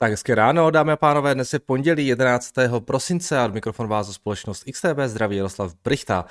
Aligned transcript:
Tak 0.00 0.10
hezké 0.10 0.34
ráno, 0.34 0.70
dámy 0.70 0.92
a 0.92 0.96
pánové, 0.96 1.34
dnes 1.34 1.52
je 1.52 1.58
pondělí 1.58 2.06
11. 2.06 2.54
prosince 2.78 3.38
a 3.38 3.46
mikrofon 3.46 3.88
vás 3.88 4.12
společnost 4.12 4.64
XTB 4.72 4.98
zdraví 5.06 5.36
Jaroslav 5.36 5.74
Brichta. 5.84 6.24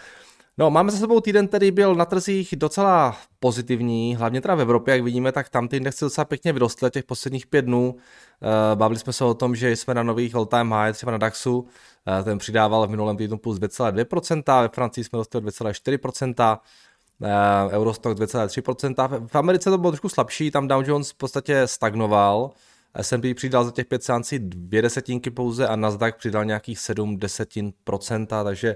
No, 0.58 0.70
máme 0.70 0.92
za 0.92 0.98
sebou 0.98 1.22
týden, 1.22 1.48
který 1.48 1.72
byl 1.72 1.96
na 1.96 2.06
trzích 2.06 2.56
docela 2.56 3.18
pozitivní, 3.40 4.16
hlavně 4.16 4.42
teda 4.42 4.56
v 4.56 4.62
Evropě, 4.62 4.92
jak 4.92 5.04
vidíme, 5.04 5.32
tak 5.32 5.50
tam 5.50 5.68
ty 5.68 5.78
indexy 5.78 6.06
docela 6.06 6.26
pěkně 6.26 6.54
vyrostly 6.54 6.92
těch 6.92 7.04
posledních 7.06 7.48
pět 7.48 7.62
dnů. 7.62 7.96
Eh, 8.42 8.76
bavili 8.76 9.00
jsme 9.00 9.14
se 9.14 9.24
o 9.24 9.34
tom, 9.34 9.56
že 9.56 9.76
jsme 9.76 9.94
na 9.94 10.04
nových 10.04 10.36
all-time 10.36 10.72
high, 10.72 10.94
třeba 10.94 11.12
na 11.12 11.18
DAXu, 11.18 11.68
eh, 12.20 12.24
ten 12.24 12.38
přidával 12.38 12.88
v 12.88 12.90
minulém 12.90 13.18
týdnu 13.18 13.38
plus 13.38 13.60
2,2%, 13.60 14.62
ve 14.62 14.70
Francii 14.70 15.04
jsme 15.04 15.18
dostali 15.18 15.42
2,4%, 15.42 16.62
eh, 17.24 17.76
Eurostock 17.76 18.16
2,3%, 18.16 19.28
v 19.28 19.36
Americe 19.36 19.70
to 19.70 19.78
bylo 19.78 19.92
trošku 19.92 20.10
slabší, 20.10 20.52
tam 20.52 20.68
Dow 20.68 20.90
Jones 20.90 21.12
v 21.12 21.16
podstatě 21.16 21.68
stagnoval, 21.68 22.52
S&P 22.96 23.34
přidal 23.34 23.64
za 23.64 23.72
těch 23.72 23.86
pět 23.86 24.04
seancí 24.04 24.40
dvě 24.40 24.82
desetinky 24.82 25.30
pouze 25.30 25.68
a 25.68 25.76
Nasdaq 25.76 26.18
přidal 26.18 26.46
nějakých 26.46 26.80
7 26.80 27.18
desetin 27.18 27.74
procenta, 27.84 28.44
takže 28.44 28.76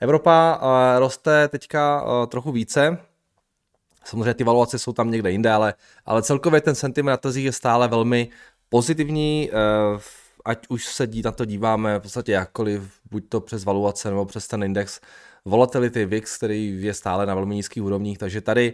Evropa 0.00 0.60
uh, 0.62 1.00
roste 1.00 1.48
teďka 1.48 2.02
uh, 2.02 2.26
trochu 2.26 2.52
více, 2.52 2.98
samozřejmě 4.04 4.34
ty 4.34 4.44
valuace 4.44 4.78
jsou 4.78 4.92
tam 4.92 5.10
někde 5.10 5.30
jinde, 5.30 5.52
ale, 5.52 5.74
ale 6.06 6.22
celkově 6.22 6.60
ten 6.60 6.74
sentiment 6.74 7.12
na 7.12 7.16
trzích 7.16 7.44
je 7.44 7.52
stále 7.52 7.88
velmi 7.88 8.28
pozitivní, 8.68 9.50
uh, 9.94 10.00
ať 10.44 10.66
už 10.68 10.86
se 10.86 11.06
dí, 11.06 11.22
na 11.22 11.32
to 11.32 11.44
díváme 11.44 11.98
v 11.98 12.02
podstatě 12.02 12.32
jakkoliv, 12.32 12.82
buď 13.10 13.24
to 13.28 13.40
přes 13.40 13.64
valuace 13.64 14.10
nebo 14.10 14.24
přes 14.24 14.48
ten 14.48 14.62
index 14.62 15.00
volatility 15.44 16.06
VIX, 16.06 16.36
který 16.36 16.82
je 16.82 16.94
stále 16.94 17.26
na 17.26 17.34
velmi 17.34 17.54
nízkých 17.54 17.82
úrovních, 17.82 18.18
takže 18.18 18.40
tady 18.40 18.72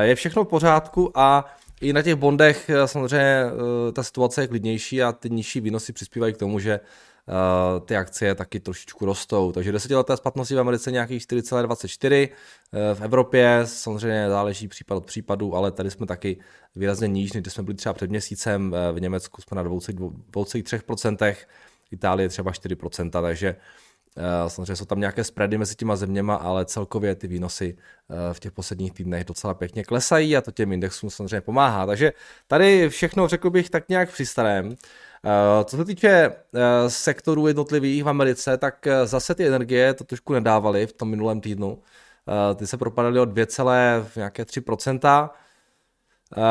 je 0.00 0.14
všechno 0.14 0.44
v 0.44 0.48
pořádku 0.48 1.18
a 1.18 1.44
i 1.82 1.92
na 1.92 2.02
těch 2.02 2.14
bondech 2.14 2.70
samozřejmě 2.86 3.44
ta 3.92 4.02
situace 4.02 4.42
je 4.42 4.48
klidnější 4.48 5.02
a 5.02 5.12
ty 5.12 5.30
nižší 5.30 5.60
výnosy 5.60 5.92
přispívají 5.92 6.34
k 6.34 6.36
tomu, 6.36 6.58
že 6.58 6.80
Eh, 7.28 7.80
ty 7.80 7.96
akcie 7.96 8.34
taky 8.34 8.60
trošičku 8.60 9.04
rostou. 9.04 9.52
Takže 9.52 9.72
desetileté 9.72 10.16
splatnosti 10.16 10.54
v 10.54 10.60
Americe 10.60 10.92
nějakých 10.92 11.22
4,24, 11.22 12.28
eh, 12.72 12.94
v 12.94 13.00
Evropě 13.00 13.60
samozřejmě 13.64 14.28
záleží 14.28 14.68
případ 14.68 14.96
od 14.96 15.06
případu, 15.06 15.56
ale 15.56 15.72
tady 15.72 15.90
jsme 15.90 16.06
taky 16.06 16.36
výrazně 16.76 17.08
níž, 17.08 17.32
než 17.32 17.52
jsme 17.52 17.62
byli 17.62 17.76
třeba 17.76 17.92
před 17.92 18.10
měsícem, 18.10 18.74
eh, 18.74 18.92
v 18.92 19.00
Německu 19.00 19.42
jsme 19.42 19.54
na 19.54 19.62
2,3%, 19.62 21.46
Itálie 21.90 22.28
třeba 22.28 22.52
4%, 22.52 23.22
takže 23.22 23.56
Samozřejmě 24.48 24.76
jsou 24.76 24.84
tam 24.84 25.00
nějaké 25.00 25.24
spready 25.24 25.58
mezi 25.58 25.74
těma 25.74 25.96
zeměma, 25.96 26.34
ale 26.34 26.64
celkově 26.64 27.14
ty 27.14 27.26
výnosy 27.26 27.76
v 28.32 28.40
těch 28.40 28.52
posledních 28.52 28.92
týdnech 28.92 29.24
docela 29.24 29.54
pěkně 29.54 29.84
klesají 29.84 30.36
a 30.36 30.40
to 30.40 30.50
těm 30.50 30.72
indexům 30.72 31.10
samozřejmě 31.10 31.40
pomáhá. 31.40 31.86
Takže 31.86 32.12
tady 32.46 32.88
všechno 32.88 33.28
řekl 33.28 33.50
bych 33.50 33.70
tak 33.70 33.88
nějak 33.88 34.12
při 34.12 34.26
starém. 34.26 34.76
Eh, 35.24 35.64
co 35.64 35.76
se 35.76 35.84
týče 35.84 36.08
eh, 36.08 36.30
sektorů 36.90 37.46
jednotlivých 37.46 38.04
v 38.04 38.08
Americe, 38.08 38.58
tak 38.58 38.86
eh, 38.86 39.06
zase 39.06 39.34
ty 39.34 39.46
energie 39.46 39.94
to 39.94 40.04
trošku 40.04 40.32
nedávaly 40.32 40.86
v 40.86 40.92
tom 40.92 41.10
minulém 41.10 41.40
týdnu. 41.40 41.82
Ty 42.56 42.66
se 42.66 42.76
propadaly 42.76 43.20
o 43.20 43.24
2,3%. 43.24 45.30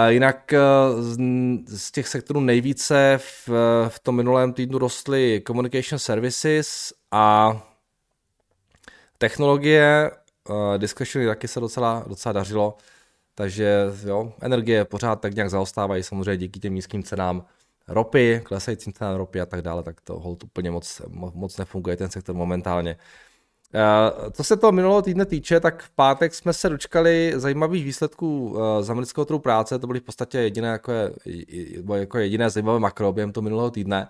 Jinak 0.08 0.54
z 1.68 1.92
těch 1.92 2.08
sektorů 2.08 2.40
nejvíce 2.40 3.18
v, 3.18 3.50
v 3.88 4.00
tom 4.00 4.16
minulém 4.16 4.54
týdnu 4.54 4.78
rostly 4.78 5.42
communication 5.48 6.00
services 6.00 6.94
a 7.12 7.58
technologie, 9.18 10.12
discretionary 10.78 11.28
taky 11.28 11.48
se 11.48 11.60
docela, 11.60 12.04
docela 12.08 12.34
dařilo, 12.34 12.78
takže 13.36 13.86
jo, 14.06 14.34
energie 14.42 14.86
pořád 14.86 15.22
tak 15.22 15.36
nějak 15.36 15.50
zaostávají 15.50 16.04
samozřejmě 16.04 16.38
díky 16.38 16.60
těm 16.60 16.76
nízkým 16.76 17.04
cenám 17.04 17.46
ropy, 17.88 18.42
klesajícím 18.44 18.94
cena 18.94 19.18
ropy 19.18 19.42
a 19.42 19.46
tak 19.46 19.62
dále, 19.62 19.84
tak 19.84 20.02
to 20.02 20.20
hold 20.20 20.44
úplně 20.44 20.72
moc, 20.72 21.02
moc 21.34 21.58
nefunguje 21.58 21.98
ten 21.98 22.10
sektor 22.10 22.36
momentálně. 22.36 22.98
Eh, 23.74 24.32
co 24.32 24.44
se 24.44 24.58
toho 24.58 24.72
minulého 24.72 25.02
týdne 25.02 25.26
týče, 25.26 25.60
tak 25.60 25.84
v 25.84 25.90
pátek 25.90 26.34
jsme 26.34 26.54
se 26.54 26.70
dočkali 26.70 27.34
zajímavých 27.36 27.86
výsledků 27.86 28.58
eh, 28.58 28.84
z 28.84 28.90
amerického 28.90 29.26
trhu 29.26 29.40
práce, 29.40 29.80
to 29.80 29.88
byly 29.88 30.00
v 30.00 30.04
podstatě 30.04 30.38
jediné, 30.38 30.68
jako, 30.68 30.92
je, 31.26 31.66
jako 31.94 32.18
jediné 32.18 32.50
zajímavé 32.50 32.80
makro 32.80 33.14
během 33.14 33.32
toho 33.32 33.44
minulého 33.44 33.72
týdne. 33.72 34.08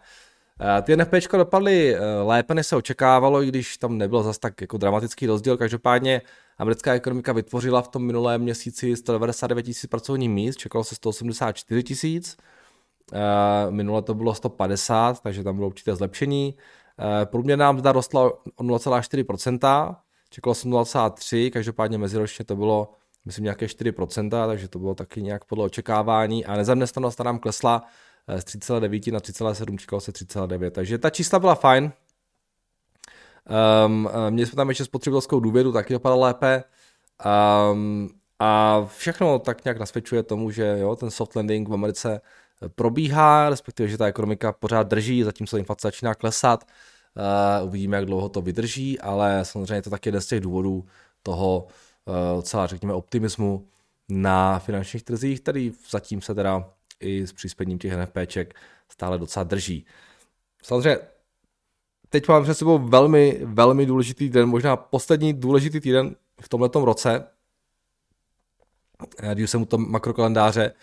Eh, 0.78 0.82
ty 0.82 0.96
NFP 0.98 1.14
dopadly 1.38 1.96
lépe, 2.24 2.54
než 2.54 2.68
se 2.68 2.76
očekávalo, 2.76 3.44
i 3.44 3.48
když 3.48 3.78
tam 3.78 3.98
nebyl 3.98 4.24
zas 4.24 4.38
tak 4.38 4.62
jako 4.62 4.78
dramatický 4.78 5.28
rozdíl. 5.28 5.58
Každopádně 5.58 6.22
americká 6.58 6.94
ekonomika 6.94 7.34
vytvořila 7.34 7.82
v 7.82 7.88
tom 7.88 8.06
minulém 8.06 8.42
měsíci 8.42 8.96
199 8.96 9.64
tisíc 9.64 9.90
pracovních 9.90 10.30
míst, 10.30 10.58
čekalo 10.58 10.84
se 10.84 10.96
184 10.96 11.84
tisíc. 11.84 12.38
Minule 13.70 14.02
to 14.02 14.14
bylo 14.14 14.36
150, 14.36 15.20
takže 15.24 15.44
tam 15.44 15.56
bylo 15.56 15.68
určité 15.68 15.96
zlepšení. 15.96 16.56
Eh, 17.00 17.26
průměrná 17.26 17.72
mzda 17.72 17.92
rostla 17.92 18.32
o 18.56 18.64
0,4%, 18.64 19.96
čekalo 20.30 20.56
jsem 20.56 20.72
0,3, 20.72 21.52
každopádně 21.52 21.98
meziročně 21.98 22.46
to 22.46 22.56
bylo 22.56 22.94
myslím 23.26 23.44
nějaké 23.44 23.66
4%, 23.66 24.48
takže 24.48 24.68
to 24.68 24.80
bylo 24.80 24.96
taky 24.96 25.22
nějak 25.22 25.46
podle 25.46 25.66
očekávání 25.66 26.46
a 26.46 26.56
nezaměstnanost 26.56 27.20
nám 27.20 27.40
klesla 27.40 27.84
eh, 28.28 28.42
z 28.42 28.46
3,9 28.46 29.14
na 29.14 29.20
3,7, 29.20 29.78
čekalo 29.78 30.02
se 30.02 30.12
3,9, 30.12 30.72
takže 30.72 30.98
ta 30.98 31.10
čísla 31.10 31.40
byla 31.40 31.56
fajn. 31.56 31.92
Um, 33.86 34.10
měli 34.30 34.48
jsme 34.48 34.56
tam 34.56 34.70
ještě 34.70 34.86
spotřebitelskou 34.86 35.40
důvěru, 35.40 35.72
taky 35.72 35.94
dopadla 35.94 36.28
lépe. 36.28 36.64
Um, 37.72 38.10
a 38.40 38.82
všechno 38.86 39.40
tak 39.40 39.66
nějak 39.66 39.80
nasvědčuje 39.80 40.24
tomu, 40.24 40.52
že 40.52 40.78
jo, 40.80 40.96
ten 40.96 41.12
soft 41.12 41.36
landing 41.36 41.70
v 41.70 41.74
Americe 41.74 42.22
probíhá, 42.70 43.50
respektive, 43.50 43.90
že 43.90 43.98
ta 43.98 44.08
ekonomika 44.08 44.52
pořád 44.52 44.88
drží, 44.88 45.24
zatímco 45.24 45.58
inflace 45.58 45.88
začíná 45.88 46.16
klesat. 46.16 46.64
Uh, 47.62 47.68
uvidíme, 47.68 47.98
jak 47.98 48.06
dlouho 48.06 48.30
to 48.30 48.42
vydrží, 48.42 49.00
ale 49.00 49.46
samozřejmě 49.46 49.82
to 49.82 49.90
taky 49.90 50.10
jeden 50.10 50.22
z 50.22 50.28
těch 50.28 50.40
důvodů 50.40 50.86
toho 51.24 51.68
uh, 52.36 52.42
celá, 52.42 52.68
řekněme, 52.68 52.94
optimismu 52.94 53.68
na 54.10 54.60
finančních 54.60 55.04
trzích, 55.04 55.42
který 55.42 55.74
zatím 55.90 56.22
se 56.22 56.36
teda 56.36 56.70
i 57.00 57.28
s 57.28 57.34
příspěním 57.34 57.80
těch 57.80 57.94
NFPček 57.98 58.56
stále 58.90 59.18
docela 59.18 59.44
drží. 59.44 59.86
Samozřejmě 60.64 61.00
teď 62.10 62.28
mám 62.28 62.44
před 62.44 62.56
sebou 62.56 62.80
velmi, 62.80 63.42
velmi 63.44 63.86
důležitý 63.86 64.30
den, 64.30 64.50
možná 64.50 64.76
poslední 64.76 65.34
důležitý 65.34 65.80
týden 65.80 66.16
v 66.42 66.50
tomto 66.50 66.86
roce, 66.86 67.28
když 69.34 69.50
jsem 69.50 69.62
u 69.62 69.66
tom 69.66 69.92
makrokalendáře, 69.92 70.74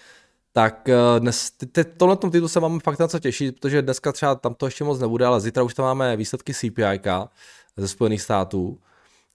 tak 0.52 0.88
eh, 0.88 1.20
dnes, 1.20 1.52
tohle 1.96 2.16
týdnu 2.16 2.48
se 2.48 2.60
máme 2.60 2.80
fakt 2.80 2.98
na 2.98 3.08
co 3.08 3.18
těšit, 3.18 3.54
protože 3.54 3.82
dneska 3.82 4.12
třeba 4.12 4.34
tam 4.34 4.54
to 4.54 4.66
ještě 4.66 4.84
moc 4.84 5.00
nebude, 5.00 5.26
ale 5.26 5.40
zítra 5.40 5.62
už 5.62 5.74
tam 5.74 5.84
máme 5.84 6.16
výsledky 6.16 6.54
CPI 6.54 7.00
ze 7.76 7.88
Spojených 7.88 8.22
států. 8.22 8.78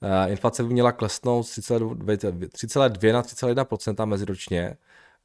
Eh, 0.01 0.29
inflace 0.29 0.63
by 0.63 0.69
měla 0.73 0.91
klesnout 0.91 1.47
z 1.47 1.59
3,2 1.59 3.13
na 3.13 3.21
3,1% 3.21 4.05
meziročně. 4.05 4.77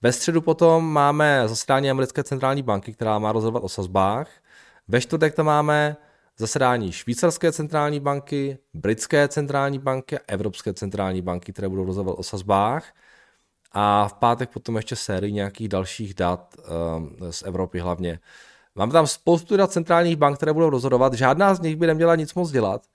Ve 0.03 0.13
středu 0.13 0.41
potom 0.41 0.93
máme 0.93 1.43
zasedání 1.47 1.91
americké 1.91 2.25
centrální 2.25 2.63
banky, 2.63 2.93
která 2.93 3.19
má 3.19 3.33
rozhodovat 3.33 3.65
o 3.65 3.69
sazbách. 3.69 4.31
Ve 4.89 5.01
čtvrtek 5.01 5.35
tam 5.35 5.47
máme 5.47 5.97
zasedání 6.39 6.93
švýcarské 6.93 7.53
centrální 7.53 8.01
banky, 8.01 8.59
britské 8.75 9.29
centrální 9.29 9.79
banky 9.79 10.19
a 10.19 10.23
evropské 10.29 10.75
centrální 10.75 11.23
banky, 11.23 11.53
které 11.53 11.69
budou 11.69 11.85
rozhodovat 11.85 12.19
o 12.19 12.23
sazbách. 12.23 12.93
A 13.73 14.09
v 14.09 14.13
pátek 14.13 14.51
potom 14.51 14.77
ještě 14.77 14.97
sérii 14.97 15.33
nějakých 15.33 15.69
dalších 15.69 16.15
dat 16.15 16.57
um, 16.97 17.17
z 17.31 17.43
Evropy 17.43 17.79
hlavně. 17.79 18.21
Máme 18.75 18.93
tam 18.93 19.07
spoustu 19.07 19.57
dat 19.57 19.73
centrálních 19.73 20.17
bank, 20.17 20.37
které 20.37 20.53
budou 20.53 20.71
rozhodovat. 20.71 21.15
Žádná 21.15 21.55
z 21.55 21.61
nich 21.61 21.77
by 21.77 21.87
neměla 21.87 22.17
nic 22.17 22.35
moc 22.35 22.51
dělat. 22.51 22.87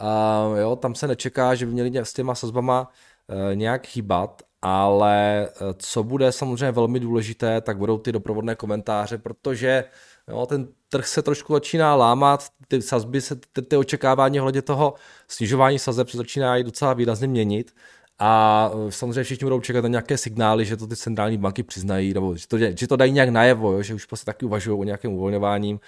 Uh, 0.00 0.58
jo, 0.58 0.76
tam 0.76 0.94
se 0.94 1.08
nečeká, 1.08 1.54
že 1.54 1.66
by 1.66 1.72
měli 1.72 1.98
s 1.98 2.12
těma 2.12 2.34
sazbama 2.34 2.88
uh, 3.26 3.56
nějak 3.56 3.86
chýbat, 3.86 4.42
ale 4.62 5.48
uh, 5.60 5.66
co 5.78 6.02
bude 6.02 6.32
samozřejmě 6.32 6.72
velmi 6.72 7.00
důležité, 7.00 7.60
tak 7.60 7.78
budou 7.78 7.98
ty 7.98 8.12
doprovodné 8.12 8.54
komentáře, 8.54 9.18
protože 9.18 9.84
jo, 10.28 10.46
ten 10.46 10.68
trh 10.88 11.06
se 11.06 11.22
trošku 11.22 11.52
začíná 11.52 11.94
lámat, 11.94 12.46
ty 12.68 12.82
sazby, 12.82 13.20
se, 13.20 13.36
ty, 13.52 13.62
ty 13.62 13.76
očekávání 13.76 14.40
ohledně 14.40 14.62
toho 14.62 14.94
snižování 15.28 15.78
sazeb 15.78 16.08
se 16.08 16.16
začínají 16.16 16.64
docela 16.64 16.92
výrazně 16.92 17.26
měnit 17.26 17.74
a 18.22 18.70
e, 18.88 18.92
samozřejmě 18.92 19.22
všichni 19.22 19.44
budou 19.44 19.60
čekat 19.60 19.82
na 19.82 19.88
nějaké 19.88 20.18
signály, 20.18 20.64
že 20.64 20.76
to 20.76 20.86
ty 20.86 20.96
centrální 20.96 21.38
banky 21.38 21.62
přiznají, 21.62 22.14
nebo 22.14 22.36
že 22.36 22.48
to, 22.48 22.58
že 22.58 22.86
to 22.88 22.96
dají 22.96 23.12
nějak 23.12 23.28
najevo, 23.28 23.72
jo, 23.72 23.82
že 23.82 23.94
už 23.94 24.06
prostě 24.06 24.24
taky 24.24 24.46
uvažují 24.46 24.80
o 24.80 24.84
nějakém 24.84 25.12
uvolňováním. 25.12 25.80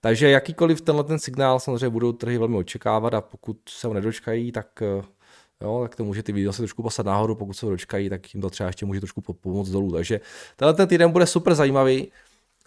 Takže 0.00 0.30
jakýkoliv 0.30 0.80
tenhle 0.80 1.04
ten 1.04 1.18
signál 1.18 1.60
samozřejmě 1.60 1.88
budou 1.88 2.12
trhy 2.12 2.38
velmi 2.38 2.56
očekávat 2.56 3.14
a 3.14 3.20
pokud 3.20 3.56
se 3.68 3.86
ho 3.86 3.94
nedočkají, 3.94 4.52
tak 4.52 4.82
e, 4.82 5.02
Jo, 5.60 5.80
tak 5.82 5.96
to 5.96 6.04
může 6.04 6.22
ty 6.22 6.32
výnosy 6.32 6.58
trošku 6.58 6.82
poslat 6.82 7.06
nahoru, 7.06 7.34
pokud 7.34 7.52
se 7.52 7.66
ho 7.66 7.70
dočkají, 7.70 8.08
tak 8.10 8.34
jim 8.34 8.40
to 8.40 8.50
třeba 8.50 8.66
ještě 8.66 8.86
může 8.86 9.00
trošku 9.00 9.20
pomoct 9.20 9.70
dolů. 9.70 9.92
Takže 9.92 10.20
tenhle 10.56 10.74
ten 10.74 10.88
týden 10.88 11.10
bude 11.10 11.26
super 11.26 11.54
zajímavý 11.54 12.12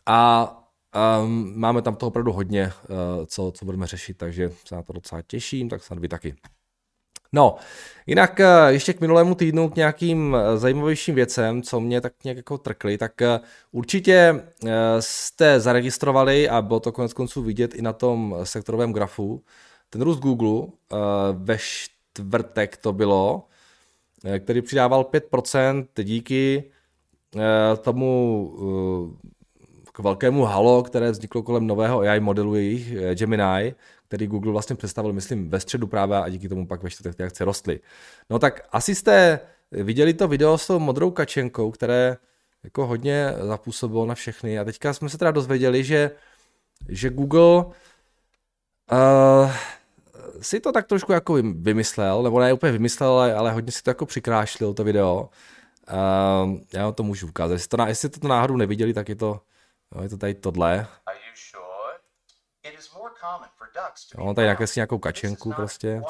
a 0.05 0.49
um, 1.23 1.53
máme 1.59 1.81
tam 1.81 1.95
toho 1.95 2.07
opravdu 2.07 2.31
hodně, 2.31 2.65
uh, 2.65 3.25
co, 3.25 3.51
co 3.55 3.65
budeme 3.65 3.87
řešit, 3.87 4.17
takže 4.17 4.51
se 4.65 4.75
na 4.75 4.81
to 4.81 4.93
docela 4.93 5.21
těším, 5.21 5.69
tak 5.69 5.83
snad 5.83 5.99
vy 5.99 6.07
taky. 6.07 6.35
No, 7.33 7.55
jinak 8.07 8.39
eh, 8.39 8.45
ještě 8.69 8.93
k 8.93 9.01
minulému 9.01 9.35
týdnu 9.35 9.69
k 9.69 9.75
nějakým 9.75 10.35
eh, 10.35 10.57
zajímavějším 10.57 11.15
věcem, 11.15 11.61
co 11.61 11.79
mě 11.79 12.01
tak 12.01 12.13
nějak 12.23 12.37
jako 12.37 12.57
trkly, 12.57 12.97
tak 12.97 13.21
eh, 13.21 13.39
určitě 13.71 14.43
jste 14.99 15.59
zaregistrovali 15.59 16.49
a 16.49 16.61
bylo 16.61 16.79
to 16.79 16.91
konec 16.91 17.13
konců 17.13 17.41
vidět 17.41 17.75
i 17.75 17.81
na 17.81 17.93
tom 17.93 18.35
sektorovém 18.43 18.93
grafu, 18.93 19.43
ten 19.89 20.01
růst 20.01 20.19
Google 20.19 20.67
ve 21.33 21.57
čtvrtek 21.57 22.77
to 22.77 22.93
bylo, 22.93 23.47
který 24.39 24.61
přidával 24.61 25.03
5% 25.03 25.87
díky 26.03 26.71
tomu 27.81 28.53
velkému 29.99 30.43
halo, 30.43 30.83
které 30.83 31.11
vzniklo 31.11 31.43
kolem 31.43 31.67
nového 31.67 31.99
AI 31.99 32.19
modelu 32.19 32.55
jejich 32.55 32.93
Gemini, 33.13 33.75
který 34.09 34.27
Google 34.27 34.51
vlastně 34.51 34.75
představil, 34.75 35.13
myslím, 35.13 35.49
ve 35.49 35.59
středu 35.59 35.87
právě 35.87 36.17
a 36.17 36.29
díky 36.29 36.49
tomu 36.49 36.67
pak 36.67 36.83
ve 36.83 36.89
čtvrtek 36.89 37.15
ty 37.15 37.23
akce 37.23 37.45
rostly. 37.45 37.79
No 38.29 38.39
tak 38.39 38.67
asi 38.71 38.95
jste 38.95 39.39
viděli 39.71 40.13
to 40.13 40.27
video 40.27 40.57
s 40.57 40.67
tou 40.67 40.79
modrou 40.79 41.11
kačenkou, 41.11 41.71
které 41.71 42.17
jako 42.63 42.87
hodně 42.87 43.33
zapůsobilo 43.41 44.05
na 44.05 44.15
všechny 44.15 44.59
a 44.59 44.63
teďka 44.63 44.93
jsme 44.93 45.09
se 45.09 45.17
teda 45.17 45.31
dozvěděli, 45.31 45.83
že, 45.83 46.11
že 46.87 47.09
Google 47.09 47.65
uh, 47.65 47.73
si 50.41 50.59
to 50.59 50.71
tak 50.71 50.87
trošku 50.87 51.11
jako 51.11 51.33
vymyslel, 51.53 52.23
nebo 52.23 52.39
ne 52.39 52.53
úplně 52.53 52.71
vymyslel, 52.71 53.11
ale, 53.11 53.33
ale 53.33 53.51
hodně 53.51 53.71
si 53.71 53.83
to 53.83 53.89
jako 53.89 54.05
přikrášlil 54.05 54.73
to 54.73 54.83
video. 54.83 55.29
Uh, 55.91 56.57
já 56.73 56.83
vám 56.83 56.93
to 56.93 57.03
můžu 57.03 57.27
ukázat. 57.27 57.53
Jestli 57.53 57.67
to, 57.69 57.85
jestli 57.87 58.09
to 58.09 58.27
náhodou 58.27 58.57
neviděli, 58.57 58.93
tak 58.93 59.09
je 59.09 59.15
to, 59.15 59.41
no, 59.95 60.03
je 60.03 60.09
to 60.09 60.17
tady 60.17 60.33
tohle. 60.33 60.87
No, 64.17 64.33
tady 64.33 64.45
nějaké 64.45 64.67
si 64.67 64.79
nějakou 64.79 64.99
kačenku 64.99 65.53
prostě. 65.53 66.01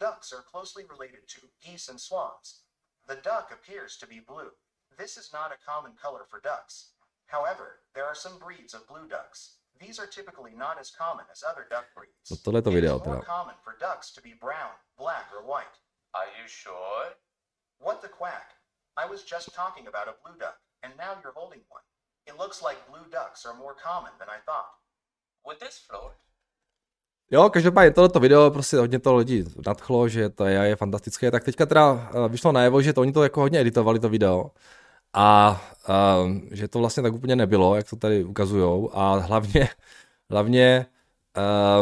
Ducks 0.00 0.32
are 0.32 0.42
closely 0.50 0.84
related 0.84 1.26
to 1.26 1.46
geese 1.60 1.88
and 1.88 2.00
swans. 2.00 2.62
The 3.08 3.16
duck 3.16 3.50
appears 3.50 3.96
to 3.98 4.06
be 4.06 4.20
blue. 4.20 4.52
This 4.96 5.16
is 5.16 5.32
not 5.32 5.50
a 5.52 5.58
common 5.66 5.92
color 5.96 6.24
for 6.30 6.40
ducks. 6.40 6.92
However, 7.26 7.80
there 7.94 8.04
are 8.04 8.14
some 8.14 8.38
breeds 8.38 8.74
of 8.74 8.86
blue 8.86 9.08
ducks. 9.08 9.58
These 9.78 9.98
are 9.98 10.06
typically 10.06 10.54
not 10.54 10.78
as 10.78 10.90
common 10.90 11.26
as 11.32 11.42
other 11.42 11.66
duck 11.70 11.86
breeds. 11.94 12.30
No 12.30 12.36
tohle 12.36 12.62
to 12.62 12.70
video 12.70 12.98
teda. 12.98 13.22
common 13.22 13.54
for 13.62 13.76
ducks 13.78 14.10
to 14.12 14.20
be 14.22 14.34
brown, 14.34 14.74
black 14.96 15.26
or 15.34 15.42
white. 15.42 15.78
Are 16.14 16.26
you 16.40 16.48
sure? 16.48 17.14
What 17.78 18.02
the 18.02 18.08
quack? 18.08 18.54
I 18.96 19.06
was 19.06 19.22
just 19.22 19.54
talking 19.54 19.86
about 19.86 20.08
a 20.08 20.14
blue 20.22 20.36
duck, 20.38 20.58
and 20.82 20.96
now 20.96 21.14
you're 21.22 21.34
holding 21.34 21.62
one. 21.68 21.82
It 22.26 22.36
looks 22.36 22.62
like 22.62 22.88
blue 22.88 23.06
ducks 23.10 23.46
are 23.46 23.54
more 23.54 23.74
common 23.74 24.12
than 24.18 24.28
I 24.28 24.38
thought. 24.44 24.77
Jo, 27.30 27.50
každopádně 27.50 27.90
tohleto 27.90 28.20
video 28.20 28.50
prostě 28.50 28.76
hodně 28.76 28.98
to 28.98 29.16
lidi 29.16 29.44
nadchlo, 29.66 30.08
že 30.08 30.28
to 30.28 30.44
je, 30.44 30.54
je 30.54 30.76
fantastické, 30.76 31.30
tak 31.30 31.44
teďka 31.44 31.66
teda 31.66 32.10
eh, 32.14 32.28
vyšlo 32.28 32.52
najevo, 32.52 32.82
že 32.82 32.92
to 32.92 33.00
oni 33.00 33.12
to 33.12 33.22
jako 33.22 33.40
hodně 33.40 33.60
editovali 33.60 33.98
to 33.98 34.08
video. 34.08 34.50
A 35.14 35.60
um, 36.24 36.48
že 36.52 36.68
to 36.68 36.78
vlastně 36.78 37.02
tak 37.02 37.12
úplně 37.12 37.36
nebylo, 37.36 37.76
jak 37.76 37.90
to 37.90 37.96
tady 37.96 38.24
ukazujou. 38.24 38.90
A 38.98 39.18
hlavně, 39.18 39.68
hlavně 40.30 40.86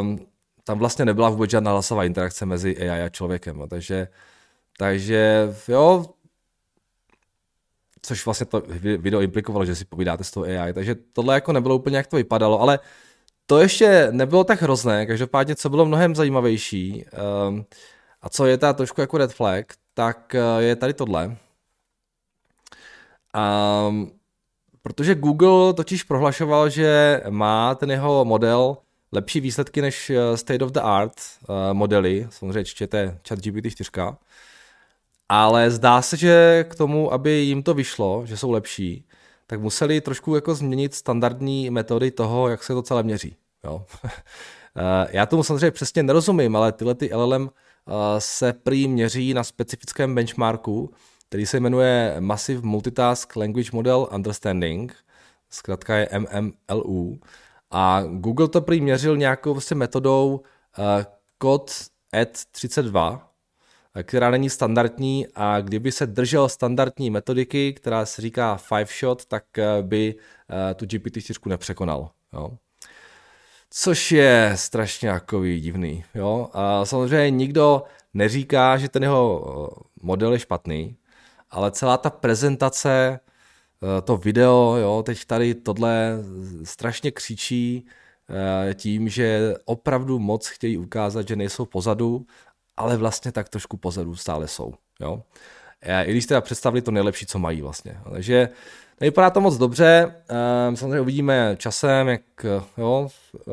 um, 0.00 0.26
tam 0.64 0.78
vlastně 0.78 1.04
nebyla 1.04 1.30
vůbec 1.30 1.50
žádná 1.50 1.70
hlasová 1.72 2.04
interakce 2.04 2.46
mezi 2.46 2.76
AI 2.76 3.02
a 3.02 3.08
člověkem, 3.08 3.62
takže, 3.68 4.08
takže 4.78 5.54
jo, 5.68 6.04
což 8.02 8.24
vlastně 8.24 8.46
to 8.46 8.62
video 8.98 9.20
implikovalo, 9.20 9.64
že 9.64 9.74
si 9.74 9.84
povídáte 9.84 10.24
s 10.24 10.30
tou 10.30 10.42
AI, 10.42 10.72
takže 10.72 10.94
tohle 10.94 11.34
jako 11.34 11.52
nebylo 11.52 11.76
úplně, 11.76 11.96
jak 11.96 12.06
to 12.06 12.16
vypadalo, 12.16 12.60
ale 12.60 12.78
to 13.46 13.58
ještě 13.58 14.08
nebylo 14.10 14.44
tak 14.44 14.62
hrozné, 14.62 15.06
každopádně 15.06 15.54
co 15.54 15.68
bylo 15.68 15.86
mnohem 15.86 16.14
zajímavější 16.14 17.04
um, 17.48 17.66
a 18.22 18.28
co 18.28 18.46
je 18.46 18.58
ta 18.58 18.72
trošku 18.72 19.00
jako 19.00 19.18
red 19.18 19.32
flag, 19.32 19.72
tak 19.94 20.34
uh, 20.34 20.62
je 20.62 20.76
tady 20.76 20.94
tohle. 20.94 21.36
Um, 23.88 24.12
protože 24.82 25.14
Google 25.14 25.74
totiž 25.74 26.02
prohlašoval, 26.02 26.70
že 26.70 27.20
má 27.30 27.74
ten 27.74 27.90
jeho 27.90 28.24
model 28.24 28.76
lepší 29.12 29.40
výsledky 29.40 29.82
než 29.82 30.10
eh, 30.10 30.36
state 30.36 30.62
of 30.62 30.70
the 30.70 30.80
art 30.82 31.12
uh, 31.48 31.56
modely, 31.72 32.26
samozřejmě 32.30 32.64
čtěte 32.64 33.18
chat 33.28 33.38
GPT 33.38 33.72
4, 33.72 33.90
ale 35.28 35.70
zdá 35.70 36.02
se, 36.02 36.16
že 36.16 36.64
k 36.68 36.74
tomu, 36.74 37.12
aby 37.12 37.30
jim 37.30 37.62
to 37.62 37.74
vyšlo, 37.74 38.26
že 38.26 38.36
jsou 38.36 38.50
lepší, 38.50 39.04
tak 39.46 39.60
museli 39.60 40.00
trošku 40.00 40.34
jako 40.34 40.54
změnit 40.54 40.94
standardní 40.94 41.70
metody 41.70 42.10
toho, 42.10 42.48
jak 42.48 42.62
se 42.64 42.72
to 42.74 42.82
celé 42.82 43.02
měří. 43.02 43.36
Jo. 43.64 43.84
Eh, 44.78 45.08
já 45.10 45.26
tomu 45.26 45.42
samozřejmě 45.42 45.70
přesně 45.70 46.02
nerozumím, 46.02 46.56
ale 46.56 46.72
tyhle 46.72 46.94
ty 46.94 47.14
LLM 47.14 47.50
eh, 47.50 47.92
se 48.18 48.52
prý 48.52 48.88
měří 48.88 49.34
na 49.34 49.44
specifickém 49.44 50.14
benchmarku, 50.14 50.90
který 51.28 51.46
se 51.46 51.60
jmenuje 51.60 52.16
Massive 52.20 52.60
Multitask 52.62 53.36
Language 53.36 53.70
Model 53.72 54.08
Understanding, 54.14 54.96
zkrátka 55.50 55.96
je 55.96 56.08
MMLU. 56.18 57.20
A 57.70 58.02
Google 58.02 58.48
to 58.48 58.60
prý 58.60 58.80
měřil 58.80 59.16
nějakou 59.16 59.52
vlastně 59.52 59.76
metodou 59.76 60.40
uh, 60.78 60.84
COD 61.42 61.70
ED32, 62.14 63.20
která 64.02 64.30
není 64.30 64.50
standardní 64.50 65.26
a 65.34 65.60
kdyby 65.60 65.92
se 65.92 66.06
držel 66.06 66.48
standardní 66.48 67.10
metodiky, 67.10 67.72
která 67.72 68.06
se 68.06 68.22
říká 68.22 68.56
five 68.56 68.86
shot, 69.00 69.24
tak 69.24 69.44
by 69.82 70.14
tu 70.76 70.84
GPT-4 70.84 71.48
nepřekonal. 71.48 72.10
Jo. 72.32 72.50
Což 73.70 74.12
je 74.12 74.52
strašně 74.54 75.10
takový 75.12 75.60
divný. 75.60 76.04
Jo? 76.14 76.48
A 76.52 76.84
samozřejmě 76.84 77.30
nikdo 77.30 77.82
neříká, 78.14 78.76
že 78.76 78.88
ten 78.88 79.02
jeho 79.02 79.68
model 80.02 80.32
je 80.32 80.38
špatný, 80.38 80.96
ale 81.50 81.70
celá 81.70 81.96
ta 81.96 82.10
prezentace, 82.10 83.20
to 84.04 84.16
video, 84.16 84.76
jo, 84.76 85.02
teď 85.06 85.24
tady 85.24 85.54
tohle 85.54 86.18
strašně 86.64 87.10
křičí 87.10 87.86
tím, 88.74 89.08
že 89.08 89.54
opravdu 89.64 90.18
moc 90.18 90.46
chtějí 90.48 90.78
ukázat, 90.78 91.28
že 91.28 91.36
nejsou 91.36 91.64
pozadu 91.64 92.26
ale 92.76 92.96
vlastně 92.96 93.32
tak 93.32 93.48
trošku 93.48 93.76
pozadu 93.76 94.16
stále 94.16 94.48
jsou. 94.48 94.74
Jo? 95.00 95.22
I 96.04 96.10
když 96.10 96.26
teda 96.26 96.40
představili 96.40 96.82
to 96.82 96.90
nejlepší, 96.90 97.26
co 97.26 97.38
mají 97.38 97.62
vlastně. 97.62 97.98
Takže 98.12 98.48
nevypadá 99.00 99.30
to 99.30 99.40
moc 99.40 99.56
dobře, 99.56 100.14
ehm, 100.28 100.76
samozřejmě 100.76 101.00
uvidíme 101.00 101.56
časem, 101.58 102.08
jak 102.08 102.22
jo, 102.78 103.08
eh, 103.36 103.50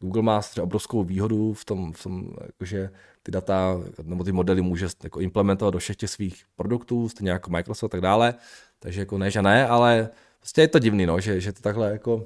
Google 0.00 0.22
má 0.22 0.40
obrovskou 0.62 1.04
výhodu 1.04 1.52
v 1.52 1.64
tom, 1.64 1.92
v 1.92 2.02
tom 2.02 2.28
že 2.60 2.90
ty 3.22 3.32
data 3.32 3.80
nebo 4.02 4.24
ty 4.24 4.32
modely 4.32 4.62
může 4.62 4.86
jako 5.04 5.20
implementovat 5.20 5.70
do 5.70 5.78
všech 5.78 5.96
těch 5.96 6.10
svých 6.10 6.44
produktů, 6.56 7.08
stejně 7.08 7.30
jako 7.30 7.50
Microsoft 7.50 7.90
a 7.90 7.92
tak 7.92 8.00
dále, 8.00 8.34
takže 8.78 9.00
jako 9.00 9.18
ne, 9.18 9.30
že 9.30 9.42
ne, 9.42 9.68
ale 9.68 10.08
prostě 10.38 10.60
je 10.60 10.68
to 10.68 10.78
divný, 10.78 11.06
no, 11.06 11.20
že, 11.20 11.40
že 11.40 11.52
to 11.52 11.62
takhle 11.62 11.90
jako 11.90 12.24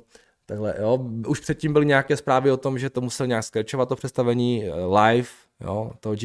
Takhle, 0.48 0.74
jo. 0.80 0.98
Už 1.26 1.40
předtím 1.40 1.72
byly 1.72 1.86
nějaké 1.86 2.16
zprávy 2.16 2.50
o 2.50 2.56
tom, 2.56 2.78
že 2.78 2.90
to 2.90 3.00
musel 3.00 3.26
nějak 3.26 3.44
skrčovat 3.44 3.88
to 3.88 3.96
představení 3.96 4.64
eh, 4.64 4.72
live, 4.84 5.28
jo, 5.60 5.92
toho, 6.00 6.16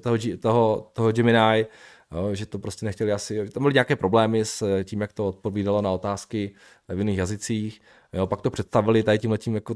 toho, 0.00 0.18
toho, 0.40 0.90
toho 0.92 1.12
Gemini, 1.12 1.66
jo, 2.12 2.34
že 2.34 2.46
to 2.46 2.58
prostě 2.58 2.86
nechtěli 2.86 3.12
asi, 3.12 3.48
tam 3.48 3.62
byly 3.62 3.74
nějaké 3.74 3.96
problémy 3.96 4.44
s 4.44 4.82
tím, 4.84 5.00
jak 5.00 5.12
to 5.12 5.28
odpovídalo 5.28 5.82
na 5.82 5.90
otázky 5.90 6.54
v 6.88 6.98
jiných 6.98 7.18
jazycích, 7.18 7.80
jo, 8.12 8.26
pak 8.26 8.40
to 8.40 8.50
představili 8.50 9.02
tady 9.02 9.18
tím 9.18 9.30
letím 9.30 9.54
jako, 9.54 9.74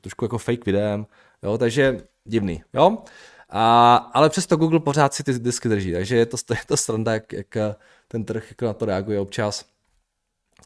trošku 0.00 0.24
jako 0.24 0.38
fake 0.38 0.66
videem, 0.66 1.06
jo, 1.42 1.58
takže 1.58 2.00
divný, 2.24 2.62
jo. 2.74 2.98
A, 3.50 3.96
ale 3.96 4.30
přesto 4.30 4.56
Google 4.56 4.80
pořád 4.80 5.14
si 5.14 5.24
ty 5.24 5.38
disky 5.38 5.68
drží, 5.68 5.92
takže 5.92 6.16
je 6.16 6.26
to, 6.26 6.36
je 6.50 6.66
to 6.66 6.76
stranda, 6.76 7.12
jak, 7.12 7.32
jak 7.32 7.56
ten 8.08 8.24
trh 8.24 8.50
jako 8.50 8.64
na 8.64 8.72
to 8.72 8.84
reaguje 8.84 9.20
občas. 9.20 9.64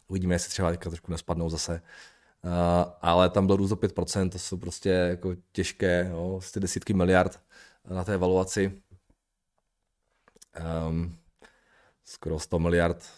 Uvidíme, 0.09 0.35
jestli 0.35 0.51
třeba 0.51 0.77
trošku 0.77 1.13
nespadnou 1.13 1.49
zase. 1.49 1.83
Uh, 2.45 2.93
ale 3.01 3.31
tam 3.31 3.47
byl 3.47 3.57
růst 3.57 3.73
o 3.73 3.77
5%, 3.77 4.31
to 4.31 4.39
jsou 4.39 4.57
prostě 4.57 4.89
jako 4.89 5.35
těžké, 5.53 6.09
jo, 6.11 6.41
z 6.43 6.53
ty 6.53 6.61
desítky 6.61 6.93
miliard 6.93 7.41
na 7.91 8.05
té 8.05 8.15
evaluaci. 8.15 8.83
Um, 10.89 11.17
skoro 12.05 12.39
100 12.39 12.59
miliard 12.59 13.09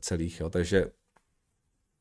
celých, 0.00 0.40
jo, 0.40 0.50
takže 0.50 0.90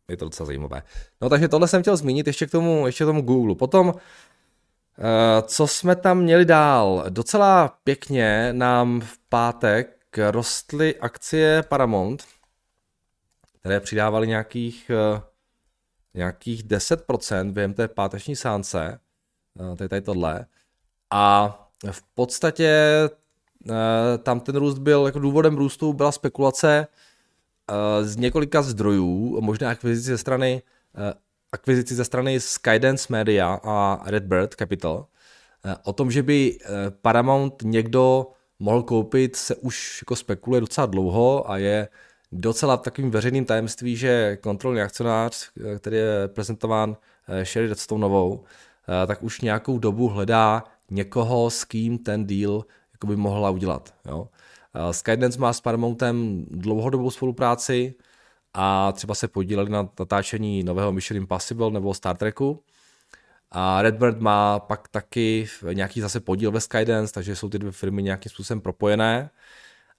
je 0.07 0.17
to 0.17 0.25
docela 0.25 0.47
zajímavé. 0.47 0.83
No 1.21 1.29
takže 1.29 1.47
tohle 1.47 1.67
jsem 1.67 1.81
chtěl 1.81 1.97
zmínit 1.97 2.27
ještě 2.27 2.47
k 2.47 2.51
tomu, 2.51 2.85
ještě 2.85 3.03
k 3.03 3.07
tomu 3.07 3.21
Google. 3.21 3.55
Potom, 3.55 3.87
uh, 3.87 3.93
co 5.43 5.67
jsme 5.67 5.95
tam 5.95 6.19
měli 6.19 6.45
dál? 6.45 7.05
Docela 7.09 7.79
pěkně 7.83 8.53
nám 8.53 9.01
v 9.01 9.17
pátek 9.29 10.17
rostly 10.17 10.99
akcie 10.99 11.63
Paramount, 11.63 12.23
které 13.59 13.79
přidávaly 13.79 14.27
nějakých 14.27 14.91
nějakých 16.15 16.63
10% 16.63 17.51
během 17.51 17.73
té 17.73 17.87
páteční 17.87 18.35
sánce, 18.35 18.99
eh, 19.59 19.75
tady, 19.75 19.89
tady 19.89 20.01
tohle. 20.01 20.45
A 21.11 21.49
v 21.91 22.01
podstatě 22.15 22.69
eh, 23.69 24.17
tam 24.17 24.39
ten 24.39 24.55
růst 24.55 24.77
byl, 24.77 25.05
jako 25.05 25.19
důvodem 25.19 25.55
růstu 25.57 25.93
byla 25.93 26.11
spekulace 26.11 26.87
eh, 27.71 28.03
z 28.03 28.15
několika 28.17 28.61
zdrojů, 28.61 29.41
možná 29.41 29.69
akvizici 29.69 30.09
ze 30.09 30.17
strany 30.17 30.61
akvizici 31.51 31.95
ze 31.95 32.05
strany 32.05 32.39
Skydance 32.39 33.07
Media 33.09 33.59
a 33.63 34.01
Redbird 34.05 34.53
Capital, 34.53 35.05
O 35.83 35.93
tom, 35.93 36.11
že 36.11 36.23
by 36.23 36.57
Paramount 37.01 37.63
někdo 37.63 38.27
mohl 38.59 38.83
koupit, 38.83 39.35
se 39.35 39.55
už 39.55 40.01
jako 40.01 40.15
spekuluje 40.15 40.61
docela 40.61 40.87
dlouho 40.87 41.51
a 41.51 41.57
je 41.57 41.87
docela 42.31 42.77
takovým 42.77 43.11
veřejným 43.11 43.45
tajemství, 43.45 43.95
že 43.95 44.37
kontrolní 44.41 44.81
akcionář, 44.81 45.51
který 45.77 45.97
je 45.97 46.27
prezentován 46.27 46.97
Sherry 47.43 47.67
Redstoneovou, 47.67 48.43
tak 49.07 49.23
už 49.23 49.41
nějakou 49.41 49.79
dobu 49.79 50.07
hledá 50.07 50.63
někoho, 50.91 51.49
s 51.49 51.63
kým 51.63 51.97
ten 51.97 52.27
deal 52.27 52.65
by 53.05 53.15
mohla 53.15 53.49
udělat. 53.49 53.93
Jo. 54.05 54.29
Skydance 54.91 55.39
má 55.39 55.53
s 55.53 55.61
Paramountem 55.61 56.45
dlouhodobou 56.49 57.11
spolupráci 57.11 57.93
a 58.53 58.91
třeba 58.91 59.15
se 59.15 59.27
podíleli 59.27 59.69
na 59.69 59.89
natáčení 59.99 60.63
nového 60.63 60.91
Mission 60.91 61.17
Impossible 61.17 61.71
nebo 61.71 61.93
Star 61.93 62.17
Treku. 62.17 62.63
A 63.51 63.81
Redbird 63.81 64.19
má 64.19 64.59
pak 64.59 64.87
taky 64.87 65.47
nějaký 65.73 66.01
zase 66.01 66.19
podíl 66.19 66.51
ve 66.51 66.61
Skydance, 66.61 67.13
takže 67.13 67.35
jsou 67.35 67.49
ty 67.49 67.59
dvě 67.59 67.71
firmy 67.71 68.03
nějakým 68.03 68.29
způsobem 68.29 68.61
propojené. 68.61 69.29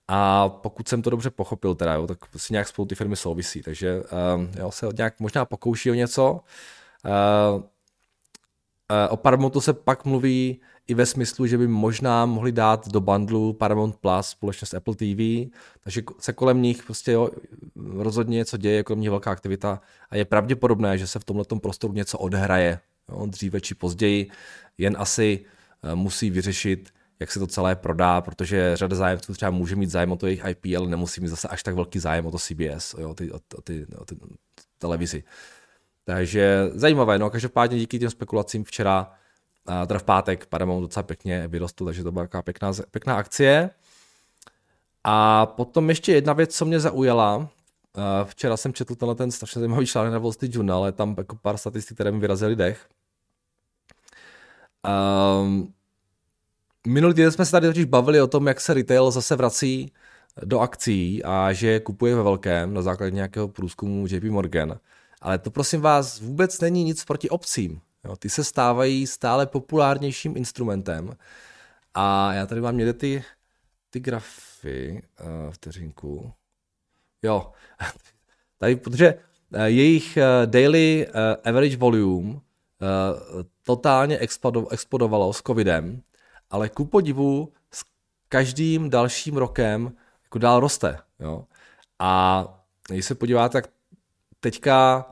A 0.08 0.48
pokud 0.48 0.88
jsem 0.88 1.02
to 1.02 1.10
dobře 1.10 1.30
pochopil, 1.30 1.74
teda, 1.74 1.94
jo, 1.94 2.06
tak 2.06 2.18
si 2.36 2.52
nějak 2.52 2.68
spolu 2.68 2.86
ty 2.86 2.94
firmy 2.94 3.16
souvisí, 3.16 3.62
takže 3.62 4.02
um, 4.36 4.50
jo, 4.58 4.70
se 4.70 4.86
nějak 4.98 5.20
možná 5.20 5.44
pokouší 5.44 5.90
o 5.90 5.94
něco. 5.94 6.32
Uh, 6.32 7.60
uh, 7.60 7.62
o 9.10 9.16
Paramountu 9.16 9.60
se 9.60 9.72
pak 9.72 10.04
mluví 10.04 10.60
i 10.86 10.94
ve 10.94 11.06
smyslu, 11.06 11.46
že 11.46 11.58
by 11.58 11.68
možná 11.68 12.26
mohli 12.26 12.52
dát 12.52 12.88
do 12.88 13.00
bundlu 13.00 13.52
Paramount 13.52 13.96
Plus 13.96 14.26
společně 14.26 14.66
s 14.66 14.74
Apple 14.74 14.94
TV, 14.94 15.50
takže 15.80 16.02
se 16.18 16.32
kolem 16.32 16.62
nich 16.62 16.82
prostě 16.82 17.12
jo, 17.12 17.30
rozhodně 17.76 18.36
něco 18.36 18.56
děje, 18.56 18.82
kolem 18.82 19.00
nich 19.00 19.10
velká 19.10 19.30
aktivita 19.30 19.80
a 20.10 20.16
je 20.16 20.24
pravděpodobné, 20.24 20.98
že 20.98 21.06
se 21.06 21.18
v 21.18 21.24
tomto 21.24 21.56
prostoru 21.56 21.92
něco 21.92 22.18
odhraje, 22.18 22.80
jo, 23.08 23.26
dříve 23.26 23.60
či 23.60 23.74
později, 23.74 24.30
jen 24.78 24.96
asi 24.98 25.44
uh, 25.84 25.94
musí 25.94 26.30
vyřešit, 26.30 26.95
jak 27.20 27.32
se 27.32 27.38
to 27.38 27.46
celé 27.46 27.76
prodá, 27.76 28.20
protože 28.20 28.76
řada 28.76 28.96
zájemců 28.96 29.32
třeba 29.32 29.50
může 29.50 29.76
mít 29.76 29.90
zájem 29.90 30.12
o 30.12 30.16
to 30.16 30.26
jejich 30.26 30.44
IP, 30.48 30.66
ale 30.78 30.88
nemusí 30.88 31.20
mít 31.20 31.28
zase 31.28 31.48
až 31.48 31.62
tak 31.62 31.74
velký 31.74 31.98
zájem 31.98 32.26
o 32.26 32.30
to 32.30 32.38
CBS, 32.38 32.94
jo, 32.98 33.14
ty, 33.14 33.32
o, 33.32 33.40
o, 33.56 33.62
ty, 33.62 33.86
o 33.98 34.04
ty 34.04 34.16
televizi. 34.78 35.24
Takže 36.04 36.70
zajímavé, 36.72 37.18
no 37.18 37.30
každopádně 37.30 37.78
díky 37.78 37.98
těm 37.98 38.10
spekulacím 38.10 38.64
včera 38.64 39.12
teda 39.86 39.98
v 39.98 40.04
pátek 40.04 40.46
Paramount 40.46 40.82
docela 40.82 41.02
pěkně 41.02 41.48
vyrostl, 41.48 41.84
takže 41.84 42.04
to 42.04 42.12
byla 42.12 42.24
taková 42.24 42.42
pěkná, 42.42 42.72
pěkná 42.90 43.16
akcie. 43.16 43.70
A 45.04 45.46
potom 45.46 45.88
ještě 45.88 46.12
jedna 46.12 46.32
věc, 46.32 46.56
co 46.56 46.64
mě 46.64 46.80
zaujala. 46.80 47.48
Včera 48.24 48.56
jsem 48.56 48.72
četl 48.72 48.94
tenhle 48.94 49.14
ten 49.14 49.30
strašně 49.30 49.58
zajímavý 49.60 49.86
článek 49.86 50.12
na 50.12 50.18
Wall 50.18 50.32
Street 50.32 50.54
Journal, 50.54 50.78
ale 50.78 50.92
tam 50.92 51.14
jako 51.18 51.36
pár 51.36 51.56
statistik, 51.56 51.96
které 51.96 52.12
mi 52.12 52.18
vyrazily 52.18 52.56
dech. 52.56 52.88
Um, 55.42 55.74
minulý 56.86 57.14
týden 57.14 57.32
jsme 57.32 57.44
se 57.44 57.52
tady 57.52 57.66
totiž 57.66 57.84
bavili 57.84 58.20
o 58.20 58.26
tom, 58.26 58.46
jak 58.46 58.60
se 58.60 58.74
retail 58.74 59.10
zase 59.10 59.36
vrací 59.36 59.92
do 60.44 60.60
akcí 60.60 61.24
a 61.24 61.52
že 61.52 61.80
kupuje 61.80 62.14
ve 62.14 62.22
velkém 62.22 62.74
na 62.74 62.82
základě 62.82 63.10
nějakého 63.16 63.48
průzkumu 63.48 64.06
JP 64.10 64.24
Morgan. 64.24 64.78
Ale 65.20 65.38
to 65.38 65.50
prosím 65.50 65.80
vás 65.80 66.20
vůbec 66.20 66.60
není 66.60 66.84
nic 66.84 67.04
proti 67.04 67.28
obcím. 67.28 67.80
Jo, 68.04 68.16
ty 68.16 68.30
se 68.30 68.44
stávají 68.44 69.06
stále 69.06 69.46
populárnějším 69.46 70.36
instrumentem. 70.36 71.16
A 71.94 72.32
já 72.32 72.46
tady 72.46 72.60
mám 72.60 72.76
někde 72.76 72.92
ty, 72.92 73.24
ty 73.90 74.00
grafy, 74.00 75.02
uh, 75.20 75.52
vteřinku. 75.52 76.32
Jo, 77.22 77.52
tady, 78.58 78.76
protože 78.76 79.14
uh, 79.14 79.60
jejich 79.62 80.16
uh, 80.16 80.50
daily 80.50 81.06
uh, 81.08 81.12
average 81.44 81.76
volume 81.76 82.30
uh, 82.30 82.40
totálně 83.62 84.18
explodovalo 84.70 85.32
s 85.32 85.42
covidem, 85.42 86.02
ale 86.50 86.68
ku 86.68 86.84
podivu 86.84 87.52
s 87.70 87.84
každým 88.28 88.90
dalším 88.90 89.36
rokem 89.36 89.92
jako 90.24 90.38
dál 90.38 90.60
roste. 90.60 90.98
Jo? 91.20 91.44
A 91.98 92.44
když 92.88 93.06
se 93.06 93.14
podíváte, 93.14 93.52
tak 93.62 93.70
teďka 94.40 95.06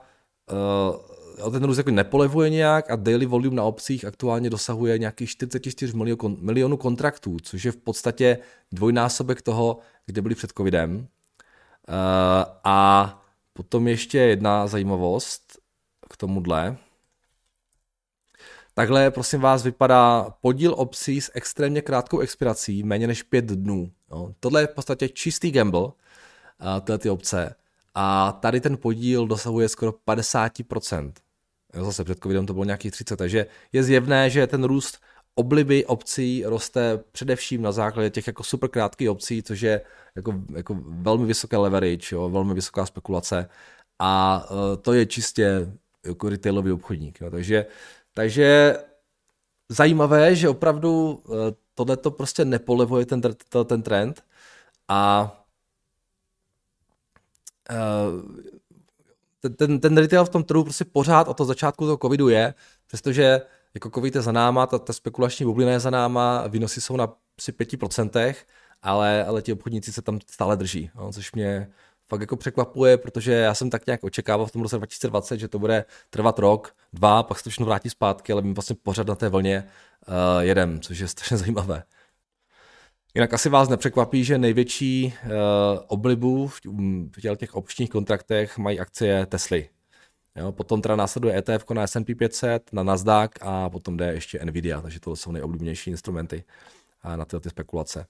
uh, 0.53 1.53
ten 1.53 1.65
růst 1.65 1.79
jako 1.79 1.91
nepolevuje 1.91 2.51
nějak 2.51 2.91
a 2.91 2.97
daily 2.97 3.27
volume 3.27 3.57
na 3.57 3.63
obcích 3.63 4.05
aktuálně 4.05 4.51
dosahuje 4.51 4.99
nějakých 4.99 5.31
44 5.31 5.93
milionů 6.39 6.77
kontraktů, 6.77 7.37
což 7.43 7.65
je 7.65 7.73
v 7.73 7.77
podstatě 7.77 8.39
dvojnásobek 8.73 9.43
toho, 9.43 9.79
kde 10.07 10.23
byli 10.23 10.35
před 10.35 10.53
covidem. 10.57 10.97
Uh, 10.97 11.05
a 12.65 13.21
potom 13.53 13.89
ještě 13.89 14.19
jedna 14.19 14.67
zajímavost 14.67 15.59
k 16.11 16.17
tomuhle. 16.17 16.77
Takhle, 18.77 19.11
prosím 19.11 19.41
vás, 19.41 19.65
vypadá 19.65 20.31
podíl 20.41 20.75
obcí 20.77 21.21
s 21.21 21.31
extrémně 21.35 21.83
krátkou 21.83 22.19
expirací, 22.19 22.83
méně 22.83 23.07
než 23.07 23.23
pět 23.23 23.45
dnů. 23.45 23.93
Jo. 24.11 24.35
Tohle 24.41 24.61
je 24.61 24.67
v 24.67 24.75
podstatě 24.75 25.09
čistý 25.09 25.51
gamble, 25.51 25.89
tyhle 26.85 26.99
ty 26.99 27.11
obce. 27.11 27.55
A 27.95 28.33
tady 28.33 28.61
ten 28.61 28.77
podíl 28.77 29.27
dosahuje 29.27 29.69
skoro 29.69 29.93
50%. 30.07 31.13
Zase 31.75 32.05
před 32.05 32.19
covidem 32.23 32.47
to 32.47 32.53
bylo 32.53 32.65
nějakých 32.65 32.93
30, 32.93 33.17
takže 33.17 33.47
je 33.73 33.83
zjevné, 33.83 34.31
že 34.31 34.47
ten 34.47 34.65
růst 34.65 34.99
obliby 35.35 35.87
obcí 35.87 36.45
roste 36.47 36.99
především 37.13 37.63
na 37.63 37.73
základě 37.73 38.11
těch 38.11 38.27
jako 38.27 38.43
super 38.43 38.71
krátkých 38.71 39.11
obcí, 39.11 39.43
což 39.43 39.61
je 39.61 39.81
jako, 40.17 40.35
jako 40.55 40.79
velmi 40.85 41.27
vysoké 41.27 41.57
leverage, 41.57 42.15
jo, 42.17 42.31
velmi 42.31 42.55
vysoká 42.55 42.87
spekulace 42.87 43.49
a 43.99 44.45
uh, 44.51 44.57
to 44.83 44.93
je 44.93 45.07
čistě 45.07 45.73
jako 46.07 46.29
retailový 46.29 46.73
obchodník. 46.73 47.21
Jo. 47.21 47.31
Takže, 47.31 47.67
takže 48.15 48.77
zajímavé, 49.69 50.37
že 50.37 50.49
opravdu 50.49 51.23
uh, 51.27 51.37
tohle 51.75 51.97
to 51.97 52.11
prostě 52.11 52.45
nepolevuje 52.45 53.07
ten, 53.07 53.21
ten 53.67 53.83
trend 53.83 54.25
a 54.89 55.33
uh, 57.71 58.45
ten, 59.57 59.81
ten 59.81 59.97
retail 59.97 60.25
v 60.25 60.29
tom 60.29 60.45
trhu 60.45 60.65
prostě 60.65 60.85
pořád 60.85 61.29
od 61.29 61.37
toho 61.37 61.47
začátku 61.47 61.85
toho 61.85 61.97
covidu 61.97 62.29
je, 62.29 62.55
přestože 62.87 63.41
jako 63.75 63.91
covid 63.91 64.15
je 64.15 64.23
za 64.23 64.33
náma, 64.33 64.67
ta, 64.67 64.79
ta 64.79 64.93
spekulační 64.93 65.47
bublina 65.47 65.71
je 65.71 65.81
za 65.81 65.91
náma, 65.91 66.47
výnosy 66.47 66.81
jsou 66.81 66.97
na 66.97 67.15
asi 67.39 67.53
5%, 67.53 68.35
ale, 68.83 69.25
ale 69.25 69.43
ti 69.43 69.53
obchodníci 69.53 69.93
se 69.93 70.03
tam 70.03 70.19
stále 70.31 70.57
drží, 70.57 70.91
no, 70.95 71.13
což 71.13 71.33
mě 71.33 71.69
fakt 72.09 72.21
jako 72.21 72.37
překvapuje, 72.37 72.97
protože 72.97 73.33
já 73.33 73.55
jsem 73.55 73.71
tak 73.71 73.87
nějak 73.87 74.05
očekával 74.05 74.47
v 74.47 74.53
tom 74.53 74.63
roce 74.63 74.77
2020, 74.77 75.39
že 75.39 75.49
to 75.49 75.59
bude 75.59 75.85
trvat 76.11 76.39
rok, 76.39 76.77
dva, 76.93 77.23
pak 77.23 77.39
se 77.39 77.45
to 77.45 77.51
všechno 77.51 77.67
vrátí 77.67 77.91
zpátky, 77.91 78.33
ale 78.33 78.43
my 78.43 78.55
vlastně 78.55 78.77
pořád 78.83 79.07
na 79.07 79.15
té 79.15 79.29
vlně 79.29 79.65
uh, 80.09 80.15
jedem, 80.41 80.81
což 80.81 80.99
je 80.99 81.09
strašně 81.09 81.37
zajímavé. 81.45 81.83
Jinak 83.15 83.35
asi 83.35 83.49
vás 83.49 83.69
nepřekvapí, 83.69 84.25
že 84.25 84.39
největší 84.39 85.15
uh, 85.25 85.31
oblibu 85.87 86.49
v, 86.49 86.61
v 87.17 87.37
těch 87.37 87.55
opčních 87.55 87.91
kontraktech 87.91 88.59
mají 88.59 88.81
akcie 88.81 89.27
Tesly. 89.27 89.69
Jo, 90.37 90.53
potom 90.53 90.83
teda 90.83 90.97
následuje 90.97 91.39
ETF 91.39 91.71
na 91.71 91.87
S&P 91.87 92.15
500, 92.15 92.73
na 92.73 92.83
Nasdaq 92.83 93.31
a 93.41 93.71
potom 93.71 93.97
jde 93.97 94.13
ještě 94.13 94.45
Nvidia, 94.45 94.81
takže 94.81 95.01
to 95.01 95.17
jsou 95.17 95.33
nejoblíbenější 95.33 95.91
instrumenty 95.91 96.45
uh, 97.05 97.17
na 97.17 97.25
tyhle 97.25 97.41
ty 97.41 97.51
spekulace. 97.51 97.99
Uh, 97.99 98.05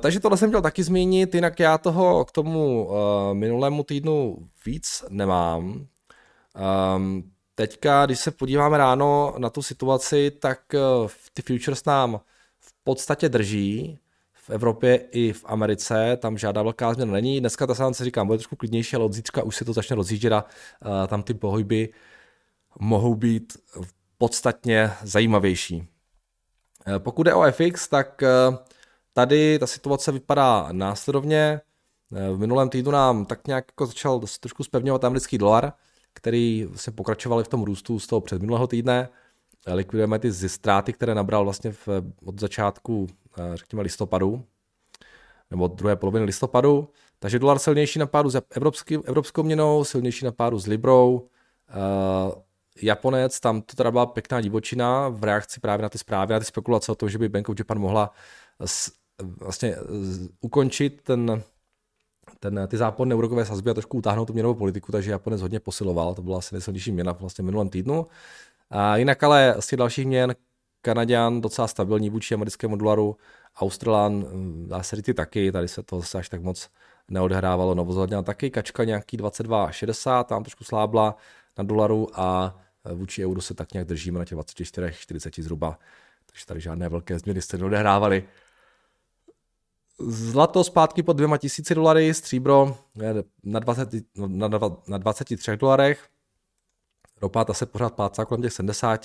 takže 0.00 0.20
tohle 0.20 0.38
jsem 0.38 0.50
chtěl 0.50 0.62
taky 0.62 0.82
zmínit, 0.82 1.34
jinak 1.34 1.60
já 1.60 1.78
toho 1.78 2.24
k 2.24 2.32
tomu 2.32 2.88
uh, 2.88 2.94
minulému 3.32 3.84
týdnu 3.84 4.36
víc 4.66 5.04
nemám. 5.08 5.86
Um, 6.96 7.30
teďka, 7.54 8.06
když 8.06 8.18
se 8.18 8.30
podíváme 8.30 8.78
ráno 8.78 9.34
na 9.38 9.50
tu 9.50 9.62
situaci, 9.62 10.30
tak 10.30 10.60
uh, 10.74 11.10
ty 11.34 11.42
futures 11.42 11.84
nám 11.84 12.20
podstatě 12.84 13.28
drží 13.28 13.98
v 14.32 14.50
Evropě 14.50 14.96
i 14.96 15.32
v 15.32 15.44
Americe, 15.46 16.16
tam 16.20 16.38
žádná 16.38 16.62
velká 16.62 16.94
změna 16.94 17.12
není. 17.12 17.40
Dneska 17.40 17.66
ta 17.66 17.74
sánce 17.74 18.04
říkám, 18.04 18.26
bude 18.26 18.38
trošku 18.38 18.56
klidnější, 18.56 18.96
ale 18.96 19.04
od 19.04 19.12
zítřka 19.12 19.42
už 19.42 19.56
se 19.56 19.64
to 19.64 19.72
začne 19.72 19.96
rozjíždět 19.96 20.32
a 20.32 20.44
uh, 20.44 21.06
tam 21.06 21.22
ty 21.22 21.34
pohyby 21.34 21.92
mohou 22.80 23.14
být 23.14 23.56
podstatně 24.18 24.90
zajímavější. 25.02 25.76
Uh, 25.76 26.98
pokud 26.98 27.22
jde 27.22 27.34
o 27.34 27.52
FX, 27.52 27.88
tak 27.88 28.22
uh, 28.22 28.56
tady 29.12 29.58
ta 29.58 29.66
situace 29.66 30.12
vypadá 30.12 30.68
následovně. 30.72 31.60
V 32.10 32.38
minulém 32.38 32.68
týdnu 32.68 32.90
nám 32.90 33.24
tak 33.24 33.46
nějak 33.46 33.64
jako 33.68 33.86
začal 33.86 34.20
trošku 34.40 34.64
spevňovat 34.64 35.04
americký 35.04 35.38
dolar, 35.38 35.72
který 36.12 36.68
se 36.76 36.90
pokračoval 36.90 37.44
v 37.44 37.48
tom 37.48 37.62
růstu 37.62 37.98
z 37.98 38.06
toho 38.06 38.20
předminulého 38.20 38.66
týdne 38.66 39.08
likvidujeme 39.66 40.18
ty 40.18 40.32
ztráty, 40.32 40.92
které 40.92 41.14
nabral 41.14 41.44
vlastně 41.44 41.72
v, 41.72 41.88
od 42.24 42.40
začátku, 42.40 43.06
eh, 43.38 43.56
řekněme, 43.56 43.82
listopadu, 43.82 44.44
nebo 45.50 45.64
od 45.64 45.74
druhé 45.74 45.96
poloviny 45.96 46.24
listopadu. 46.24 46.88
Takže 47.18 47.38
dolar 47.38 47.58
silnější 47.58 47.98
na 47.98 48.06
páru 48.06 48.30
s 48.30 48.42
evropský, 48.50 48.98
evropskou 49.04 49.42
měnou, 49.42 49.84
silnější 49.84 50.24
na 50.24 50.32
páru 50.32 50.58
s 50.58 50.66
Librou. 50.66 51.12
Uh, 51.14 52.32
Japonec, 52.82 53.40
tam 53.40 53.62
to 53.62 53.76
teda 53.76 53.90
byla 53.90 54.06
pěkná 54.06 54.40
divočina 54.40 55.08
v 55.08 55.24
reakci 55.24 55.60
právě 55.60 55.82
na 55.82 55.88
ty 55.88 55.98
zprávy, 55.98 56.32
na 56.32 56.38
ty 56.38 56.44
spekulace 56.44 56.92
o 56.92 56.94
tom, 56.94 57.08
že 57.08 57.18
by 57.18 57.28
Bank 57.28 57.48
of 57.48 57.58
Japan 57.58 57.78
mohla 57.78 58.12
vlastně 59.22 59.76
z, 60.02 60.28
ukončit 60.40 61.00
ten, 61.02 61.42
ten, 62.40 62.66
ty 62.68 62.76
záporné 62.76 63.14
úrokové 63.14 63.44
sazby 63.44 63.70
a 63.70 63.74
trošku 63.74 63.98
utáhnout 63.98 64.26
tu 64.26 64.32
měnovou 64.32 64.54
politiku, 64.54 64.92
takže 64.92 65.10
Japonec 65.10 65.40
hodně 65.40 65.60
posiloval, 65.60 66.14
to 66.14 66.22
byla 66.22 66.38
asi 66.38 66.54
nejsilnější 66.54 66.92
měna 66.92 67.12
vlastně 67.12 67.44
minulém 67.44 67.68
týdnu. 67.68 68.06
A 68.70 68.96
jinak 68.96 69.22
ale 69.22 69.54
z 69.60 69.66
těch 69.66 69.76
dalších 69.76 70.06
měn 70.06 70.34
Kanaděn 70.82 71.40
docela 71.40 71.68
stabilní 71.68 72.10
vůči 72.10 72.34
americkému 72.34 72.76
dolaru, 72.76 73.16
Australan, 73.56 74.24
dá 74.66 74.82
se 74.82 74.96
říct 74.96 75.16
taky, 75.16 75.52
tady 75.52 75.68
se 75.68 75.82
to 75.82 76.00
zase 76.00 76.18
až 76.18 76.28
tak 76.28 76.42
moc 76.42 76.68
neodehrávalo, 77.08 77.74
Novozelanděn 77.74 78.24
taky, 78.24 78.50
kačka 78.50 78.84
nějaký 78.84 79.18
22,60, 79.18 80.24
tam 80.24 80.42
trošku 80.42 80.64
slábla 80.64 81.16
na 81.58 81.64
dolaru 81.64 82.08
a 82.20 82.58
vůči 82.94 83.26
euru 83.26 83.40
se 83.40 83.54
tak 83.54 83.72
nějak 83.72 83.88
držíme 83.88 84.18
na 84.18 84.24
těch 84.24 84.36
24, 84.36 84.92
40 84.92 85.34
zhruba, 85.38 85.78
takže 86.26 86.46
tady 86.46 86.60
žádné 86.60 86.88
velké 86.88 87.18
změny 87.18 87.42
se 87.42 87.58
neodehrávaly. 87.58 88.24
Zlato 90.00 90.64
zpátky 90.64 91.02
pod 91.02 91.12
dvěma 91.12 91.36
tisíci 91.36 91.74
dolary, 91.74 92.14
stříbro 92.14 92.78
na, 93.44 93.58
20, 93.58 93.88
na, 94.16 94.48
na 94.88 94.98
23 94.98 95.56
dolarech, 95.56 96.08
ropa 97.22 97.44
ta 97.44 97.54
se 97.54 97.66
pořád 97.66 97.94
plácá 97.94 98.24
kolem 98.24 98.42
těch 98.42 98.52
70, 98.52 99.00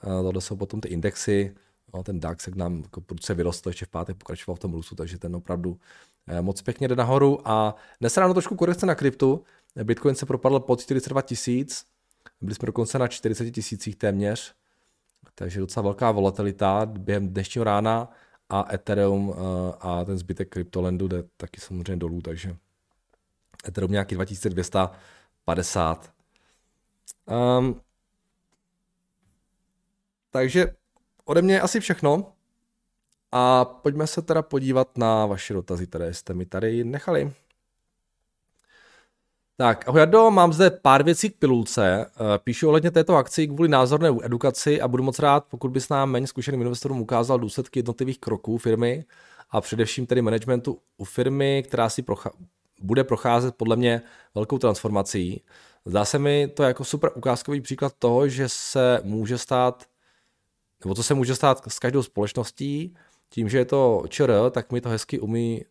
tohle 0.00 0.40
jsou 0.40 0.56
potom 0.56 0.80
ty 0.80 0.88
indexy, 0.88 1.54
no, 1.94 2.02
ten 2.02 2.20
DAX, 2.20 2.46
jak 2.46 2.56
nám 2.56 2.82
jako 2.82 3.00
prudce 3.00 3.34
vyrostl, 3.34 3.68
ještě 3.68 3.86
v 3.86 3.88
pátek 3.88 4.16
pokračoval 4.16 4.56
v 4.56 4.58
tom 4.58 4.72
růstu, 4.72 4.94
takže 4.94 5.18
ten 5.18 5.36
opravdu 5.36 5.78
eh, 6.26 6.42
moc 6.42 6.62
pěkně 6.62 6.88
jde 6.88 6.96
nahoru. 6.96 7.40
A 7.44 7.74
dnes 8.00 8.16
ráno 8.16 8.34
trošku 8.34 8.56
korekce 8.56 8.86
na 8.86 8.94
kryptu, 8.94 9.44
Bitcoin 9.84 10.14
se 10.14 10.26
propadl 10.26 10.60
pod 10.60 10.80
42 10.80 11.22
tisíc, 11.22 11.84
byli 12.40 12.54
jsme 12.54 12.66
dokonce 12.66 12.98
na 12.98 13.08
40 13.08 13.50
tisících 13.50 13.96
téměř, 13.96 14.54
takže 15.34 15.60
docela 15.60 15.82
velká 15.82 16.10
volatilita 16.10 16.86
během 16.86 17.28
dnešního 17.28 17.64
rána 17.64 18.10
a 18.48 18.74
Ethereum 18.74 19.34
eh, 19.36 19.38
a 19.80 20.04
ten 20.04 20.18
zbytek 20.18 20.48
kryptolendu 20.48 21.08
jde 21.08 21.22
taky 21.36 21.60
samozřejmě 21.60 21.96
dolů, 21.96 22.20
takže 22.20 22.56
Ethereum 23.68 23.92
nějaký 23.92 24.14
2250. 24.14 26.12
Um, 27.58 27.80
takže 30.30 30.74
ode 31.24 31.42
mě 31.42 31.60
asi 31.60 31.80
všechno. 31.80 32.32
A 33.32 33.64
pojďme 33.64 34.06
se 34.06 34.22
teda 34.22 34.42
podívat 34.42 34.98
na 34.98 35.26
vaše 35.26 35.54
dotazy, 35.54 35.86
které 35.86 36.14
jste 36.14 36.34
mi 36.34 36.46
tady 36.46 36.84
nechali. 36.84 37.32
Tak, 39.56 39.88
ahoj 39.88 40.00
Jardo, 40.00 40.30
mám 40.30 40.52
zde 40.52 40.70
pár 40.70 41.02
věcí 41.02 41.30
k 41.30 41.38
pilulce. 41.38 42.06
Eh, 42.06 42.38
píšu 42.38 42.68
ohledně 42.68 42.90
této 42.90 43.16
akci 43.16 43.46
kvůli 43.46 43.68
názorné 43.68 44.08
edukaci 44.22 44.80
a 44.80 44.88
budu 44.88 45.02
moc 45.02 45.18
rád, 45.18 45.44
pokud 45.44 45.70
bys 45.70 45.88
nám 45.88 46.10
méně 46.10 46.26
zkušeným 46.26 46.62
investorům 46.62 47.00
ukázal 47.00 47.38
důsledky 47.38 47.78
jednotlivých 47.78 48.18
kroků 48.18 48.58
firmy 48.58 49.04
a 49.50 49.60
především 49.60 50.06
tedy 50.06 50.22
managementu 50.22 50.78
u 50.96 51.04
firmy, 51.04 51.62
která 51.66 51.88
si 51.88 52.02
procha- 52.02 52.30
bude 52.80 53.04
procházet 53.04 53.54
podle 53.54 53.76
mě 53.76 54.02
velkou 54.34 54.58
transformací. 54.58 55.42
Zdá 55.84 56.04
se 56.04 56.18
mi 56.18 56.48
to 56.48 56.62
jako 56.62 56.84
super 56.84 57.10
ukázkový 57.14 57.60
příklad 57.60 57.92
toho, 57.98 58.28
že 58.28 58.48
se 58.48 59.00
může 59.04 59.38
stát, 59.38 59.84
nebo 60.84 60.94
co 60.94 61.02
se 61.02 61.14
může 61.14 61.34
stát 61.34 61.62
s 61.68 61.78
každou 61.78 62.02
společností, 62.02 62.94
tím, 63.30 63.48
že 63.48 63.58
je 63.58 63.64
to 63.64 64.02
ČR, 64.08 64.32
tak 64.50 64.72
mi 64.72 64.80
to 64.80 64.88
hezky 64.88 65.20
umí, 65.20 65.64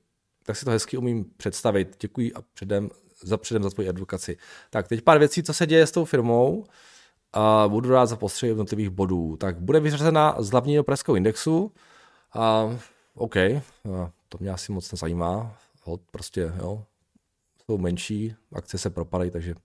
tak 0.44 0.56
si 0.56 0.66
to 0.66 0.72
hezky 0.72 0.98
umím 0.98 1.26
představit. 1.38 1.96
Děkuji 2.00 2.34
a 2.34 2.42
předem 2.54 2.90
za 3.24 3.38
předem 3.38 3.64
za 3.64 3.70
tvoji 3.70 3.90
advokaci. 3.90 4.38
Tak 4.70 4.88
teď 4.88 5.02
pár 5.02 5.20
věcí, 5.20 5.44
co 5.44 5.54
se 5.54 5.68
děje 5.68 5.88
s 5.88 5.92
tou 5.92 6.06
firmou. 6.06 6.66
A 7.34 7.66
budu 7.68 7.90
rád 7.90 8.06
za 8.06 8.16
postřeh 8.16 8.48
jednotlivých 8.48 8.90
bodů. 8.90 9.38
Tak 9.38 9.60
bude 9.60 9.80
vyřazena 9.80 10.36
z 10.40 10.50
hlavního 10.50 10.84
pražského 10.84 11.16
indexu. 11.16 11.72
A 12.34 12.78
OK, 13.16 13.36
a 13.36 13.62
to 14.30 14.38
mě 14.40 14.52
asi 14.52 14.72
moc 14.72 14.92
nezajímá. 14.92 15.58
Hod 15.84 16.02
prostě, 16.12 16.54
jo, 16.58 16.84
jsou 17.66 17.78
menší, 17.78 18.36
akce 18.54 18.78
se 18.78 18.90
propadají, 18.90 19.32
takže 19.32 19.56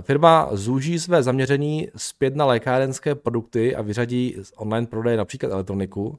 Firma 0.00 0.48
zúží 0.52 0.98
své 0.98 1.22
zaměření 1.22 1.88
zpět 1.96 2.36
na 2.36 2.46
lékárenské 2.46 3.14
produkty 3.14 3.76
a 3.76 3.82
vyřadí 3.82 4.36
z 4.42 4.52
online 4.56 4.86
prodeje 4.86 5.16
například 5.16 5.52
elektroniku. 5.52 6.18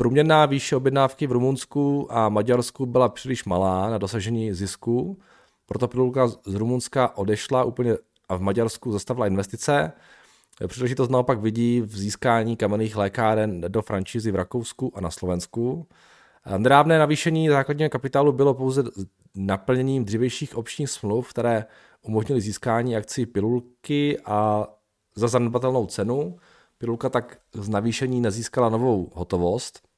Průměrná 0.00 0.46
výše 0.46 0.76
objednávky 0.76 1.26
v 1.26 1.32
Rumunsku 1.32 2.06
a 2.10 2.28
Maďarsku 2.28 2.86
byla 2.86 3.08
příliš 3.08 3.44
malá 3.44 3.90
na 3.90 3.98
dosažení 3.98 4.52
zisku, 4.52 5.18
proto 5.66 5.88
pilulka 5.88 6.28
z 6.28 6.54
Rumunska 6.54 7.16
odešla 7.16 7.64
úplně 7.64 7.96
a 8.28 8.36
v 8.36 8.40
Maďarsku 8.40 8.92
zastavila 8.92 9.26
investice. 9.26 9.92
Příležitost 10.66 11.08
naopak 11.08 11.40
vidí 11.40 11.80
v 11.80 11.96
získání 11.96 12.56
kamenných 12.56 12.96
lékáren 12.96 13.60
do 13.60 13.82
franšízy 13.82 14.30
v 14.30 14.34
Rakousku 14.34 14.92
a 14.94 15.00
na 15.00 15.10
Slovensku. 15.10 15.86
Nedávné 16.56 16.98
navýšení 16.98 17.48
základního 17.48 17.90
kapitálu 17.90 18.32
bylo 18.32 18.54
pouze 18.54 18.84
naplněním 19.34 20.04
dřívějších 20.04 20.56
občních 20.56 20.90
smluv, 20.90 21.30
které 21.30 21.64
umožnily 22.02 22.40
získání 22.40 22.96
akcí 22.96 23.26
pilulky 23.26 24.18
a 24.24 24.66
za 25.14 25.28
zanedbatelnou 25.28 25.86
cenu. 25.86 26.36
Pilulka 26.78 27.08
tak 27.08 27.38
z 27.54 27.68
navýšení 27.68 28.20
nezískala 28.20 28.68
novou 28.68 29.10
hotovost. 29.14 29.89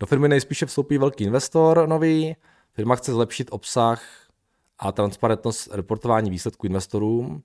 Do 0.00 0.06
firmy 0.06 0.28
nejspíše 0.28 0.66
vstoupí 0.66 0.98
velký 0.98 1.24
investor 1.24 1.88
nový, 1.88 2.36
firma 2.72 2.96
chce 2.96 3.12
zlepšit 3.12 3.48
obsah 3.50 4.02
a 4.78 4.92
transparentnost 4.92 5.68
reportování 5.72 6.30
výsledků 6.30 6.66
investorům. 6.66 7.42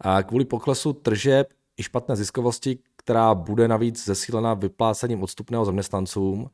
A 0.00 0.22
kvůli 0.22 0.44
poklesu 0.44 0.92
tržeb 0.92 1.52
i 1.76 1.82
špatné 1.82 2.16
ziskovosti, 2.16 2.78
která 2.96 3.34
bude 3.34 3.68
navíc 3.68 4.04
zesílena 4.04 4.54
vyplácením 4.54 5.22
odstupného 5.22 5.64
zaměstnancům, 5.64 6.50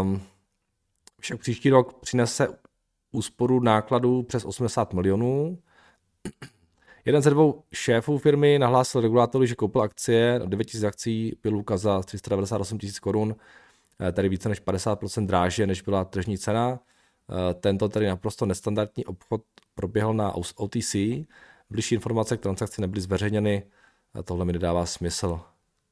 um, 0.00 0.22
však 1.20 1.40
příští 1.40 1.70
rok 1.70 2.00
přinese 2.00 2.48
úsporu 3.12 3.60
nákladů 3.60 4.22
přes 4.22 4.44
80 4.44 4.92
milionů. 4.92 5.58
Jeden 7.04 7.22
ze 7.22 7.30
dvou 7.30 7.62
šéfů 7.72 8.18
firmy 8.18 8.58
nahlásil 8.58 9.00
regulátorovi, 9.00 9.46
že 9.46 9.54
koupil 9.54 9.82
akcie, 9.82 10.40
9 10.46 10.74
000 10.74 10.88
akcí 10.88 11.36
Piluka 11.40 11.76
za 11.76 12.02
398 12.02 12.78
000 12.82 12.92
korun, 13.00 13.34
tedy 14.12 14.28
více 14.28 14.48
než 14.48 14.62
50% 14.62 15.26
dráže, 15.26 15.66
než 15.66 15.82
byla 15.82 16.04
tržní 16.04 16.38
cena. 16.38 16.80
Eh, 17.30 17.54
tento 17.54 17.88
tedy 17.88 18.06
naprosto 18.06 18.46
nestandardní 18.46 19.04
obchod 19.04 19.42
proběhl 19.74 20.14
na 20.14 20.34
OTC. 20.56 20.96
Bližší 21.70 21.94
informace 21.94 22.36
k 22.36 22.40
transakci 22.40 22.80
nebyly 22.80 23.00
zveřejněny. 23.00 23.62
Tohle 24.24 24.44
mi 24.44 24.52
nedává 24.52 24.86
smysl. 24.86 25.40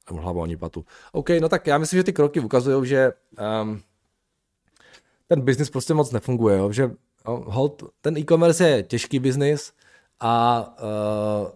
Hlava 0.08 0.42
ani 0.42 0.56
patu. 0.56 0.84
OK, 1.12 1.28
no 1.40 1.48
tak 1.48 1.66
já 1.66 1.78
myslím, 1.78 1.98
že 1.98 2.04
ty 2.04 2.12
kroky 2.12 2.40
ukazují, 2.40 2.88
že 2.88 3.12
um, 3.62 3.82
ten 5.26 5.40
biznis 5.40 5.70
prostě 5.70 5.94
moc 5.94 6.12
nefunguje, 6.12 6.58
jo? 6.58 6.72
že 6.72 6.90
hold, 7.24 7.82
ten 8.00 8.16
e-commerce 8.16 8.68
je 8.68 8.82
těžký 8.82 9.18
biznis 9.18 9.72
a 10.20 10.64
uh, 10.82 11.48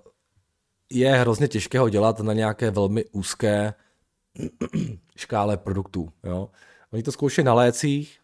je 0.90 1.14
hrozně 1.14 1.48
těžké 1.48 1.78
ho 1.78 1.88
dělat 1.88 2.20
na 2.20 2.32
nějaké 2.32 2.70
velmi 2.70 3.04
úzké 3.04 3.74
škále 5.16 5.56
produktů. 5.56 6.08
Jo? 6.24 6.48
Oni 6.92 7.02
to 7.02 7.12
zkoušeli 7.12 7.44
na 7.44 7.54
lécích, 7.54 8.20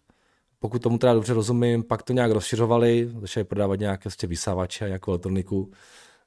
pokud 0.59 0.83
tomu 0.83 0.99
teda 0.99 1.15
dobře 1.15 1.35
rozumím, 1.35 1.83
pak 1.83 2.03
to 2.03 2.13
nějak 2.13 2.31
rozšiřovali, 2.31 3.11
začali 3.21 3.45
prodávat 3.45 3.81
nějaké 3.81 4.09
vlastně 4.09 4.29
vysávače, 4.29 4.85
nějakou 4.85 5.11
elektroniku, 5.11 5.71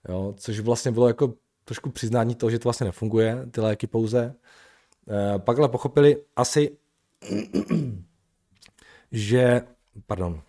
jo? 0.10 0.34
což 0.38 0.60
vlastně 0.60 0.92
bylo 0.92 1.08
jako 1.08 1.34
trošku 1.66 1.90
přiznání 1.90 2.36
toho, 2.36 2.50
že 2.50 2.60
to 2.60 2.64
vlastně 2.64 2.86
nefunguje, 2.86 3.46
ty 3.52 3.62
léky 3.62 3.88
pouze. 3.88 4.36
E, 5.36 5.40
pak 5.40 5.60
ale 5.60 5.70
pochopili 5.70 6.24
asi, 6.36 6.78
že, 9.12 9.62
pardon, 10.08 10.42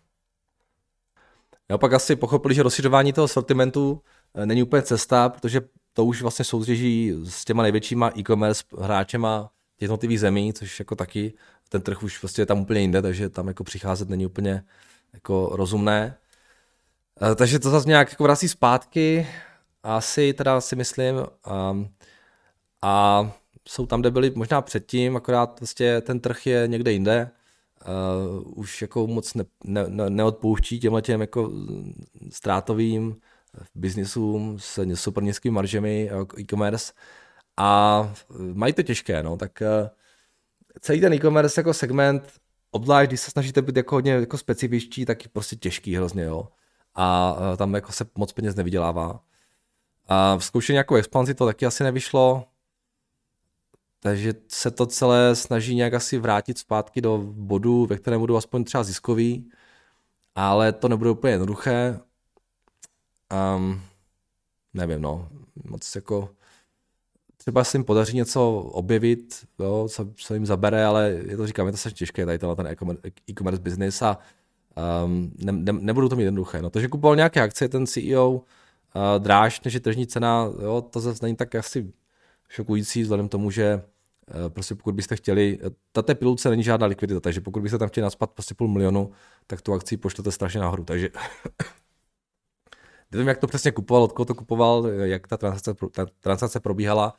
jo, 1.70 1.78
pak 1.78 1.92
asi 1.92 2.16
pochopili, 2.16 2.54
že 2.54 2.62
rozšiřování 2.62 3.12
toho 3.12 3.28
sortimentu 3.28 4.02
eh, 4.34 4.46
není 4.46 4.62
úplně 4.62 4.82
cesta, 4.82 5.28
protože 5.28 5.60
to 5.94 6.04
už 6.04 6.22
vlastně 6.22 6.44
soudrží 6.44 7.14
s 7.24 7.44
těma 7.44 7.62
největšíma 7.62 8.12
e-commerce 8.18 8.64
hráčema 8.80 9.50
jednotlivých 9.80 10.20
zemí, 10.20 10.52
což 10.52 10.78
jako 10.78 10.94
taky 10.94 11.32
ten 11.68 11.82
trh 11.82 12.02
už 12.02 12.18
prostě 12.18 12.42
je 12.42 12.46
tam 12.46 12.60
úplně 12.60 12.80
jinde, 12.80 13.02
takže 13.02 13.28
tam 13.28 13.48
jako 13.48 13.64
přicházet 13.64 14.08
není 14.08 14.26
úplně 14.26 14.64
jako 15.12 15.50
rozumné. 15.52 16.16
Eh, 17.22 17.34
takže 17.34 17.58
to 17.58 17.70
zase 17.70 17.88
nějak 17.88 18.10
jako 18.10 18.24
vrací 18.24 18.48
zpátky, 18.48 19.26
asi 19.82 20.32
teda 20.32 20.60
si 20.60 20.76
myslím. 20.76 21.16
Um, 21.70 21.88
a 22.82 23.30
jsou 23.68 23.86
tam, 23.86 24.00
kde 24.00 24.10
byli 24.10 24.32
možná 24.34 24.62
předtím, 24.62 25.16
akorát 25.16 25.60
vlastně 25.60 26.00
ten 26.00 26.20
trh 26.20 26.46
je 26.46 26.64
někde 26.66 26.92
jinde 26.92 27.30
uh, 27.86 28.58
už 28.58 28.82
jako 28.82 29.06
moc 29.06 29.34
ne, 29.34 29.44
ne, 29.64 30.10
neodpouští 30.10 30.80
těmhle 30.80 31.02
těm 31.02 31.20
jako 31.20 31.50
ztrátovým 32.30 33.16
biznisům 33.74 34.58
s 34.58 34.94
super 34.94 35.22
nízkými 35.24 35.54
maržemi 35.54 36.10
e-commerce 36.38 36.92
a 37.56 38.12
mají 38.54 38.72
to 38.72 38.82
těžké, 38.82 39.22
no, 39.22 39.36
tak 39.36 39.62
uh, 39.82 39.88
celý 40.80 41.00
ten 41.00 41.12
e-commerce 41.12 41.60
jako 41.60 41.74
segment, 41.74 42.32
obzvlášť 42.70 43.10
když 43.10 43.20
se 43.20 43.30
snažíte 43.30 43.62
být 43.62 43.76
jako 43.76 43.94
hodně 43.94 44.12
jako 44.12 44.38
specifičtí, 44.38 45.04
tak 45.04 45.24
je 45.24 45.30
prostě 45.32 45.56
těžký 45.56 45.96
hrozně, 45.96 46.22
jo. 46.22 46.48
A 46.94 47.36
tam 47.56 47.74
jako 47.74 47.92
se 47.92 48.06
moc 48.14 48.32
peněz 48.32 48.54
nevydělává. 48.54 49.20
A 50.08 50.40
zkoušení 50.40 50.74
nějakou 50.74 50.94
expanzi 50.94 51.34
to 51.34 51.46
taky 51.46 51.66
asi 51.66 51.84
nevyšlo, 51.84 52.44
takže 54.00 54.34
se 54.48 54.70
to 54.70 54.86
celé 54.86 55.36
snaží 55.36 55.74
nějak 55.74 55.94
asi 55.94 56.18
vrátit 56.18 56.58
zpátky 56.58 57.00
do 57.00 57.18
bodu, 57.18 57.86
ve 57.86 57.96
kterém 57.96 58.20
budou 58.20 58.36
aspoň 58.36 58.64
třeba 58.64 58.84
ziskový, 58.84 59.50
ale 60.34 60.72
to 60.72 60.88
nebude 60.88 61.10
úplně 61.10 61.32
jednoduché. 61.32 62.00
Um, 63.32 63.80
nevím, 64.74 65.02
no, 65.02 65.28
moc 65.64 65.94
jako 65.94 66.30
třeba 67.36 67.64
se 67.64 67.76
jim 67.76 67.84
podaří 67.84 68.16
něco 68.16 68.56
objevit, 68.56 69.46
jo, 69.58 69.88
co, 69.90 70.06
co 70.16 70.34
jim 70.34 70.46
zabere, 70.46 70.84
ale 70.84 71.10
je 71.26 71.36
to 71.36 71.46
říkám, 71.46 71.66
je 71.66 71.72
to 71.72 71.78
strašně 71.78 71.96
těžké 71.96 72.26
tady 72.26 72.38
ten 72.38 72.68
e-commerce 73.30 73.62
business 73.62 74.02
a 74.02 74.18
um, 75.04 75.32
ne, 75.38 75.52
ne, 75.52 75.72
nebudou 75.72 76.08
to 76.08 76.16
mít 76.16 76.24
jednoduché. 76.24 76.62
No, 76.62 76.70
to, 76.70 76.80
že 76.80 76.88
kupoval 76.88 77.16
nějaké 77.16 77.40
akcie, 77.40 77.68
ten 77.68 77.86
CEO 77.86 78.30
uh, 78.30 78.42
dráž, 79.18 79.60
než 79.60 79.74
je 79.74 79.80
tržní 79.80 80.06
cena, 80.06 80.48
jo, 80.62 80.82
to 80.90 81.00
zase 81.00 81.18
není 81.24 81.36
tak 81.36 81.54
asi 81.54 81.92
šokující, 82.48 83.02
vzhledem 83.02 83.28
tomu, 83.28 83.50
že 83.50 83.82
uh, 84.34 84.48
prostě 84.48 84.74
pokud 84.74 84.94
byste 84.94 85.16
chtěli, 85.16 85.58
tato 85.92 86.14
pilulce 86.14 86.50
není 86.50 86.62
žádná 86.62 86.86
likvidita, 86.86 87.20
takže 87.20 87.40
pokud 87.40 87.62
byste 87.62 87.78
tam 87.78 87.88
chtěli 87.88 88.02
naspat 88.02 88.30
prostě 88.30 88.54
půl 88.54 88.68
milionu, 88.68 89.10
tak 89.46 89.60
tu 89.60 89.72
akci 89.72 89.96
pošlete 89.96 90.32
strašně 90.32 90.60
nahoru, 90.60 90.84
takže 90.84 91.08
nevím, 93.14 93.28
jak 93.28 93.38
to 93.38 93.46
přesně 93.46 93.72
kupoval, 93.72 94.02
od 94.02 94.12
koho 94.12 94.26
to 94.26 94.34
kupoval, 94.34 94.86
jak 94.86 95.26
ta 95.26 95.36
transakce, 95.36 95.74
ta 95.92 96.06
transakce 96.20 96.60
probíhala, 96.60 97.18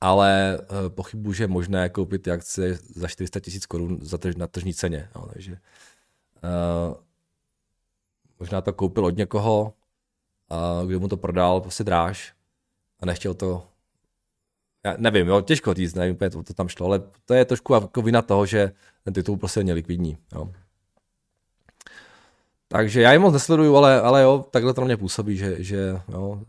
ale 0.00 0.58
uh, 0.60 0.88
pochybuji, 0.88 1.32
že 1.32 1.44
je 1.44 1.48
možné 1.48 1.88
koupit 1.88 2.22
ty 2.22 2.30
akcie 2.30 2.78
za 2.94 3.08
400 3.08 3.40
tisíc 3.40 3.66
korun 3.66 4.00
na 4.36 4.46
tržní 4.46 4.74
ceně. 4.74 5.08
No, 5.14 5.28
takže 5.32 5.52
uh, 5.52 6.94
možná 8.40 8.60
to 8.60 8.72
koupil 8.72 9.06
od 9.06 9.16
někoho, 9.16 9.74
uh, 10.82 10.88
kdo 10.88 11.00
mu 11.00 11.08
to 11.08 11.16
prodal 11.16 11.60
prostě 11.60 11.84
dráž 11.84 12.34
a 13.00 13.06
nechtěl 13.06 13.34
to 13.34 13.66
já 14.84 14.94
nevím, 14.98 15.28
jo, 15.28 15.40
těžko 15.40 15.74
říct, 15.74 15.94
nevím 15.94 16.16
to, 16.16 16.42
to 16.42 16.54
tam 16.54 16.68
šlo, 16.68 16.86
ale 16.86 17.02
to 17.24 17.34
je 17.34 17.44
trošku 17.44 17.74
jako 17.74 18.02
vina 18.02 18.22
toho, 18.22 18.46
že 18.46 18.72
ten 19.04 19.14
titul 19.14 19.36
prostě 19.36 19.60
je 19.60 19.74
likvidní. 19.74 20.18
Jo. 20.34 20.52
Takže 22.76 23.00
já 23.00 23.12
je 23.12 23.18
moc 23.18 23.32
nesleduju, 23.32 23.76
ale, 23.76 24.00
ale 24.00 24.22
jo, 24.22 24.44
takhle 24.50 24.74
to 24.74 24.80
na 24.80 24.84
mě 24.84 24.96
působí, 24.96 25.36
že, 25.36 25.62
že 25.62 26.00
jo, 26.08 26.40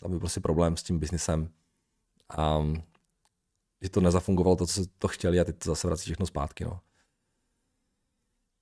tam 0.00 0.12
je 0.12 0.18
prostě 0.18 0.40
problém 0.40 0.76
s 0.76 0.82
tím 0.82 0.98
biznesem. 0.98 1.48
A 2.36 2.62
že 3.82 3.90
to 3.90 4.00
nezafungovalo 4.00 4.56
to, 4.56 4.66
co 4.66 4.82
to 4.98 5.08
chtěli 5.08 5.40
a 5.40 5.44
teď 5.44 5.56
to 5.58 5.70
zase 5.70 5.86
vrací 5.86 6.02
všechno 6.02 6.26
zpátky. 6.26 6.64
No. 6.64 6.80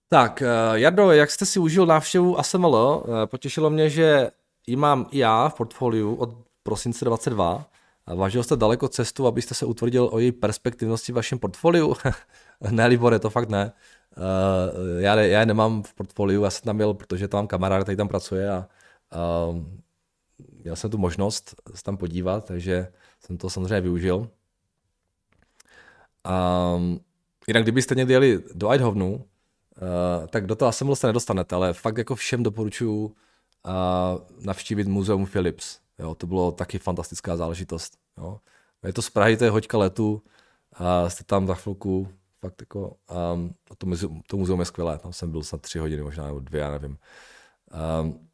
Tak, 0.08 0.42
eh, 0.42 0.46
Jardo, 0.72 1.10
jak 1.10 1.30
jste 1.30 1.46
si 1.46 1.58
užil 1.58 1.86
návštěvu 1.86 2.38
ASML? 2.38 3.04
Eh, 3.04 3.26
potěšilo 3.26 3.70
mě, 3.70 3.90
že 3.90 4.30
ji 4.66 4.76
mám 4.76 5.06
i 5.10 5.18
já 5.18 5.48
v 5.48 5.54
portfoliu 5.54 6.14
od 6.14 6.30
prosince 6.62 7.04
22. 7.04 7.64
Vážil 8.06 8.42
jste 8.42 8.56
daleko 8.56 8.88
cestu, 8.88 9.26
abyste 9.26 9.54
se 9.54 9.66
utvrdil 9.66 10.08
o 10.12 10.18
její 10.18 10.32
perspektivnosti 10.32 11.12
v 11.12 11.14
vašem 11.14 11.38
portfoliu? 11.38 11.94
ne, 12.70 12.86
Libore, 12.86 13.18
to 13.18 13.30
fakt 13.30 13.48
ne. 13.48 13.72
Uh, 14.16 15.00
já, 15.00 15.20
já 15.20 15.40
je 15.40 15.46
nemám 15.46 15.82
v 15.82 15.94
portfoliu, 15.94 16.44
já 16.44 16.50
jsem 16.50 16.62
tam 16.62 16.76
byl, 16.76 16.94
protože 16.94 17.28
tam 17.28 17.38
mám 17.38 17.46
kamarád, 17.46 17.82
který 17.82 17.96
tam 17.96 18.08
pracuje 18.08 18.50
a 18.50 18.68
uh, 19.48 19.58
měl 20.62 20.76
jsem 20.76 20.90
tu 20.90 20.98
možnost 20.98 21.54
se 21.74 21.82
tam 21.82 21.96
podívat, 21.96 22.44
takže 22.44 22.92
jsem 23.20 23.38
to 23.38 23.50
samozřejmě 23.50 23.80
využil. 23.80 24.30
Um, 26.76 27.00
jinak 27.48 27.62
kdybyste 27.62 27.94
někdy 27.94 28.12
jeli 28.12 28.42
do 28.54 28.70
Eidhovnu, 28.70 29.14
uh, 29.14 30.26
tak 30.26 30.46
do 30.46 30.56
toho 30.56 30.68
asi 30.68 30.84
se 30.94 31.06
nedostanete, 31.06 31.54
ale 31.54 31.72
fakt 31.72 31.98
jako 31.98 32.14
všem 32.14 32.42
doporučuji 32.42 33.04
uh, 33.04 33.12
navštívit 34.40 34.86
muzeum 34.88 35.26
Philips. 35.26 35.83
Jo, 35.98 36.14
to 36.14 36.26
bylo 36.26 36.52
taky 36.52 36.78
fantastická 36.78 37.36
záležitost. 37.36 37.96
Jo. 38.18 38.40
Je 38.86 38.92
to 38.92 39.02
z 39.02 39.10
Prahy, 39.10 39.36
to 39.36 39.44
je 39.44 39.50
hoďka 39.50 39.78
letu, 39.78 40.22
a 40.72 41.10
jste 41.10 41.24
tam 41.24 41.46
za 41.46 41.54
chvilku, 41.54 42.08
fakt 42.40 42.60
jako, 42.62 42.96
um, 43.34 43.54
a 43.70 43.74
to, 43.78 43.86
muzeum, 43.86 44.22
to 44.26 44.36
muzeum 44.36 44.60
je 44.60 44.66
skvělé, 44.66 44.98
tam 44.98 45.12
jsem 45.12 45.30
byl 45.30 45.42
snad 45.42 45.60
tři 45.60 45.78
hodiny, 45.78 46.02
možná 46.02 46.26
nebo 46.26 46.40
dvě, 46.40 46.60
já 46.60 46.70
nevím. 46.70 46.98
Um, 48.02 48.28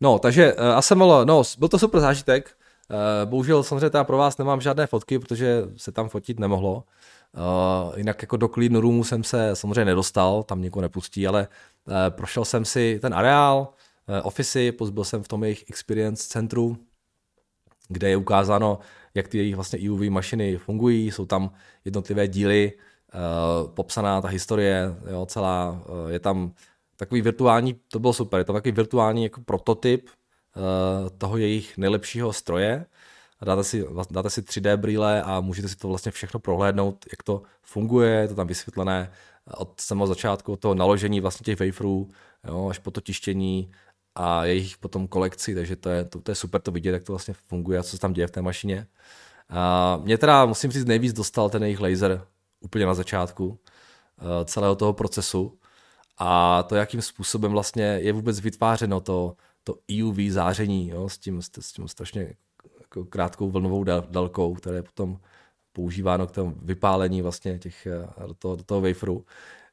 no, 0.00 0.18
takže 0.18 0.54
uh, 0.54 0.60
ASML, 0.60 1.24
no, 1.24 1.42
byl 1.58 1.68
to 1.68 1.78
super 1.78 2.00
zážitek, 2.00 2.56
uh, 2.90 3.30
bohužel 3.30 3.62
samozřejmě 3.62 3.90
teda 3.90 4.04
pro 4.04 4.16
vás 4.16 4.38
nemám 4.38 4.60
žádné 4.60 4.86
fotky, 4.86 5.18
protože 5.18 5.64
se 5.76 5.92
tam 5.92 6.08
fotit 6.08 6.40
nemohlo. 6.40 6.84
Uh, 7.36 7.98
jinak 7.98 8.22
jako 8.22 8.36
do 8.36 8.48
clean 8.48 8.76
roomu 8.76 9.04
jsem 9.04 9.24
se 9.24 9.56
samozřejmě 9.56 9.84
nedostal, 9.84 10.42
tam 10.42 10.62
někoho 10.62 10.82
nepustí, 10.82 11.26
ale 11.26 11.48
uh, 11.84 11.94
prošel 12.08 12.44
jsem 12.44 12.64
si 12.64 12.98
ten 13.02 13.14
areál, 13.14 13.68
ofisy, 14.22 14.72
pozbyl 14.72 15.04
jsem 15.04 15.22
v 15.22 15.28
tom 15.28 15.44
jejich 15.44 15.64
experience 15.68 16.28
centru, 16.28 16.76
kde 17.88 18.08
je 18.08 18.16
ukázáno, 18.16 18.78
jak 19.14 19.28
ty 19.28 19.38
jejich 19.38 19.54
vlastně 19.54 19.78
EUV 19.88 20.00
mašiny 20.00 20.56
fungují, 20.56 21.10
jsou 21.10 21.26
tam 21.26 21.50
jednotlivé 21.84 22.28
díly, 22.28 22.72
uh, 22.72 23.70
popsaná 23.70 24.20
ta 24.20 24.28
historie, 24.28 24.94
jo, 25.10 25.26
celá, 25.26 25.70
uh, 25.70 26.10
je 26.10 26.20
tam 26.20 26.52
takový 26.96 27.22
virtuální, 27.22 27.80
to 27.88 27.98
bylo 27.98 28.12
super, 28.12 28.38
je 28.38 28.44
to 28.44 28.52
takový 28.52 28.72
virtuální 28.72 29.24
jako 29.24 29.40
prototyp 29.40 30.08
toho 31.18 31.36
jejich 31.36 31.78
nejlepšího 31.78 32.32
stroje, 32.32 32.86
dáte 33.44 33.64
si, 33.64 33.84
dáte 34.10 34.30
si 34.30 34.42
3D 34.42 34.76
brýle 34.76 35.22
a 35.22 35.40
můžete 35.40 35.68
si 35.68 35.76
to 35.76 35.88
vlastně 35.88 36.12
všechno 36.12 36.40
prohlédnout, 36.40 37.06
jak 37.12 37.22
to 37.22 37.42
funguje, 37.62 38.10
je 38.10 38.28
to 38.28 38.34
tam 38.34 38.46
vysvětlené 38.46 39.10
od 39.56 39.80
samého 39.80 40.06
začátku, 40.06 40.52
od 40.52 40.60
toho 40.60 40.74
naložení 40.74 41.20
vlastně 41.20 41.44
těch 41.44 41.68
waferů, 41.68 42.08
jo, 42.48 42.68
až 42.68 42.78
po 42.78 42.90
to 42.90 43.00
tištění 43.00 43.70
a 44.14 44.44
jejich 44.44 44.78
potom 44.78 45.08
kolekci, 45.08 45.54
takže 45.54 45.76
to 45.76 45.88
je, 45.88 46.04
to, 46.04 46.20
to 46.20 46.30
je 46.30 46.34
super 46.34 46.60
to 46.60 46.70
vidět, 46.70 46.92
jak 46.92 47.04
to 47.04 47.12
vlastně 47.12 47.34
funguje 47.34 47.78
a 47.78 47.82
co 47.82 47.90
se 47.90 47.98
tam 47.98 48.12
děje 48.12 48.26
v 48.26 48.30
té 48.30 48.42
mašině. 48.42 48.86
A 49.48 49.96
mě 49.96 50.18
teda, 50.18 50.46
musím 50.46 50.70
říct, 50.70 50.84
nejvíc 50.84 51.12
dostal 51.12 51.50
ten 51.50 51.62
jejich 51.62 51.80
laser 51.80 52.26
úplně 52.60 52.86
na 52.86 52.94
začátku 52.94 53.46
uh, 53.46 53.56
celého 54.44 54.76
toho 54.76 54.92
procesu 54.92 55.58
a 56.18 56.62
to, 56.62 56.74
jakým 56.76 57.02
způsobem 57.02 57.52
vlastně 57.52 57.84
je 57.84 58.12
vůbec 58.12 58.40
vytvářeno 58.40 59.00
to, 59.00 59.36
to 59.64 59.74
EUV 59.98 60.16
záření 60.28 60.88
jo, 60.88 61.08
s, 61.08 61.18
tím, 61.18 61.42
s 61.42 61.72
tím 61.72 61.88
strašně 61.88 62.34
jako 62.80 63.04
krátkou 63.04 63.50
vlnovou 63.50 63.84
délkou, 63.84 64.54
které 64.54 64.76
je 64.76 64.82
potom 64.82 65.20
používáno 65.72 66.26
k 66.26 66.30
tomu 66.30 66.54
vypálení 66.62 67.22
vlastně 67.22 67.58
těch, 67.58 67.86
eh, 67.86 68.26
do, 68.26 68.34
toho, 68.34 68.56
do 68.56 68.62
toho 68.62 68.80
waferu. 68.80 69.24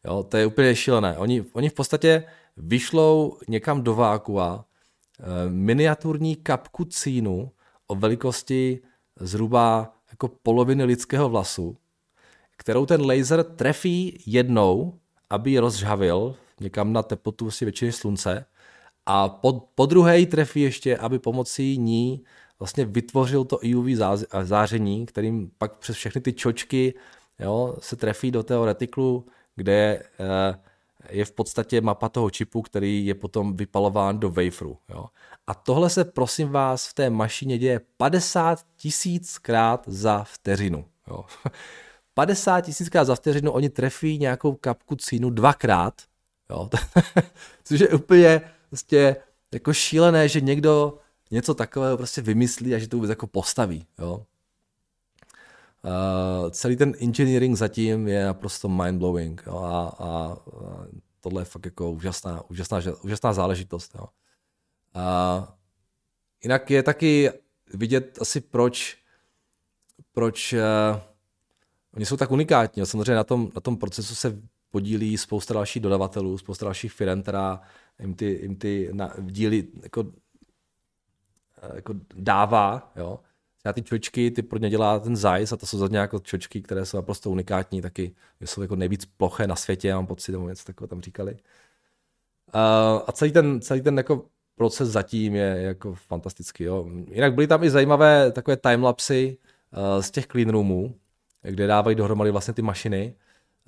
Jo, 0.06 0.24
to 0.24 0.38
je 0.38 0.46
úplně 0.46 0.76
šílené. 0.76 1.18
Oni, 1.18 1.46
oni 1.54 1.70
v 1.70 1.74
podstatě 1.74 2.24
vyšlou 2.58 3.38
někam 3.48 3.82
do 3.82 3.96
vákua 3.96 4.66
eh, 5.20 5.24
miniaturní 5.50 6.36
kapku 6.36 6.86
cínu 6.86 7.52
o 7.88 7.96
velikosti 7.96 8.80
zhruba 9.20 9.94
jako 10.10 10.28
poloviny 10.28 10.84
lidského 10.84 11.30
vlasu, 11.30 11.78
kterou 12.58 12.86
ten 12.86 13.06
laser 13.06 13.44
trefí 13.44 14.24
jednou, 14.26 15.00
aby 15.30 15.52
ji 15.52 15.60
rozžhavil 15.60 16.36
někam 16.60 16.94
na 16.94 17.04
teplotu 17.04 17.52
si 17.52 17.66
většiny 17.66 17.92
slunce 17.92 18.46
a 19.06 19.30
po, 19.30 19.54
po 19.76 19.86
druhé 19.86 20.20
ji 20.20 20.26
trefí 20.26 20.62
ještě, 20.62 20.98
aby 20.98 21.20
pomocí 21.20 21.78
ní 21.78 22.24
vlastně 22.60 22.86
vytvořil 22.86 23.46
to 23.46 23.58
UV 23.58 23.86
záření, 24.44 25.06
kterým 25.06 25.52
pak 25.58 25.78
přes 25.78 25.96
všechny 25.96 26.22
ty 26.22 26.34
čočky 26.34 26.94
jo, 27.40 27.76
se 27.80 27.96
trefí 27.96 28.32
do 28.32 28.44
toho 28.44 28.66
retiklu, 28.66 29.26
kde 29.58 29.74
je, 29.74 30.04
eh, 30.20 30.60
je 31.10 31.26
v 31.26 31.32
podstatě 31.32 31.82
mapa 31.82 32.10
toho 32.10 32.30
čipu, 32.30 32.62
který 32.62 33.06
je 33.06 33.16
potom 33.16 33.58
vypalován 33.58 34.20
do 34.20 34.30
waferu. 34.30 34.78
Jo. 34.90 35.06
A 35.48 35.54
tohle 35.54 35.90
se 35.90 36.06
prosím 36.06 36.50
vás 36.50 36.88
v 36.88 36.94
té 36.94 37.10
mašině 37.10 37.58
děje 37.58 37.82
50 37.98 38.66
tisíckrát 38.76 39.84
za 39.88 40.24
vteřinu. 40.24 40.86
Jo. 41.08 41.26
50 42.14 42.62
tisíckrát 42.62 43.08
za 43.08 43.16
vteřinu 43.16 43.52
oni 43.52 43.70
trefí 43.70 44.18
nějakou 44.18 44.54
kapku 44.54 44.96
cínu 44.96 45.30
dvakrát, 45.30 45.94
jo. 46.50 46.70
což 47.64 47.80
je 47.80 47.88
úplně 47.90 48.42
prostě 48.70 49.16
jako 49.54 49.74
šílené, 49.74 50.30
že 50.30 50.42
někdo 50.42 50.98
něco 51.32 51.54
takového 51.54 51.98
prostě 51.98 52.22
vymyslí 52.22 52.76
a 52.76 52.78
že 52.78 52.88
to 52.88 52.98
vůbec 52.98 53.10
jako 53.10 53.28
postaví. 53.28 53.88
Jo. 54.00 54.26
Uh, 55.88 56.50
celý 56.50 56.76
ten 56.76 56.94
engineering 57.02 57.58
zatím 57.58 58.08
je 58.08 58.26
naprosto 58.26 58.70
mindblowing 58.70 59.44
jo, 59.48 59.58
a, 59.58 59.88
a, 59.88 60.08
a 60.08 60.38
tohle 61.22 61.42
je 61.42 61.46
fakt 61.46 61.66
jako 61.66 61.92
úžasná, 61.92 62.50
úžasná, 62.50 62.80
úžasná 63.04 63.34
záležitost. 63.34 63.96
Jo. 63.96 64.06
A 64.94 65.58
jinak 66.44 66.72
je 66.72 66.84
taky 66.84 67.32
vidět 67.74 68.18
asi 68.22 68.42
proč, 68.42 68.98
proč 70.14 70.54
uh, 70.54 70.60
oni 71.96 72.06
jsou 72.06 72.18
tak 72.18 72.32
unikátní. 72.32 72.86
Samozřejmě 72.86 73.16
na 73.16 73.24
tom, 73.24 73.52
na 73.56 73.62
tom 73.62 73.78
procesu 73.78 74.16
se 74.16 74.42
podílí 74.72 75.18
spousta 75.18 75.54
dalších 75.54 75.82
dodavatelů, 75.82 76.38
spousta 76.38 76.66
dalších 76.66 76.94
firm, 76.94 77.22
která 77.22 77.62
jim 78.00 78.14
ty, 78.14 78.40
jim 78.42 78.56
ty 78.56 78.90
na, 78.92 79.14
díly 79.20 79.68
jako, 79.84 80.12
eh, 81.62 81.76
jako 81.76 81.94
dává. 82.16 82.92
Jo. 82.96 83.20
Já 83.68 83.74
ty 83.74 83.82
čočky, 83.82 84.32
ty 84.32 84.42
pro 84.42 84.60
ně 84.60 84.70
dělá 84.70 85.00
ten 85.00 85.16
Zeiss 85.16 85.54
a 85.54 85.58
to 85.58 85.66
jsou 85.66 85.78
za 85.78 85.90
jako 85.92 86.20
čočky, 86.20 86.62
které 86.62 86.86
jsou 86.86 86.98
naprosto 86.98 87.32
unikátní, 87.32 87.82
taky 87.82 88.16
jsou 88.46 88.62
jako 88.62 88.76
nejvíc 88.76 89.06
ploché 89.06 89.48
na 89.48 89.56
světě, 89.56 89.94
mám 89.94 90.08
pocit, 90.08 90.32
nebo 90.32 90.50
něco 90.50 90.64
takového 90.64 90.88
tam 90.88 91.02
říkali. 91.02 91.32
Uh, 91.32 93.02
a 93.08 93.12
celý 93.12 93.32
ten, 93.32 93.62
celý 93.62 93.82
ten 93.82 93.98
jako 93.98 94.26
proces 94.56 94.90
zatím 94.90 95.36
je 95.36 95.62
jako 95.62 95.94
fantastický. 95.94 96.64
Jo. 96.64 96.86
Jinak 97.12 97.34
byly 97.34 97.48
tam 97.48 97.64
i 97.64 97.70
zajímavé 97.70 98.32
takové 98.32 98.58
timelapsy 98.58 99.38
uh, 99.72 100.02
z 100.02 100.12
těch 100.12 100.28
clean 100.28 100.50
roomů, 100.50 100.96
kde 101.42 101.68
dávají 101.68 101.96
dohromady 101.96 102.32
vlastně 102.32 102.54
ty 102.54 102.62
mašiny. 102.62 103.16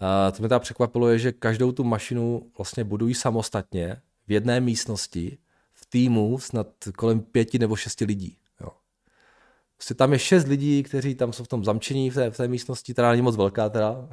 Uh, 0.01 0.31
to 0.31 0.41
mě 0.41 0.49
teda 0.49 0.59
překvapilo 0.59 1.09
je, 1.09 1.19
že 1.19 1.31
každou 1.31 1.71
tu 1.71 1.83
mašinu 1.83 2.51
vlastně 2.57 2.83
budují 2.83 3.13
samostatně 3.13 4.01
v 4.27 4.31
jedné 4.31 4.59
místnosti 4.59 5.38
v 5.73 5.85
týmu 5.85 6.39
snad 6.39 6.67
kolem 6.95 7.19
pěti 7.19 7.59
nebo 7.59 7.75
šesti 7.75 8.05
lidí. 8.05 8.38
Prostě 9.79 9.93
tam 9.93 10.13
je 10.13 10.19
šest 10.19 10.47
lidí, 10.47 10.83
kteří 10.83 11.15
tam 11.15 11.33
jsou 11.33 11.43
v 11.43 11.47
tom 11.47 11.65
zamčení 11.65 12.09
v 12.09 12.13
té, 12.13 12.31
v 12.31 12.37
té 12.37 12.47
místnosti, 12.47 12.93
která 12.93 13.11
není 13.11 13.21
moc 13.21 13.35
velká 13.35 13.69
teda. 13.69 14.09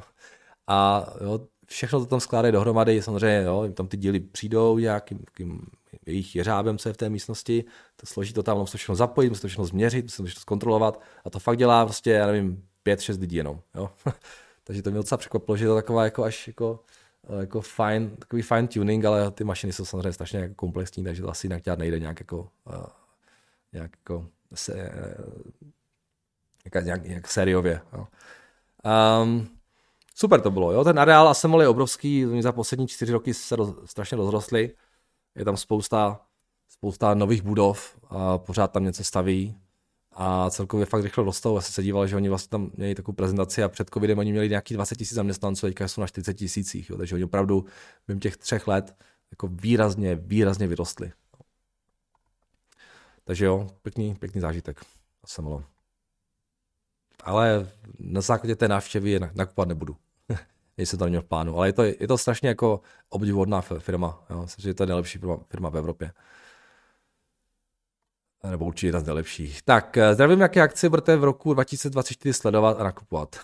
A 0.66 1.06
jo, 1.20 1.40
všechno 1.66 2.00
to 2.00 2.06
tam 2.06 2.20
skládají 2.20 2.52
dohromady, 2.52 3.02
samozřejmě, 3.02 3.42
jo, 3.42 3.68
tam 3.74 3.88
ty 3.88 3.96
díly 3.96 4.20
přijdou 4.20 4.78
nějakým, 4.78 5.18
nějakým 5.18 5.66
jejich 6.06 6.36
jeřábem, 6.36 6.78
co 6.78 6.88
je 6.88 6.92
v 6.92 6.96
té 6.96 7.08
místnosti, 7.08 7.64
to 7.96 8.06
složí 8.06 8.32
to 8.32 8.42
tam, 8.42 8.58
musí 8.58 8.72
to 8.72 8.78
všechno 8.78 8.96
zapojit, 8.96 9.28
musí 9.28 9.42
to 9.42 9.48
všechno 9.48 9.64
změřit, 9.64 10.04
musí 10.04 10.16
to 10.16 10.24
všechno 10.24 10.40
zkontrolovat 10.40 11.00
a 11.24 11.30
to 11.30 11.38
fakt 11.38 11.58
dělá 11.58 11.84
prostě, 11.84 12.10
já 12.10 12.26
nevím, 12.26 12.68
pět, 12.82 13.00
šest 13.00 13.18
lidí 13.18 13.36
jenom, 13.36 13.60
jo. 13.74 13.90
Takže 14.64 14.82
to 14.82 14.90
mě 14.90 14.96
docela 14.96 15.18
překvapilo, 15.18 15.56
že 15.56 15.64
je 15.64 15.68
to 15.68 15.74
taková 15.74 16.04
jako 16.04 16.24
až 16.24 16.46
jako, 16.46 16.80
jako 17.40 17.60
fine, 17.60 18.10
takový 18.18 18.42
fine 18.42 18.68
tuning, 18.68 19.04
ale 19.04 19.30
ty 19.30 19.44
mašiny 19.44 19.72
jsou 19.72 19.84
samozřejmě 19.84 20.12
strašně 20.12 20.38
jako 20.38 20.54
komplexní, 20.54 21.04
takže 21.04 21.22
to 21.22 21.30
asi 21.30 21.46
jinak 21.46 21.62
dělat 21.62 21.78
nejde 21.78 22.00
nějak 22.00 22.20
jako, 22.20 22.48
uh, 22.66 22.86
nějak 23.72 23.90
jako 23.96 24.26
se, 24.54 24.90
uh, 26.74 26.82
nějak, 26.84 27.04
nějak 27.04 27.28
sériově. 27.28 27.80
Jo. 27.92 28.06
Um, 29.22 29.48
super 30.14 30.40
to 30.40 30.50
bylo, 30.50 30.72
jo, 30.72 30.84
ten 30.84 30.98
areál 30.98 31.28
Assemble 31.28 31.64
je 31.64 31.68
obrovský, 31.68 32.26
za 32.40 32.52
poslední 32.52 32.88
čtyři 32.88 33.12
roky 33.12 33.34
se 33.34 33.56
roz, 33.56 33.74
strašně 33.84 34.16
rozrostly, 34.16 34.74
je 35.34 35.44
tam 35.44 35.56
spousta, 35.56 36.20
spousta 36.68 37.14
nových 37.14 37.42
budov, 37.42 37.98
a 38.08 38.38
pořád 38.38 38.72
tam 38.72 38.84
něco 38.84 39.04
staví 39.04 39.56
a 40.12 40.50
celkově 40.50 40.86
fakt 40.86 41.02
rychle 41.02 41.24
rostou. 41.24 41.54
Já 41.54 41.60
jsem 41.60 41.72
se 41.72 41.82
díval, 41.82 42.06
že 42.06 42.16
oni 42.16 42.28
vlastně 42.28 42.48
tam 42.48 42.70
měli 42.76 42.94
takovou 42.94 43.14
prezentaci 43.14 43.62
a 43.62 43.68
před 43.68 43.90
covidem 43.94 44.18
oni 44.18 44.32
měli 44.32 44.48
nějaký 44.48 44.74
20 44.74 44.96
tisíc 44.96 45.14
zaměstnanců, 45.14 45.66
teďka 45.66 45.88
jsou 45.88 46.00
na 46.00 46.06
40 46.06 46.34
tisících, 46.34 46.90
takže 46.98 47.14
oni 47.14 47.24
opravdu 47.24 47.64
během 48.06 48.20
těch 48.20 48.36
třech 48.36 48.68
let 48.68 48.96
jako 49.30 49.48
výrazně, 49.48 50.14
výrazně 50.14 50.66
vyrostli. 50.66 51.12
Takže 53.26 53.44
jo, 53.44 53.66
pěkný, 53.82 54.14
pěkný 54.14 54.40
zážitek. 54.40 54.80
Assemble. 55.24 55.62
Ale 57.24 57.68
na 57.98 58.20
základě 58.20 58.56
té 58.56 58.68
návštěvy 58.68 59.10
je 59.10 59.20
nakupovat 59.34 59.68
nebudu 59.68 59.96
jsem 60.78 60.98
to 60.98 61.04
neměl 61.04 61.22
v 61.22 61.24
plánu. 61.24 61.56
Ale 61.56 61.68
je 61.68 61.72
to, 61.72 61.82
je 61.82 62.08
to 62.08 62.18
strašně 62.18 62.48
jako 62.48 62.80
obdivuhodná 63.08 63.60
firma. 63.60 64.24
Jo. 64.30 64.42
Myslím, 64.42 64.62
že 64.62 64.68
je 64.68 64.74
to 64.74 64.86
nejlepší 64.86 65.18
firma, 65.18 65.36
firma 65.48 65.70
v 65.70 65.76
Evropě. 65.76 66.12
Nebo 68.50 68.64
určitě 68.64 68.86
jedna 68.86 69.00
z 69.00 69.04
nejlepších. 69.04 69.62
Tak, 69.62 69.96
eh, 69.96 70.14
zdravím, 70.14 70.40
jaké 70.40 70.60
akcie 70.62 70.90
budete 70.90 71.16
v 71.16 71.24
roku 71.24 71.54
2024 71.54 72.34
sledovat 72.34 72.80
a 72.80 72.84
nakupovat. 72.84 73.36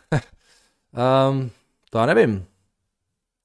um, 1.31 1.51
to 1.91 1.99
já 1.99 2.07
nevím. 2.07 2.47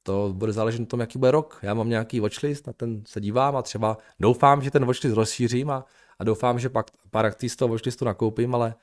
To 0.03 0.33
bude 0.33 0.53
záležet 0.53 0.79
na 0.79 0.85
tom, 0.85 0.99
jaký 0.99 1.19
bude 1.19 1.31
rok. 1.31 1.59
Já 1.61 1.73
mám 1.73 1.89
nějaký 1.89 2.19
watchlist, 2.19 2.67
na 2.67 2.73
ten 2.73 3.03
se 3.05 3.21
dívám 3.21 3.55
a 3.55 3.61
třeba 3.61 3.97
doufám, 4.19 4.61
že 4.61 4.71
ten 4.71 4.85
watchlist 4.85 5.15
rozšířím 5.15 5.69
a, 5.69 5.85
a 6.19 6.23
doufám, 6.23 6.59
že 6.59 6.69
pak 6.69 6.85
pár 7.11 7.25
akcí 7.25 7.49
z 7.49 7.55
toho 7.55 7.69
watchlistu 7.69 8.05
nakoupím, 8.05 8.55
ale 8.55 8.75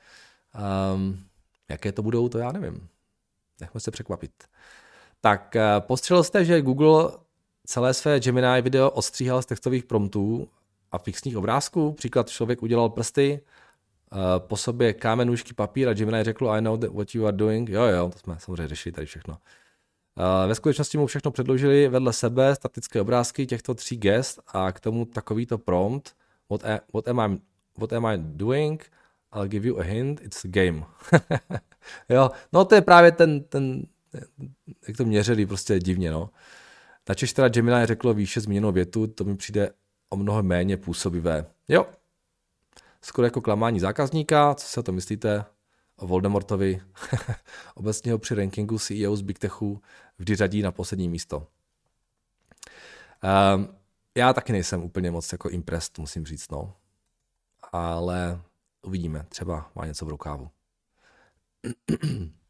um, 0.95 1.25
jaké 1.69 1.91
to 1.91 2.03
budou, 2.03 2.29
to 2.29 2.37
já 2.37 2.51
nevím. 2.51 2.87
Nechme 3.61 3.79
se 3.79 3.91
překvapit. 3.91 4.31
Tak 5.21 5.55
eh, 5.55 5.61
postřelil 5.79 6.23
jste, 6.23 6.45
že 6.45 6.61
Google 6.61 7.11
celé 7.65 7.93
své 7.93 8.19
Gemini 8.19 8.61
video 8.61 8.89
odstříhal 8.89 9.41
z 9.41 9.45
textových 9.45 9.83
promptů 9.83 10.47
a 10.91 10.97
fixních 10.97 11.37
obrázků. 11.37 11.93
Příklad 11.93 12.29
člověk 12.29 12.63
udělal 12.63 12.89
prsty, 12.89 13.41
eh, 13.41 14.17
po 14.37 14.57
sobě 14.57 14.93
kámen, 14.93 15.27
nůžky, 15.27 15.53
papír 15.53 15.89
a 15.89 15.93
Gemini 15.93 16.23
řekl 16.23 16.49
I 16.49 16.61
know 16.61 16.79
what 16.93 17.15
you 17.15 17.25
are 17.25 17.37
doing. 17.37 17.69
Jo, 17.69 17.83
jo, 17.83 18.09
to 18.09 18.19
jsme 18.19 18.37
samozřejmě 18.39 18.67
řešili 18.67 18.93
tady 18.93 19.07
všechno. 19.07 19.37
Eh, 20.19 20.47
ve 20.47 20.55
skutečnosti 20.55 20.97
mu 20.97 21.07
všechno 21.07 21.31
předložili 21.31 21.87
vedle 21.87 22.13
sebe 22.13 22.55
statické 22.55 23.01
obrázky 23.01 23.45
těchto 23.45 23.73
tří 23.73 23.97
gest 23.97 24.39
a 24.47 24.71
k 24.71 24.79
tomu 24.79 25.05
takovýto 25.05 25.57
prompt 25.57 26.15
what, 26.49 26.63
a, 26.65 26.79
what, 26.93 27.07
am, 27.07 27.19
I, 27.19 27.39
what 27.77 27.93
am 27.93 28.05
I 28.05 28.17
doing? 28.17 28.81
I'll 29.33 29.47
give 29.47 29.67
you 29.67 29.79
a 29.79 29.83
hint, 29.83 30.21
it's 30.21 30.45
a 30.45 30.47
game. 30.47 30.85
jo, 32.09 32.31
no 32.53 32.65
to 32.65 32.75
je 32.75 32.81
právě 32.81 33.11
ten, 33.11 33.43
ten 33.43 33.85
jak 34.87 34.97
to 34.97 35.05
měřili 35.05 35.45
prostě 35.45 35.79
divně, 35.79 36.11
no. 36.11 36.29
Načež 37.09 37.33
teda 37.33 37.49
Gemini 37.49 37.85
řeklo 37.85 38.13
výše 38.13 38.41
zmíněnou 38.41 38.71
větu, 38.71 39.07
to 39.07 39.23
mi 39.23 39.35
přijde 39.35 39.69
o 40.09 40.17
mnoho 40.17 40.43
méně 40.43 40.77
působivé. 40.77 41.45
Jo, 41.67 41.85
skoro 43.01 43.25
jako 43.25 43.41
klamání 43.41 43.79
zákazníka, 43.79 44.55
co 44.55 44.67
si 44.67 44.79
o 44.79 44.83
to 44.83 44.91
myslíte 44.91 45.45
o 45.97 46.07
Voldemortovi? 46.07 46.81
Obecně 47.75 48.11
ho 48.11 48.17
při 48.17 48.35
rankingu 48.35 48.79
CEO 48.79 49.15
z 49.15 49.21
Big 49.21 49.39
Techu 49.39 49.81
vždy 50.17 50.35
řadí 50.35 50.61
na 50.61 50.71
poslední 50.71 51.09
místo. 51.09 51.47
Um, 53.55 53.67
já 54.15 54.33
taky 54.33 54.51
nejsem 54.51 54.83
úplně 54.83 55.11
moc 55.11 55.31
jako 55.31 55.49
impressed, 55.49 55.97
musím 55.97 56.25
říct, 56.25 56.51
no. 56.51 56.73
Ale 57.71 58.41
uvidíme, 58.81 59.25
třeba 59.29 59.71
má 59.75 59.85
něco 59.85 60.05
v 60.05 60.09
rukávu. 60.09 60.49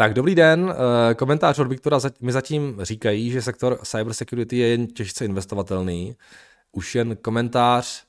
Tak 0.00 0.14
dobrý 0.14 0.34
den, 0.34 0.74
eh, 1.10 1.14
komentář 1.14 1.58
od 1.58 1.68
Viktora 1.68 1.98
mi 2.20 2.32
zatím 2.32 2.78
říkají, 2.82 3.30
že 3.30 3.42
sektor 3.42 3.78
cybersecurity 3.84 4.56
je 4.56 4.68
jen 4.68 4.86
těžce 4.86 5.24
investovatelný. 5.24 6.16
Už 6.72 6.94
jen 6.94 7.16
komentář, 7.16 8.04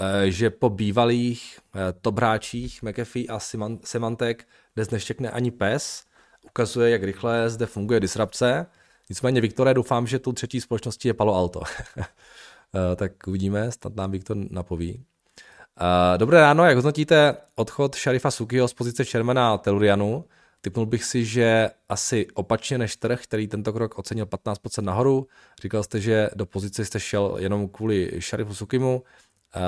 eh, 0.00 0.30
že 0.30 0.50
po 0.50 0.70
bývalých 0.70 1.58
eh, 1.74 1.92
top 2.00 2.16
hráčích 2.16 2.82
McAfee 2.82 3.26
a 3.28 3.38
Symantec 3.84 4.38
dnes 4.76 4.90
neštěkne 4.90 5.30
ani 5.30 5.50
pes, 5.50 6.04
ukazuje, 6.44 6.90
jak 6.90 7.02
rychle 7.02 7.50
zde 7.50 7.66
funguje 7.66 8.00
disrupce. 8.00 8.66
Nicméně, 9.10 9.40
Viktore, 9.40 9.74
doufám, 9.74 10.06
že 10.06 10.18
tu 10.18 10.32
třetí 10.32 10.60
společností 10.60 11.08
je 11.08 11.14
Palo 11.14 11.34
Alto. 11.34 11.60
tak 12.96 13.12
uvidíme, 13.26 13.72
snad 13.72 13.96
nám 13.96 14.10
Viktor 14.10 14.36
napoví. 14.50 15.04
Dobré 16.16 16.40
ráno, 16.40 16.64
jak 16.64 16.76
hodnotíte 16.76 17.36
odchod 17.54 17.96
šarifa 17.96 18.30
Sukiho 18.30 18.68
z 18.68 18.74
pozice 18.74 19.04
Shermana 19.04 19.58
Tellurianu? 19.58 20.24
Typnul 20.60 20.86
bych 20.86 21.04
si, 21.04 21.24
že 21.24 21.70
asi 21.88 22.26
opačně 22.34 22.78
než 22.78 22.96
trh, 22.96 23.22
který 23.22 23.48
tento 23.48 23.72
krok 23.72 23.98
ocenil 23.98 24.26
15% 24.26 24.82
nahoru. 24.82 25.26
Říkal 25.62 25.82
jste, 25.82 26.00
že 26.00 26.30
do 26.34 26.46
pozice 26.46 26.84
jste 26.84 27.00
šel 27.00 27.36
jenom 27.38 27.68
kvůli 27.68 28.20
Sharifu 28.20 28.54
Sukimu. 28.54 29.02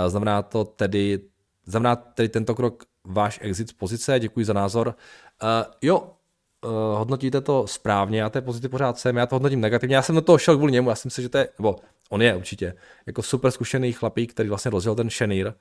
Znamená 0.09 0.42
to 0.42 0.64
tedy, 0.64 1.20
znamená 1.66 1.96
tedy 1.96 2.29
tento 2.29 2.55
krok 2.55 2.85
váš 3.05 3.38
exit 3.42 3.68
z 3.68 3.72
pozice? 3.72 4.20
Děkuji 4.20 4.44
za 4.44 4.53
názor. 4.53 4.94
Jo, 5.83 6.12
uh, 6.64 6.99
hodnotíte 6.99 7.40
to 7.40 7.66
správně, 7.66 8.20
já 8.20 8.31
té 8.31 8.40
pozici 8.40 8.68
pořád 8.68 8.99
jsem, 8.99 9.16
já 9.16 9.27
to 9.27 9.35
hodnotím 9.35 9.61
negativně, 9.61 9.96
já 9.96 10.03
jsem 10.03 10.14
do 10.14 10.20
toho 10.20 10.38
šel 10.38 10.57
kvůli 10.57 10.73
němu, 10.73 10.88
já 10.88 10.94
si 10.94 11.07
myslím, 11.07 11.23
že 11.23 11.29
to 11.29 11.38
je, 11.38 11.49
nebo 11.59 11.77
on 12.11 12.23
je 12.23 12.37
určitě, 12.37 12.75
jako 13.07 13.23
super 13.23 13.51
zkušený 13.51 13.92
chlapík, 13.92 14.33
který 14.33 14.49
vlastně 14.49 14.70
rozjel 14.70 14.94
ten 14.94 15.11
Shenir, 15.11 15.53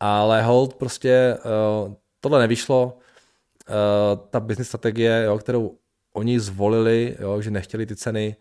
ale 0.00 0.42
hold 0.42 0.74
prostě 0.74 1.38
uh, 1.86 1.94
tohle 2.20 2.40
nevyšlo, 2.40 2.84
uh, 2.84 4.26
ta 4.30 4.40
business 4.40 4.68
strategie, 4.68 5.22
jo, 5.24 5.38
kterou 5.38 5.78
oni 6.12 6.40
zvolili, 6.40 7.16
jo, 7.20 7.40
že 7.40 7.50
nechtěli 7.50 7.86
ty 7.86 7.96
ceny 7.96 8.36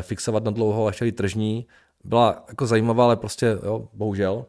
fixovat 0.00 0.44
na 0.44 0.50
dlouho 0.50 0.86
a 0.86 0.90
chtěli 0.90 1.12
tržní, 1.12 1.66
byla 2.04 2.44
jako 2.48 2.66
zajímavá, 2.66 3.04
ale 3.04 3.16
prostě, 3.16 3.58
jo, 3.64 3.88
bohužel. 3.92 4.46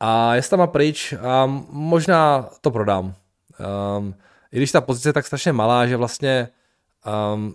A 0.00 0.34
je 0.34 0.42
tam 0.42 0.68
pryč 0.68 1.12
a 1.12 1.46
možná 1.70 2.50
to 2.60 2.70
prodám. 2.70 3.14
Um, 3.98 4.14
I 4.56 4.58
když 4.58 4.72
ta 4.72 4.80
pozice 4.80 5.08
je 5.08 5.12
tak 5.12 5.26
strašně 5.26 5.52
malá, 5.52 5.86
že 5.86 5.96
vlastně 5.96 6.48
um, 7.34 7.54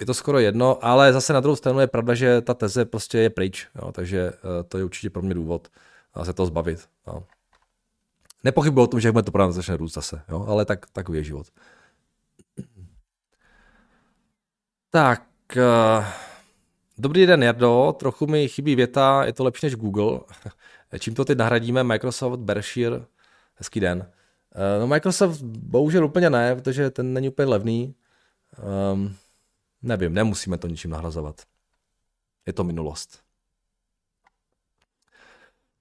je 0.00 0.06
to 0.06 0.14
skoro 0.14 0.38
jedno, 0.38 0.84
ale 0.84 1.12
zase 1.12 1.32
na 1.32 1.40
druhou 1.40 1.56
stranu 1.56 1.80
je 1.80 1.86
pravda, 1.86 2.14
že 2.14 2.40
ta 2.40 2.54
teze 2.54 2.84
prostě 2.84 3.18
je 3.18 3.30
pryč, 3.30 3.68
jo, 3.74 3.92
takže 3.92 4.32
uh, 4.32 4.38
to 4.68 4.78
je 4.78 4.84
určitě 4.84 5.10
pro 5.10 5.22
mě 5.22 5.34
důvod 5.34 5.68
uh, 6.16 6.24
se 6.24 6.32
toho 6.32 6.46
zbavit. 6.46 6.88
Jo. 7.06 7.22
Nepochybuji 8.44 8.84
o 8.84 8.86
tom, 8.86 9.00
že 9.00 9.08
jak 9.08 9.24
to 9.24 9.32
prodávat, 9.32 9.52
začne 9.52 9.76
růst 9.76 9.94
zase, 9.94 10.22
jo? 10.28 10.44
ale 10.48 10.64
tak, 10.64 10.86
takový 10.92 11.18
je 11.18 11.24
život. 11.24 11.46
Tak, 14.90 15.22
uh, 15.56 16.04
dobrý 16.98 17.26
den, 17.26 17.42
Jardo, 17.42 17.94
trochu 17.98 18.26
mi 18.26 18.48
chybí 18.48 18.74
věta, 18.76 19.24
je 19.24 19.32
to 19.32 19.44
lepší 19.44 19.66
než 19.66 19.76
Google. 19.76 20.20
Čím 20.98 21.14
to 21.14 21.24
teď 21.24 21.38
nahradíme? 21.38 21.84
Microsoft, 21.84 22.40
Berkshire, 22.40 23.04
hezký 23.54 23.80
den. 23.80 24.10
Uh, 24.54 24.80
no 24.80 24.86
Microsoft 24.86 25.42
bohužel 25.42 26.04
úplně 26.04 26.30
ne, 26.30 26.54
protože 26.54 26.90
ten 26.90 27.12
není 27.12 27.28
úplně 27.28 27.48
levný. 27.48 27.94
Um, 28.92 29.16
nevím, 29.82 30.14
nemusíme 30.14 30.58
to 30.58 30.68
ničím 30.68 30.90
nahrazovat. 30.90 31.42
Je 32.46 32.52
to 32.52 32.64
minulost. 32.64 33.18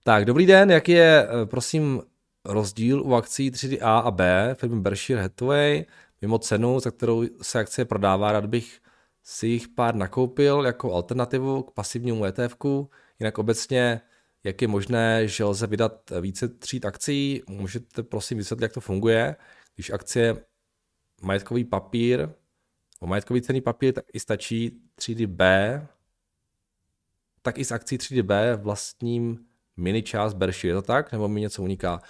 Tak, 0.03 0.25
dobrý 0.25 0.45
den, 0.45 0.71
jaký 0.71 0.91
je, 0.91 1.27
prosím, 1.45 2.01
rozdíl 2.45 3.01
u 3.03 3.13
akcí 3.13 3.51
3A 3.51 4.01
a 4.05 4.11
B 4.11 4.55
firmy 4.59 4.81
Berkshire 4.81 5.21
Hathaway 5.21 5.85
mimo 6.23 6.39
cenu, 6.39 6.79
za 6.79 6.91
kterou 6.91 7.23
se 7.41 7.59
akcie 7.59 7.85
prodává, 7.85 8.31
rád 8.31 8.45
bych 8.45 8.79
si 9.23 9.47
jich 9.47 9.67
pár 9.67 9.95
nakoupil 9.95 10.65
jako 10.65 10.93
alternativu 10.93 11.63
k 11.63 11.71
pasivnímu 11.71 12.25
ETF. 12.25 12.55
Jinak 13.19 13.37
obecně, 13.37 14.01
jak 14.43 14.61
je 14.61 14.67
možné, 14.67 15.27
že 15.27 15.43
lze 15.43 15.67
vydat 15.67 16.11
více 16.21 16.47
tříd 16.47 16.85
akcí, 16.85 17.43
můžete 17.47 18.03
prosím 18.03 18.37
vysvětlit, 18.37 18.63
jak 18.63 18.73
to 18.73 18.81
funguje. 18.81 19.35
Když 19.75 19.89
akcie 19.89 20.45
majetkový 21.21 21.63
papír, 21.63 22.29
o 22.99 23.07
majetkový 23.07 23.41
cený 23.41 23.61
papír, 23.61 23.93
tak 23.93 24.05
i 24.13 24.19
stačí 24.19 24.81
3D 24.99 25.27
tak 27.43 27.57
i 27.57 27.65
s 27.65 27.71
akcí 27.71 27.97
3D 27.97 28.21
B 28.21 28.55
vlastním 28.55 29.39
mini 29.77 30.03
část 30.03 30.33
Berkshire, 30.33 30.71
je 30.71 30.75
to 30.75 30.81
tak? 30.81 31.11
Nebo 31.11 31.27
mi 31.27 31.41
něco 31.41 31.63
uniká? 31.63 32.01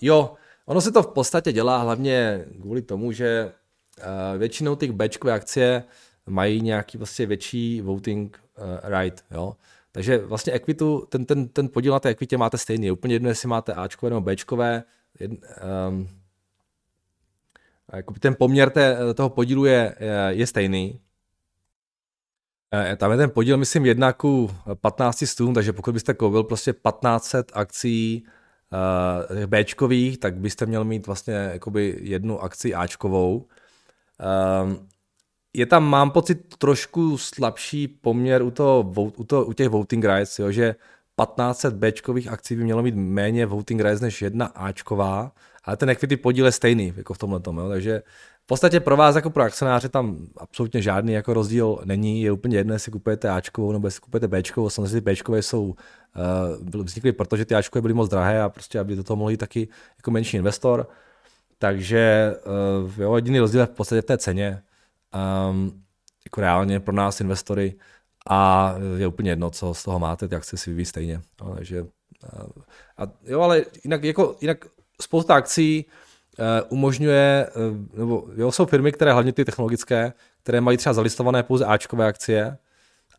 jo, 0.00 0.34
ono 0.66 0.80
se 0.80 0.92
to 0.92 1.02
v 1.02 1.06
podstatě 1.06 1.52
dělá 1.52 1.78
hlavně 1.78 2.44
kvůli 2.60 2.82
tomu, 2.82 3.12
že 3.12 3.52
uh, 3.98 4.38
většinou 4.38 4.76
těch 4.76 4.92
Bčkové 4.92 5.32
akcie 5.32 5.84
mají 6.26 6.60
nějaký 6.60 6.98
vlastně 6.98 7.26
větší 7.26 7.80
voting 7.80 8.40
uh, 8.58 8.98
right, 8.98 9.24
jo. 9.30 9.56
Takže 10.00 10.18
vlastně 10.18 10.52
equitu, 10.52 11.06
ten, 11.08 11.24
ten, 11.24 11.48
ten 11.48 11.68
podíl 11.68 11.92
na 11.92 12.00
té 12.00 12.08
equitě 12.08 12.38
máte 12.38 12.58
stejný. 12.58 12.86
Je 12.86 12.92
úplně 12.92 13.14
jedno, 13.14 13.28
jestli 13.28 13.48
máte 13.48 13.74
Ačkové 13.74 14.10
nebo 14.10 14.20
Bčkové. 14.20 14.82
Jed, 15.20 15.30
um, 15.88 16.08
ten 18.20 18.34
poměr 18.38 18.70
té, 18.70 19.14
toho 19.14 19.30
podílu 19.30 19.64
je, 19.64 19.94
je 20.28 20.46
stejný. 20.46 21.00
E, 22.74 22.96
tam 22.96 23.10
je 23.10 23.16
ten 23.16 23.30
podíl, 23.30 23.56
myslím, 23.56 23.86
jedna 23.86 24.12
ku 24.12 24.50
15 24.80 25.26
stům, 25.26 25.54
takže 25.54 25.72
pokud 25.72 25.92
byste 25.92 26.14
koupil 26.14 26.44
prostě 26.44 26.72
1500 26.72 27.52
akcí 27.54 28.24
uh, 29.32 29.46
Bčkových, 29.46 30.18
tak 30.18 30.34
byste 30.36 30.66
měl 30.66 30.84
mít 30.84 31.06
vlastně 31.06 31.34
jakoby 31.34 31.98
jednu 32.00 32.42
akci 32.42 32.74
Ačkovou. 32.74 33.46
Um, 34.62 34.88
je 35.54 35.66
tam, 35.66 35.84
mám 35.84 36.10
pocit, 36.10 36.54
trošku 36.58 37.18
slabší 37.18 37.88
poměr 37.88 38.42
u, 38.42 38.50
toho, 38.50 38.92
u, 39.16 39.24
to, 39.24 39.44
u 39.44 39.52
těch 39.52 39.68
voting 39.68 40.04
rights, 40.04 40.38
jo, 40.38 40.50
že 40.50 40.74
1500 41.20 41.74
Bčkových 41.74 42.28
akcí 42.28 42.56
by 42.56 42.64
mělo 42.64 42.82
mít 42.82 42.94
méně 42.94 43.46
voting 43.46 43.80
rights 43.80 44.00
než 44.00 44.22
jedna 44.22 44.46
Ačková, 44.46 45.32
ale 45.64 45.76
ten 45.76 45.90
equity 45.90 46.16
podíl 46.16 46.46
je 46.46 46.52
stejný 46.52 46.92
jako 46.96 47.14
v 47.14 47.18
tomhle 47.18 47.40
tom, 47.40 47.60
takže 47.68 48.02
v 48.42 48.46
podstatě 48.46 48.80
pro 48.80 48.96
vás 48.96 49.16
jako 49.16 49.30
pro 49.30 49.42
akcionáře 49.42 49.88
tam 49.88 50.26
absolutně 50.36 50.82
žádný 50.82 51.12
jako 51.12 51.34
rozdíl 51.34 51.78
není, 51.84 52.22
je 52.22 52.32
úplně 52.32 52.56
jedno, 52.56 52.74
jestli 52.74 52.92
kupujete 52.92 53.30
Ačkovou 53.30 53.72
nebo 53.72 53.86
jestli 53.86 54.00
kupujete 54.00 54.28
Bčkovou, 54.28 54.70
samozřejmě 54.70 55.00
Bčkové 55.00 55.42
jsou 55.42 55.62
uh, 56.74 56.82
vznikly, 56.82 57.12
protože 57.12 57.44
ty 57.44 57.54
Ačkové 57.54 57.82
byly 57.82 57.94
moc 57.94 58.10
drahé 58.10 58.42
a 58.42 58.48
prostě 58.48 58.78
aby 58.78 58.96
do 58.96 59.04
toho 59.04 59.16
mohli 59.16 59.36
taky 59.36 59.68
jako 59.96 60.10
menší 60.10 60.36
investor, 60.36 60.88
takže 61.58 62.34
uh, 62.86 63.02
jo, 63.02 63.16
jediný 63.16 63.38
rozdíl 63.38 63.60
je 63.60 63.66
v 63.66 63.70
podstatě 63.70 64.02
v 64.02 64.04
té 64.04 64.18
ceně, 64.18 64.62
um, 65.50 65.82
jako 66.24 66.40
reálně 66.40 66.80
pro 66.80 66.94
nás 66.94 67.20
investory 67.20 67.74
a 68.28 68.74
je 68.96 69.06
úplně 69.06 69.30
jedno, 69.30 69.50
co 69.50 69.74
z 69.74 69.84
toho 69.84 69.98
máte, 69.98 70.28
ty 70.28 70.34
akce 70.36 70.56
si 70.56 70.70
vyvíjí 70.70 70.86
stejně. 70.86 71.20
No, 71.42 71.54
takže, 71.54 71.82
uh, 71.82 71.88
a, 72.98 73.06
jo, 73.24 73.40
ale 73.40 73.64
jinak, 73.84 74.04
jako, 74.04 74.36
jinak 74.40 74.64
spousta 75.00 75.34
akcí 75.34 75.86
uh, 76.38 76.44
umožňuje, 76.68 77.50
uh, 77.56 77.98
nebo 77.98 78.28
jo, 78.36 78.52
jsou 78.52 78.66
firmy, 78.66 78.92
které 78.92 79.12
hlavně 79.12 79.32
ty 79.32 79.44
technologické, 79.44 80.12
které 80.42 80.60
mají 80.60 80.78
třeba 80.78 80.92
zalistované 80.92 81.42
pouze 81.42 81.64
Ačkové 81.64 82.06
akcie 82.06 82.58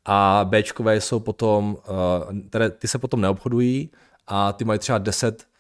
a 0.05 0.45
Bčkové 0.49 1.01
jsou 1.01 1.19
potom, 1.19 1.77
uh, 1.89 2.39
které, 2.49 2.69
ty 2.69 2.87
se 2.87 2.97
potom 2.97 3.21
neobchodují 3.21 3.91
a 4.27 4.53
ty 4.53 4.65
mají 4.65 4.79
třeba 4.79 4.97
10 4.97 5.41
uh, 5.41 5.50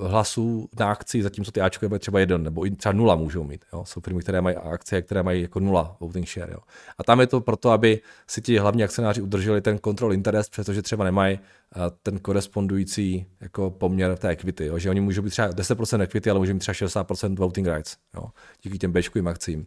hlasů 0.00 0.68
na 0.78 0.90
akci, 0.90 1.22
zatímco 1.22 1.52
ty 1.52 1.60
Ačkové 1.60 1.88
mají 1.88 2.00
třeba 2.00 2.20
jeden, 2.20 2.42
nebo 2.42 2.64
třeba 2.76 2.92
nula 2.92 3.14
můžou 3.16 3.44
mít. 3.44 3.64
Jo? 3.72 3.84
Jsou 3.84 4.00
firmy, 4.00 4.20
které 4.20 4.40
mají 4.40 4.56
akcie, 4.56 5.02
které 5.02 5.22
mají 5.22 5.42
jako 5.42 5.60
nula 5.60 5.96
voting 6.00 6.28
share. 6.28 6.52
Jo? 6.52 6.58
A 6.98 7.04
tam 7.04 7.20
je 7.20 7.26
to 7.26 7.40
proto, 7.40 7.70
aby 7.70 8.00
si 8.26 8.42
ti 8.42 8.58
hlavní 8.58 8.84
akcionáři 8.84 9.22
udrželi 9.22 9.60
ten 9.60 9.78
control 9.78 10.12
interest, 10.12 10.50
přestože 10.50 10.82
třeba 10.82 11.04
nemají 11.04 11.38
uh, 11.38 11.82
ten 12.02 12.18
korespondující 12.18 13.26
jako 13.40 13.70
poměr 13.70 14.16
té 14.16 14.28
equity. 14.28 14.66
Jo? 14.66 14.78
Že 14.78 14.90
oni 14.90 15.00
můžou 15.00 15.22
být 15.22 15.30
třeba 15.30 15.48
10% 15.48 16.02
equity, 16.02 16.30
ale 16.30 16.38
můžou 16.38 16.52
mít 16.52 16.58
třeba 16.58 16.74
60% 16.74 17.36
voting 17.36 17.68
rights. 17.68 17.96
Jo? 18.14 18.24
Díky 18.62 18.78
těm 18.78 18.92
Bčkovým 18.92 19.28
akcím. 19.28 19.66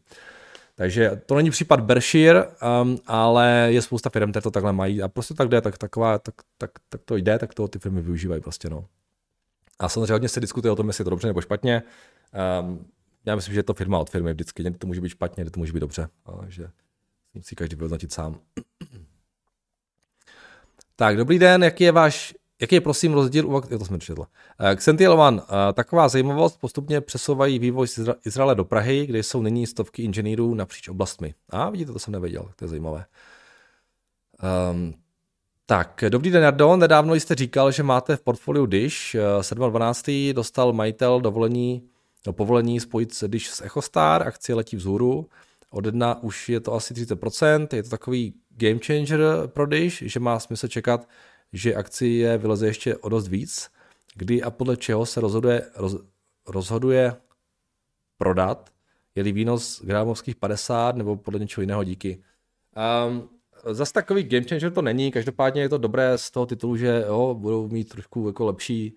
Takže 0.75 1.21
to 1.25 1.35
není 1.35 1.51
případ 1.51 1.79
Berkshire, 1.79 2.45
um, 2.81 2.99
ale 3.07 3.67
je 3.69 3.81
spousta 3.81 4.09
firm, 4.09 4.31
které 4.31 4.41
to 4.41 4.51
takhle 4.51 4.73
mají 4.73 5.01
a 5.01 5.07
prostě 5.07 5.33
tak 5.33 5.47
jde, 5.47 5.61
tak, 5.61 5.77
taková, 5.77 6.17
tak, 6.17 6.35
tak, 6.57 6.71
tak 6.89 7.01
to 7.05 7.15
jde, 7.15 7.39
tak 7.39 7.53
to 7.53 7.67
ty 7.67 7.79
firmy 7.79 8.01
využívají 8.01 8.41
prostě. 8.41 8.69
No. 8.69 8.85
A 9.83 9.89
samozřejmě 9.89 10.13
hodně 10.13 10.29
se 10.29 10.39
diskutuje 10.39 10.71
o 10.71 10.75
tom, 10.75 10.87
jestli 10.87 11.01
je 11.01 11.05
to 11.05 11.09
dobře 11.09 11.27
nebo 11.27 11.41
špatně. 11.41 11.83
Um, 12.61 12.85
já 13.25 13.35
myslím, 13.35 13.53
že 13.53 13.59
je 13.59 13.63
to 13.63 13.73
firma 13.73 13.99
od 13.99 14.09
firmy 14.09 14.33
vždycky. 14.33 14.63
Někdy 14.63 14.79
to 14.79 14.87
může 14.87 15.01
být 15.01 15.09
špatně, 15.09 15.41
někdy 15.41 15.51
to 15.51 15.59
může 15.59 15.73
být 15.73 15.79
dobře. 15.79 16.09
Takže 16.39 16.69
musí 17.33 17.55
každý 17.55 17.75
vyhodnotit 17.75 18.13
sám. 18.13 18.39
tak, 20.95 21.17
dobrý 21.17 21.39
den, 21.39 21.63
jaký 21.63 21.83
je 21.83 21.91
váš, 21.91 22.35
jaký 22.61 22.75
je 22.75 22.81
prosím 22.81 23.13
rozdíl 23.13 23.47
u... 23.47 23.61
Jo, 23.69 23.79
to 23.79 23.85
jsme 23.85 23.99
četl. 23.99 24.25
Xentilovan, 24.75 25.35
uh, 25.35 25.41
taková 25.73 26.07
zajímavost, 26.07 26.59
postupně 26.59 27.01
přesouvají 27.01 27.59
vývoj 27.59 27.87
z 27.87 27.99
Izraele 28.25 28.55
do 28.55 28.65
Prahy, 28.65 29.05
kde 29.05 29.23
jsou 29.23 29.41
nyní 29.41 29.67
stovky 29.67 30.03
inženýrů 30.03 30.53
napříč 30.53 30.89
oblastmi. 30.89 31.35
A 31.49 31.69
vidíte, 31.69 31.91
to 31.91 31.99
jsem 31.99 32.11
nevěděl, 32.11 32.51
to 32.55 32.65
je 32.65 32.69
zajímavé. 32.69 33.05
Um, 34.71 35.02
tak, 35.65 36.03
dobrý 36.09 36.31
den, 36.31 36.43
Jardo. 36.43 36.75
Nedávno 36.75 37.15
jste 37.15 37.35
říkal, 37.35 37.71
že 37.71 37.83
máte 37.83 38.15
v 38.15 38.21
portfoliu 38.21 38.65
Dish. 38.65 39.15
7.12. 39.39 40.33
dostal 40.33 40.73
majitel 40.73 41.21
dovolení, 41.21 41.89
no, 42.27 42.33
povolení 42.33 42.79
spojit 42.79 43.13
se 43.13 43.27
Dish 43.27 43.47
s 43.47 43.61
EchoStar, 43.61 44.27
akcie 44.27 44.55
letí 44.55 44.75
vzhůru. 44.75 45.29
Od 45.69 45.85
jedna 45.85 46.23
už 46.23 46.49
je 46.49 46.59
to 46.59 46.73
asi 46.73 46.93
30%, 46.93 47.67
je 47.73 47.83
to 47.83 47.89
takový 47.89 48.33
game 48.49 48.79
changer 48.85 49.19
pro 49.47 49.65
Dish, 49.65 50.01
že 50.01 50.19
má 50.19 50.39
smysl 50.39 50.67
čekat, 50.67 51.07
že 51.53 51.75
akcie 51.75 52.37
vyleze 52.37 52.67
ještě 52.67 52.97
o 52.97 53.09
dost 53.09 53.27
víc. 53.27 53.69
Kdy 54.15 54.43
a 54.43 54.51
podle 54.51 54.77
čeho 54.77 55.05
se 55.05 55.21
rozhoduje, 55.21 55.69
roz, 55.75 55.95
rozhoduje 56.47 57.15
prodat? 58.17 58.69
Je-li 59.15 59.31
výnos 59.31 59.81
gramovských 59.83 60.35
50 60.35 60.95
nebo 60.95 61.15
podle 61.15 61.39
něčeho 61.39 61.61
jiného 61.61 61.83
díky? 61.83 62.23
Um, 63.07 63.29
zas 63.71 63.91
takový 63.91 64.23
game 64.23 64.43
changer 64.43 64.71
to 64.71 64.81
není, 64.81 65.11
každopádně 65.11 65.61
je 65.61 65.69
to 65.69 65.77
dobré 65.77 66.17
z 66.17 66.31
toho 66.31 66.45
titulu, 66.45 66.77
že 66.77 67.03
jo, 67.07 67.35
budou 67.39 67.67
mít 67.67 67.89
trošku 67.89 68.27
jako 68.27 68.45
lepší 68.45 68.95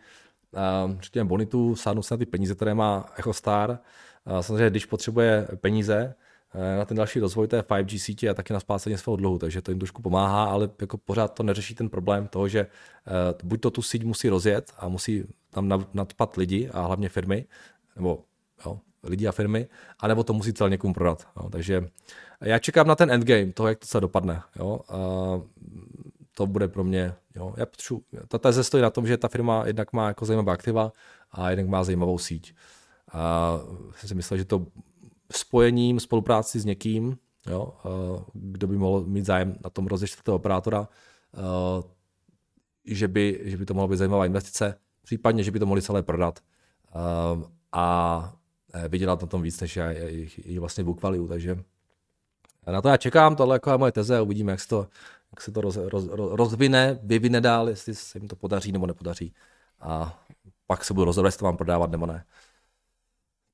uh, 0.50 1.00
řekněme 1.00 1.28
bonitu, 1.28 1.76
sáhnout 1.76 2.02
se 2.02 2.14
na 2.14 2.18
ty 2.18 2.26
peníze, 2.26 2.54
které 2.54 2.74
má 2.74 3.12
EchoStar. 3.16 3.78
Uh, 4.24 4.38
samozřejmě, 4.38 4.70
když 4.70 4.86
potřebuje 4.86 5.48
peníze 5.60 6.14
uh, 6.54 6.78
na 6.78 6.84
ten 6.84 6.96
další 6.96 7.20
rozvoj 7.20 7.48
té 7.48 7.60
5G 7.60 7.98
sítě 7.98 8.30
a 8.30 8.34
taky 8.34 8.52
na 8.52 8.60
splácení 8.60 8.98
svého 8.98 9.16
dluhu, 9.16 9.38
takže 9.38 9.62
to 9.62 9.70
jim 9.70 9.78
trošku 9.78 10.02
pomáhá, 10.02 10.44
ale 10.44 10.70
jako 10.80 10.98
pořád 10.98 11.34
to 11.34 11.42
neřeší 11.42 11.74
ten 11.74 11.88
problém 11.88 12.28
toho, 12.28 12.48
že 12.48 12.66
uh, 12.66 13.48
buď 13.48 13.60
to 13.60 13.70
tu 13.70 13.82
síť 13.82 14.04
musí 14.04 14.28
rozjet 14.28 14.72
a 14.78 14.88
musí 14.88 15.24
tam 15.50 15.86
nadpat 15.94 16.36
lidi 16.36 16.68
a 16.72 16.80
hlavně 16.80 17.08
firmy, 17.08 17.44
nebo 17.96 18.24
jo, 18.66 18.78
lidi 19.08 19.28
a 19.28 19.32
firmy, 19.32 19.68
anebo 20.00 20.24
to 20.24 20.32
musí 20.32 20.52
celé 20.52 20.70
někomu 20.70 20.94
prodat. 20.94 21.28
Jo. 21.36 21.50
Takže 21.50 21.88
já 22.40 22.58
čekám 22.58 22.86
na 22.86 22.94
ten 22.94 23.10
endgame, 23.10 23.52
toho, 23.52 23.68
jak 23.68 23.78
to 23.78 23.86
se 23.86 24.00
dopadne. 24.00 24.42
Jo. 24.56 24.80
A 24.88 24.96
to 26.34 26.46
bude 26.46 26.68
pro 26.68 26.84
mě, 26.84 27.14
jo. 27.36 27.54
Já 27.56 27.66
potřebuji, 27.66 28.04
ta 28.28 28.38
teze 28.38 28.64
stojí 28.64 28.82
na 28.82 28.90
tom, 28.90 29.06
že 29.06 29.16
ta 29.16 29.28
firma 29.28 29.66
jednak 29.66 29.92
má 29.92 30.08
jako 30.08 30.24
zajímavá 30.24 30.52
aktiva 30.52 30.92
a 31.32 31.50
jednak 31.50 31.68
má 31.68 31.84
zajímavou 31.84 32.18
síť. 32.18 32.54
A 33.12 33.58
jsem 33.96 34.08
si 34.08 34.14
myslel, 34.14 34.38
že 34.38 34.44
to 34.44 34.66
spojením, 35.32 36.00
spolupráci 36.00 36.60
s 36.60 36.64
někým, 36.64 37.18
jo, 37.46 37.72
kdo 38.32 38.66
by 38.66 38.76
mohl 38.76 39.04
mít 39.04 39.24
zájem 39.24 39.56
na 39.64 39.70
tom 39.70 39.86
rozlišit 39.86 40.22
toho 40.22 40.36
operátora, 40.36 40.88
že 42.84 43.08
by, 43.08 43.40
že 43.44 43.56
by 43.56 43.66
to 43.66 43.74
mohla 43.74 43.88
být 43.88 43.96
zajímavá 43.96 44.26
investice, 44.26 44.78
případně, 45.02 45.42
že 45.42 45.50
by 45.50 45.58
to 45.58 45.66
mohli 45.66 45.82
celé 45.82 46.02
prodat. 46.02 46.40
A 47.72 48.36
vydělat 48.88 49.20
na 49.20 49.26
tom 49.26 49.42
víc, 49.42 49.60
než 49.60 49.76
já 49.76 49.90
je 50.44 50.60
vlastně 50.60 50.84
value, 50.84 51.28
takže 51.28 51.56
na 52.72 52.82
to 52.82 52.88
já 52.88 52.96
čekám, 52.96 53.36
tohle 53.36 53.54
jako 53.54 53.70
je 53.70 53.78
moje 53.78 53.92
teze 53.92 54.20
uvidíme, 54.20 54.52
jak 54.52 54.60
se 54.60 54.68
to, 54.68 54.88
jak 55.30 55.40
se 55.40 55.52
to 55.52 55.60
roz, 55.60 55.76
roz, 55.76 56.04
rozvine, 56.12 56.98
vyvine 57.02 57.40
dál, 57.40 57.68
jestli 57.68 57.94
se 57.94 58.18
jim 58.18 58.28
to 58.28 58.36
podaří 58.36 58.72
nebo 58.72 58.86
nepodaří. 58.86 59.34
A 59.80 60.22
pak 60.66 60.84
se 60.84 60.94
budu 60.94 61.04
rozhodovat, 61.04 61.28
jestli 61.28 61.38
to 61.38 61.44
mám 61.44 61.56
prodávat 61.56 61.90
nebo 61.90 62.06
ne. 62.06 62.24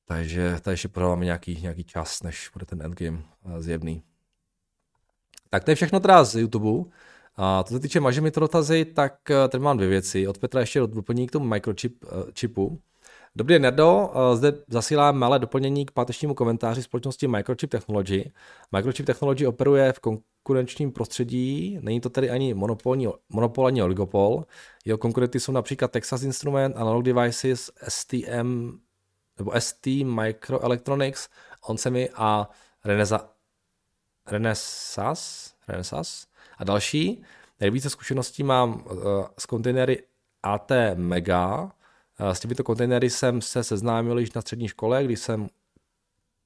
Takže 0.04 0.56
tady 0.62 0.72
ještě 0.72 0.88
prodáváme 0.88 1.24
nějaký, 1.24 1.58
nějaký 1.62 1.84
čas, 1.84 2.22
než 2.22 2.50
bude 2.52 2.66
ten 2.66 2.82
endgame 2.82 3.18
eh, 3.44 3.62
zjevný. 3.62 4.02
Tak 5.50 5.64
to 5.64 5.70
je 5.70 5.74
všechno 5.74 6.00
teda 6.00 6.24
z 6.24 6.34
YouTube. 6.34 6.90
A 7.36 7.62
co 7.62 7.74
se 7.74 7.80
týče 7.80 8.00
maže 8.00 8.20
mi 8.20 8.30
to 8.30 8.40
dotazy, 8.40 8.84
tak 8.84 9.30
eh, 9.30 9.48
tady 9.48 9.64
mám 9.64 9.76
dvě 9.76 9.88
věci. 9.88 10.28
Od 10.28 10.38
Petra 10.38 10.60
ještě 10.60 10.80
doplní 10.80 11.26
k 11.26 11.30
tomu 11.30 11.46
microchipu. 11.46 12.06
Čipu. 12.32 12.80
Dobrý 13.36 13.54
den, 13.54 13.62
Nerdo. 13.62 14.10
Eh, 14.14 14.36
zde 14.36 14.52
zasílám 14.68 15.18
malé 15.18 15.38
doplnění 15.38 15.86
k 15.86 15.90
pátečnímu 15.90 16.34
komentáři 16.34 16.82
společnosti 16.82 17.28
Microchip 17.28 17.70
Technology. 17.70 18.32
Microchip 18.72 19.06
Technology 19.06 19.46
operuje 19.46 19.92
v 19.92 20.00
konkurenčním 20.00 20.92
prostředí, 20.92 21.78
není 21.82 22.00
to 22.00 22.10
tedy 22.10 22.30
ani 22.30 22.54
monopolní, 22.54 23.08
monopol, 23.28 23.66
ani 23.66 23.82
oligopol. 23.82 24.44
Jeho 24.84 24.98
konkurenty 24.98 25.40
jsou 25.40 25.52
například 25.52 25.90
Texas 25.90 26.22
Instrument, 26.22 26.76
Analog 26.76 27.02
Devices, 27.02 27.70
STM 27.88 28.78
nebo 29.38 29.52
ST 29.58 29.86
Microelectronics, 30.04 31.28
Onsemi 31.66 32.10
a 32.14 32.50
Renesa, 32.84 33.30
Renesas, 34.26 35.52
Renesas 35.68 36.26
a 36.58 36.64
další. 36.64 37.22
Nejvíce 37.60 37.90
zkušeností 37.90 38.42
mám 38.42 38.74
uh, 38.74 39.00
s 39.38 39.46
kontejnery 39.46 40.02
AT 40.42 40.72
Mega, 40.94 41.72
s 42.18 42.40
těmito 42.40 42.64
kontejnery 42.64 43.10
jsem 43.10 43.40
se 43.40 43.64
seznámil 43.64 44.18
již 44.18 44.32
na 44.32 44.40
střední 44.40 44.68
škole, 44.68 45.04
když 45.04 45.20
jsem 45.20 45.48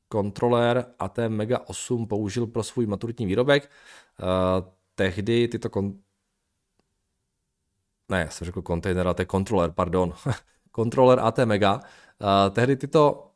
kontroler 0.08 0.86
AT 0.98 1.18
Mega 1.28 1.58
8 1.66 2.06
použil 2.06 2.46
pro 2.46 2.62
svůj 2.62 2.86
maturitní 2.86 3.26
výrobek. 3.26 3.70
Tehdy 4.94 5.48
tyto 5.48 5.70
kon... 5.70 5.94
Ne, 8.08 8.20
já 8.20 8.28
jsem 8.28 8.44
řekl 8.44 8.62
kontejner, 8.62 9.06
ale 9.06 9.14
to 9.14 9.22
je 9.22 9.26
kontroler, 9.26 9.70
pardon. 9.70 10.12
kontroler 10.70 11.20
AT 11.20 11.38
Mega. 11.38 11.80
Tehdy 12.50 12.76
tyto 12.76 13.30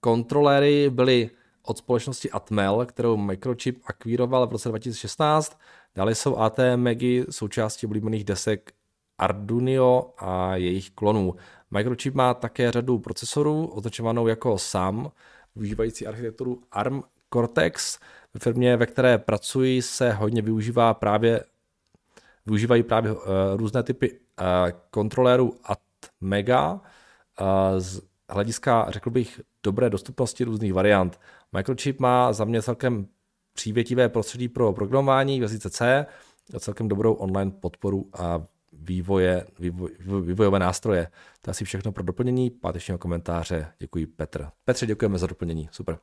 kontroléry 0.00 0.90
byly 0.90 1.30
od 1.62 1.78
společnosti 1.78 2.30
Atmel, 2.30 2.86
kterou 2.86 3.16
Microchip 3.16 3.82
akvíroval 3.86 4.46
v 4.46 4.52
roce 4.52 4.68
2016. 4.68 5.58
Dále 5.94 6.14
jsou 6.14 6.36
AT 6.36 6.58
Megy 6.76 7.26
součástí 7.30 7.86
oblíbených 7.86 8.24
desek 8.24 8.72
Arduino 9.22 10.14
a 10.18 10.56
jejich 10.56 10.90
klonů. 10.90 11.34
Microchip 11.70 12.14
má 12.14 12.34
také 12.34 12.72
řadu 12.72 12.98
procesorů 12.98 13.66
označovanou 13.66 14.26
jako 14.26 14.58
SAM, 14.58 15.12
využívající 15.56 16.06
architekturu 16.06 16.62
ARM 16.72 17.02
Cortex. 17.32 17.98
Ve 18.34 18.40
firmě, 18.40 18.76
ve 18.76 18.86
které 18.86 19.18
pracuji, 19.18 19.82
se 19.82 20.12
hodně 20.12 20.42
využívá 20.42 20.94
právě 20.94 21.44
využívají 22.46 22.82
právě 22.82 23.12
uh, 23.12 23.18
různé 23.56 23.82
typy 23.82 24.12
uh, 24.12 24.16
kontrolérů 24.90 25.54
Atmega 25.64 26.72
uh, 26.72 26.78
z 27.78 28.00
hlediska, 28.30 28.86
řekl 28.90 29.10
bych, 29.10 29.40
dobré 29.62 29.90
dostupnosti 29.90 30.44
různých 30.44 30.74
variant. 30.74 31.20
Microchip 31.52 32.00
má 32.00 32.32
za 32.32 32.44
mě 32.44 32.62
celkem 32.62 33.06
přívětivé 33.52 34.08
prostředí 34.08 34.48
pro 34.48 34.72
programování 34.72 35.38
v 35.38 35.42
jazyce 35.42 35.70
C 35.70 36.06
a 36.56 36.60
celkem 36.60 36.88
dobrou 36.88 37.12
online 37.12 37.50
podporu 37.50 38.10
a 38.12 38.42
vývoje, 38.82 39.46
vývoj, 39.58 39.90
vývojové 40.22 40.58
nástroje. 40.58 41.08
To 41.40 41.50
je 41.50 41.50
asi 41.50 41.64
všechno 41.64 41.92
pro 41.92 42.02
doplnění 42.02 42.50
pátečního 42.50 42.98
komentáře. 42.98 43.66
Děkuji 43.78 44.06
Petr. 44.06 44.48
Petře, 44.64 44.86
děkujeme 44.86 45.18
za 45.18 45.26
doplnění. 45.26 45.68
Super. 45.72 45.98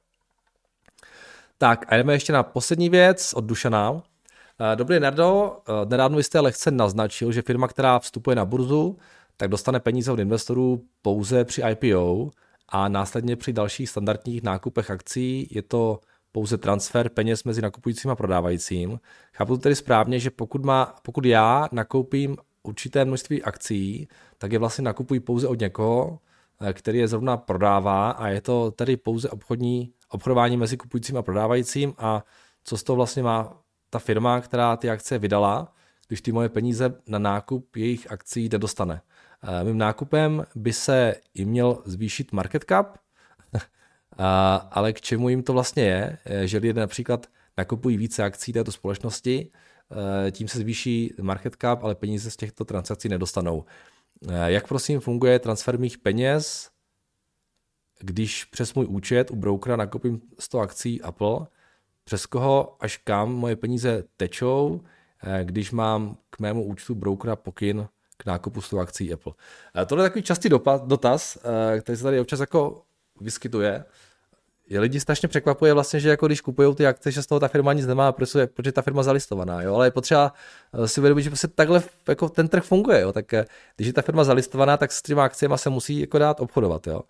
Tak 1.57 1.86
a 1.88 1.97
jdeme 1.97 2.13
ještě 2.13 2.34
na 2.34 2.43
poslední 2.43 2.89
věc 2.89 3.34
od 3.34 3.45
Dušana. 3.45 4.01
Eh, 4.59 4.75
dobrý 4.75 4.99
Nerdo, 4.99 5.57
eh, 5.67 5.86
nedávno 5.86 6.19
jste 6.19 6.39
lehce 6.39 6.71
naznačil, 6.71 7.32
že 7.32 7.41
firma, 7.41 7.67
která 7.67 7.99
vstupuje 7.99 8.36
na 8.36 8.45
burzu, 8.45 8.97
tak 9.38 9.49
dostane 9.49 9.80
peníze 9.80 10.11
od 10.11 10.19
investorů 10.19 10.86
pouze 11.01 11.45
při 11.45 11.61
IPO 11.71 12.30
a 12.69 12.88
následně 12.88 13.36
při 13.36 13.53
dalších 13.53 13.89
standardních 13.89 14.43
nákupech 14.43 14.91
akcí 14.91 15.47
je 15.51 15.61
to 15.61 15.99
pouze 16.32 16.57
transfer 16.57 17.09
peněz 17.09 17.43
mezi 17.43 17.61
nakupujícím 17.61 18.11
a 18.11 18.15
prodávajícím. 18.15 18.99
Chápu 19.34 19.55
to 19.55 19.61
tedy 19.61 19.75
správně, 19.75 20.19
že 20.19 20.30
pokud, 20.30 20.65
má, 20.65 20.95
pokud 21.01 21.25
já 21.25 21.67
nakoupím 21.71 22.38
určité 22.64 23.05
množství 23.05 23.43
akcí, 23.43 24.07
tak 24.38 24.51
je 24.51 24.60
vlastně 24.60 24.84
nakupují 24.84 25.20
pouze 25.20 25.47
od 25.47 25.60
někoho, 25.60 26.20
eh, 26.62 26.74
který 26.74 26.99
je 26.99 27.07
zrovna 27.07 27.38
prodává 27.38 28.12
a 28.12 28.28
je 28.28 28.41
to 28.41 28.72
tedy 28.72 28.97
pouze 28.97 29.30
obchodní 29.30 29.93
obchodování 30.10 30.57
mezi 30.57 30.78
kupujícím 30.78 31.18
a 31.18 31.22
prodávajícím 31.22 31.93
a 31.97 32.24
co 32.64 32.78
z 32.78 32.84
toho 32.84 32.95
vlastně 32.95 33.24
má 33.24 33.62
ta 33.89 33.99
firma, 33.99 34.41
která 34.41 34.78
ty 34.78 34.89
akcie 34.89 35.20
vydala, 35.20 35.74
když 36.07 36.22
ty 36.22 36.32
moje 36.32 36.49
peníze 36.49 36.93
na 37.07 37.20
nákup 37.20 37.76
jejich 37.76 38.12
akcí 38.12 38.49
nedostane. 38.49 39.01
Eh, 39.43 39.64
mým 39.64 39.78
nákupem 39.78 40.45
by 40.55 40.74
se 40.74 41.16
jim 41.34 41.49
měl 41.49 41.82
zvýšit 41.86 42.32
market 42.32 42.64
cap, 42.70 42.97
ale 44.72 44.93
k 44.93 45.01
čemu 45.01 45.30
jim 45.30 45.43
to 45.43 45.53
vlastně 45.53 45.84
je, 45.84 46.18
eh, 46.26 46.47
že 46.47 46.57
lidé 46.57 46.82
například 46.82 47.28
nakupují 47.57 47.97
více 47.97 48.24
akcí 48.24 48.53
této 48.53 48.72
společnosti, 48.72 49.51
tím 50.31 50.47
se 50.47 50.57
zvýší 50.57 51.13
market 51.21 51.55
cap, 51.61 51.83
ale 51.83 51.95
peníze 51.95 52.31
z 52.31 52.37
těchto 52.37 52.65
transakcí 52.65 53.09
nedostanou. 53.09 53.65
Jak 54.45 54.67
prosím 54.67 54.99
funguje 54.99 55.39
transfer 55.39 55.79
mých 55.79 55.97
peněz, 55.97 56.69
když 57.99 58.45
přes 58.45 58.73
můj 58.73 58.85
účet 58.85 59.31
u 59.31 59.35
brokera 59.35 59.75
nakoupím 59.75 60.21
100 60.39 60.59
akcí 60.59 61.01
Apple, 61.01 61.47
přes 62.03 62.25
koho 62.25 62.77
až 62.79 62.97
kam 62.97 63.33
moje 63.33 63.55
peníze 63.55 64.03
tečou, 64.17 64.81
když 65.43 65.71
mám 65.71 66.17
k 66.29 66.39
mému 66.39 66.63
účtu 66.63 66.95
brokera 66.95 67.35
pokyn 67.35 67.87
k 68.17 68.25
nákupu 68.25 68.61
100 68.61 68.79
akcí 68.79 69.13
Apple. 69.13 69.33
Tohle 69.85 70.03
je 70.03 70.09
takový 70.09 70.23
častý 70.23 70.49
dotaz, 70.85 71.37
který 71.81 71.97
se 71.97 72.03
tady 72.03 72.19
občas 72.19 72.39
jako 72.39 72.83
vyskytuje 73.21 73.85
je 74.70 74.80
lidi 74.80 74.99
strašně 74.99 75.30
překvapuje 75.30 75.74
vlastně, 75.74 75.99
že 75.99 76.09
jako 76.09 76.28
když 76.28 76.41
kupují 76.41 76.76
ty 76.76 76.88
akce, 76.88 77.11
že 77.11 77.24
z 77.24 77.28
toho 77.28 77.39
ta 77.39 77.47
firma 77.47 77.74
nic 77.74 77.86
nemá, 77.86 78.11
protože, 78.11 78.47
protože 78.47 78.72
ta 78.72 78.82
firma 78.82 79.03
zalistovaná, 79.03 79.61
jo, 79.61 79.76
ale 79.76 79.88
je 79.88 79.91
potřeba 79.91 80.34
eh, 80.74 80.88
si 80.88 81.01
uvědomit, 81.01 81.24
že 81.24 81.30
prostě 81.30 81.47
takhle 81.47 81.84
jako 82.07 82.30
ten 82.30 82.47
trh 82.47 82.63
funguje, 82.63 83.01
jo, 83.01 83.13
tak 83.13 83.34
eh, 83.34 83.45
když 83.76 83.88
je 83.88 83.93
ta 83.93 84.01
firma 84.01 84.24
zalistovaná, 84.24 84.78
tak 84.78 84.91
s 84.91 85.01
těma 85.01 85.24
akciemi 85.24 85.55
se 85.57 85.70
musí 85.70 85.99
jako 85.99 86.17
dát 86.17 86.39
obchodovat, 86.39 86.88
jo. 86.88 87.01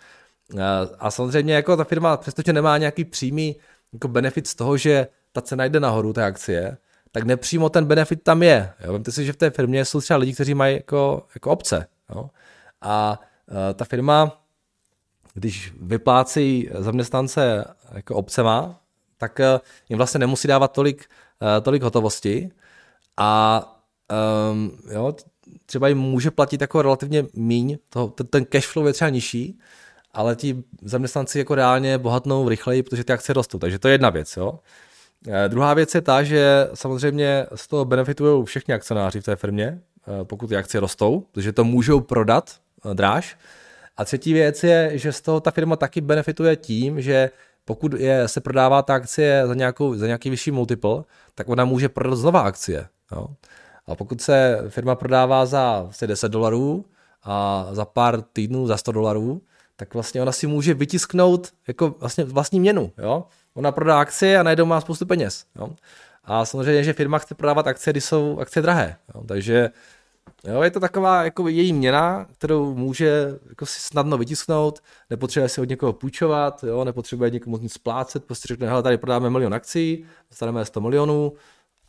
Eh, 0.57 0.62
a 0.99 1.12
samozřejmě 1.12 1.53
jako 1.53 1.78
ta 1.78 1.84
firma, 1.84 2.18
přestože 2.18 2.53
nemá 2.53 2.78
nějaký 2.78 3.05
přímý 3.05 3.55
jako 3.93 4.07
benefit 4.07 4.47
z 4.47 4.55
toho, 4.55 4.78
že 4.78 5.07
ta 5.32 5.41
cena 5.41 5.66
jde 5.66 5.80
nahoru 5.80 6.14
té 6.14 6.24
akcie, 6.24 6.78
tak 7.12 7.24
nepřímo 7.24 7.70
ten 7.70 7.86
benefit 7.86 8.24
tam 8.24 8.43
je. 8.43 8.74
Jo. 8.86 8.93
Vemte 8.93 9.12
si, 9.12 9.26
že 9.26 9.34
v 9.34 9.38
té 9.38 9.49
firmě 9.49 9.86
jsou 9.86 10.01
třeba 10.01 10.18
lidi, 10.18 10.34
kteří 10.34 10.53
mají 10.53 10.76
jako, 10.76 11.26
jako 11.36 11.51
obce. 11.51 11.88
Jo. 12.16 12.30
A 12.82 13.20
ta 13.76 13.86
firma 13.86 14.41
když 15.39 15.73
vyplácí 15.81 16.69
zaměstnance 16.79 17.65
jako 17.91 18.15
obcema, 18.15 18.79
tak 19.17 19.39
eh, 19.39 19.59
jim 19.89 19.97
vlastně 19.97 20.19
nemusí 20.19 20.47
dávat 20.47 20.71
tolik, 20.71 21.05
eh, 21.41 21.61
tolik 21.61 21.83
hotovosti 21.83 22.51
a 23.17 23.61
um, 24.51 24.71
jo, 24.91 25.15
třeba 25.65 25.87
jim 25.87 25.97
může 25.97 26.31
platit 26.31 26.61
jako 26.61 26.81
relativně 26.81 27.25
míň, 27.33 27.77
to, 27.89 28.07
ten, 28.29 28.45
cash 28.45 28.67
flow 28.67 28.87
je 28.87 28.93
třeba 28.93 29.09
nižší, 29.09 29.59
ale 30.13 30.35
ti 30.35 30.63
zaměstnanci 30.81 31.39
jako 31.39 31.55
reálně 31.55 31.97
bohatnou 31.97 32.49
rychleji, 32.49 32.83
protože 32.83 33.03
ty 33.03 33.13
akcie 33.13 33.33
rostou. 33.33 33.59
Takže 33.59 33.79
to 33.79 33.87
je 33.87 33.93
jedna 33.93 34.09
věc. 34.09 34.37
Jo. 34.37 34.59
Eh, 35.27 35.49
druhá 35.49 35.73
věc 35.73 35.95
je 35.95 36.01
ta, 36.01 36.23
že 36.23 36.69
samozřejmě 36.73 37.45
z 37.55 37.67
toho 37.67 37.85
benefitují 37.85 38.45
všichni 38.45 38.73
akcionáři 38.73 39.21
v 39.21 39.23
té 39.23 39.35
firmě, 39.35 39.81
pokud 40.23 40.47
ty 40.47 40.55
akcie 40.55 40.81
rostou, 40.81 41.25
protože 41.31 41.53
to 41.53 41.63
můžou 41.63 42.01
prodat 42.01 42.55
dráž. 42.93 43.37
A 44.00 44.06
třetí 44.06 44.34
věc 44.34 44.64
je, 44.64 44.91
že 44.93 45.14
z 45.14 45.22
toho 45.22 45.39
ta 45.39 45.52
firma 45.52 45.76
taky 45.76 46.02
benefituje 46.02 46.56
tím, 46.56 47.02
že 47.02 47.30
pokud 47.66 47.93
je, 47.93 48.28
se 48.28 48.41
prodává 48.41 48.82
ta 48.82 48.93
akcie 48.93 49.47
za, 49.47 49.54
nějakou, 49.54 49.95
za 49.95 50.06
nějaký 50.06 50.30
vyšší 50.30 50.52
multiple, 50.52 51.04
tak 51.36 51.50
ona 51.50 51.66
může 51.66 51.89
prodat 51.89 52.16
znova 52.16 52.41
akcie. 52.41 52.88
Jo? 53.12 53.28
A 53.88 53.95
pokud 53.95 54.22
se 54.22 54.64
firma 54.70 54.95
prodává 54.95 55.45
za 55.45 55.89
10 56.06 56.30
dolarů 56.30 56.86
a 57.24 57.68
za 57.72 57.86
pár 57.86 58.22
týdnů 58.22 58.68
za 58.68 58.78
100 58.78 58.91
dolarů, 58.91 59.41
tak 59.76 59.93
vlastně 59.93 60.22
ona 60.22 60.32
si 60.32 60.47
může 60.47 60.74
vytisknout 60.74 61.50
jako 61.68 61.95
vlastně 62.00 62.24
vlastní 62.24 62.60
měnu. 62.60 62.91
Jo? 62.97 63.24
Ona 63.54 63.72
prodá 63.72 64.00
akcie 64.00 64.39
a 64.39 64.43
najednou 64.43 64.66
má 64.66 64.82
spoustu 64.82 65.06
peněz. 65.06 65.45
Jo? 65.56 65.70
A 66.24 66.45
samozřejmě, 66.45 66.84
že 66.84 66.93
firma 66.93 67.18
chce 67.18 67.36
prodávat 67.36 67.68
akcie, 67.68 67.93
když 67.93 68.06
jsou 68.06 68.39
akcie 68.39 68.64
drahé. 68.64 68.95
Jo? 69.16 69.24
Takže 69.28 69.70
Jo, 70.43 70.61
je 70.61 70.71
to 70.71 70.80
taková 70.80 71.23
jako 71.23 71.47
její 71.47 71.73
měna, 71.73 72.27
kterou 72.38 72.75
může 72.75 73.39
jako 73.49 73.65
si 73.65 73.80
snadno 73.80 74.17
vytisknout, 74.17 74.80
nepotřebuje 75.09 75.49
si 75.49 75.61
od 75.61 75.69
někoho 75.69 75.93
půjčovat, 75.93 76.63
jo, 76.63 76.84
nepotřebuje 76.84 77.30
někomu 77.30 77.57
nic 77.57 77.73
splácet, 77.73 78.25
prostě 78.25 78.47
řekne, 78.47 78.67
hele, 78.67 78.84
tady 78.84 78.97
prodáme 78.97 79.30
milion 79.30 79.53
akcí, 79.53 80.05
dostaneme 80.30 80.65
100 80.65 80.82
milionů 80.82 81.34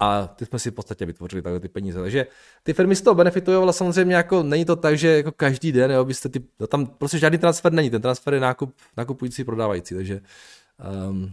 a 0.00 0.26
ty 0.26 0.46
jsme 0.46 0.58
si 0.58 0.70
v 0.70 0.74
podstatě 0.74 1.06
vytvořili 1.06 1.42
takhle 1.42 1.60
ty 1.60 1.68
peníze. 1.68 2.00
Takže 2.00 2.26
ty 2.62 2.72
firmy 2.72 2.96
z 2.96 3.02
toho 3.02 3.14
benefitují, 3.14 3.56
ale 3.56 3.72
samozřejmě 3.72 4.14
jako 4.14 4.42
není 4.42 4.64
to 4.64 4.76
tak, 4.76 4.98
že 4.98 5.08
jako 5.08 5.32
každý 5.32 5.72
den, 5.72 5.90
jo, 5.90 6.04
byste 6.04 6.28
ty, 6.28 6.42
no 6.60 6.66
tam 6.66 6.86
prostě 6.86 7.18
žádný 7.18 7.38
transfer 7.38 7.72
není, 7.72 7.90
ten 7.90 8.02
transfer 8.02 8.34
je 8.34 8.40
nákup, 8.40 8.74
nakupující, 8.96 9.44
prodávající, 9.44 9.94
takže 9.94 10.20
um, 11.08 11.32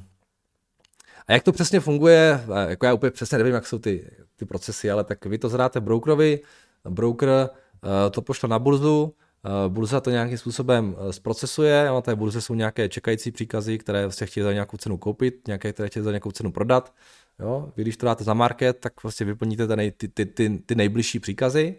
a 1.28 1.34
jak 1.34 1.44
to 1.44 1.52
přesně 1.52 1.80
funguje, 1.80 2.44
jako 2.68 2.86
já 2.86 2.94
úplně 2.94 3.12
přesně 3.12 3.38
nevím, 3.38 3.54
jak 3.54 3.68
jsou 3.68 3.80
ty, 3.80 4.12
ty 4.36 4.46
procesy, 4.46 4.92
ale 4.92 5.04
tak 5.04 5.26
vy 5.26 5.38
to 5.38 5.50
zadáte 5.50 5.80
brokerovi, 5.80 6.40
broker 6.90 7.30
eh, 7.30 8.10
to 8.10 8.22
pošle 8.22 8.50
na 8.50 8.60
burzu, 8.60 9.14
eh, 9.46 9.70
burza 9.70 10.02
to 10.02 10.10
nějakým 10.10 10.38
způsobem 10.38 10.96
eh, 10.98 11.14
zprocesuje, 11.14 11.86
na 11.86 12.02
té 12.02 12.16
burze 12.16 12.42
jsou 12.42 12.54
nějaké 12.54 12.90
čekající 12.90 13.32
příkazy, 13.32 13.78
které 13.78 14.04
vlastně 14.04 14.28
chtějí 14.28 14.44
za 14.44 14.54
nějakou 14.54 14.78
cenu 14.78 14.98
koupit, 14.98 15.48
nějaké, 15.48 15.74
které 15.74 15.90
chtějí 15.90 16.04
za 16.04 16.12
nějakou 16.12 16.32
cenu 16.32 16.52
prodat. 16.52 16.94
Jo? 17.40 17.72
Vy 17.78 17.84
když 17.84 17.98
to 17.98 18.06
dáte 18.06 18.24
za 18.24 18.34
market, 18.34 18.78
tak 18.80 19.04
vlastně 19.04 19.26
vyplníte 19.26 19.68
ty, 19.68 19.92
ty, 19.92 20.08
ty, 20.08 20.26
ty, 20.26 20.60
ty 20.66 20.76
nejbližší 20.76 21.20
příkazy. 21.20 21.76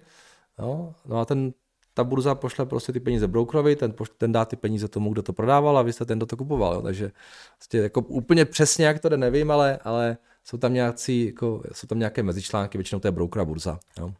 Jo? 0.58 0.94
No 1.06 1.18
a 1.18 1.24
ten, 1.24 1.52
ta 1.94 2.04
burza 2.04 2.34
pošle 2.34 2.66
prostě 2.66 2.92
ty 2.92 3.00
peníze 3.00 3.28
brokerovi, 3.28 3.76
ten, 3.76 3.94
ten 4.18 4.32
dá 4.32 4.44
ty 4.44 4.56
peníze 4.56 4.88
tomu, 4.88 5.12
kdo 5.12 5.22
to 5.22 5.32
prodával 5.32 5.78
a 5.78 5.82
vy 5.82 5.92
jste 5.92 6.04
ten, 6.04 6.18
kdo 6.18 6.26
to 6.26 6.36
kupoval. 6.36 6.74
Jo? 6.74 6.82
Takže 6.82 7.12
vlastně 7.58 7.80
jako 7.80 8.00
úplně 8.00 8.44
přesně, 8.44 8.86
jak 8.86 9.00
to 9.00 9.08
jde, 9.08 9.16
nevím, 9.16 9.50
ale, 9.50 9.78
ale 9.84 10.16
jsou 10.44 10.58
tam, 10.58 10.74
nějací, 10.74 11.26
jako, 11.26 11.62
jsou 11.72 11.86
tam 11.86 11.98
nějaké 11.98 12.22
mezičlánky, 12.22 12.78
většinou 12.78 13.00
to 13.00 13.08
je 13.08 13.12
broker 13.12 13.42
a 13.42 13.44
burza. 13.44 13.78
Jo? 13.98 14.14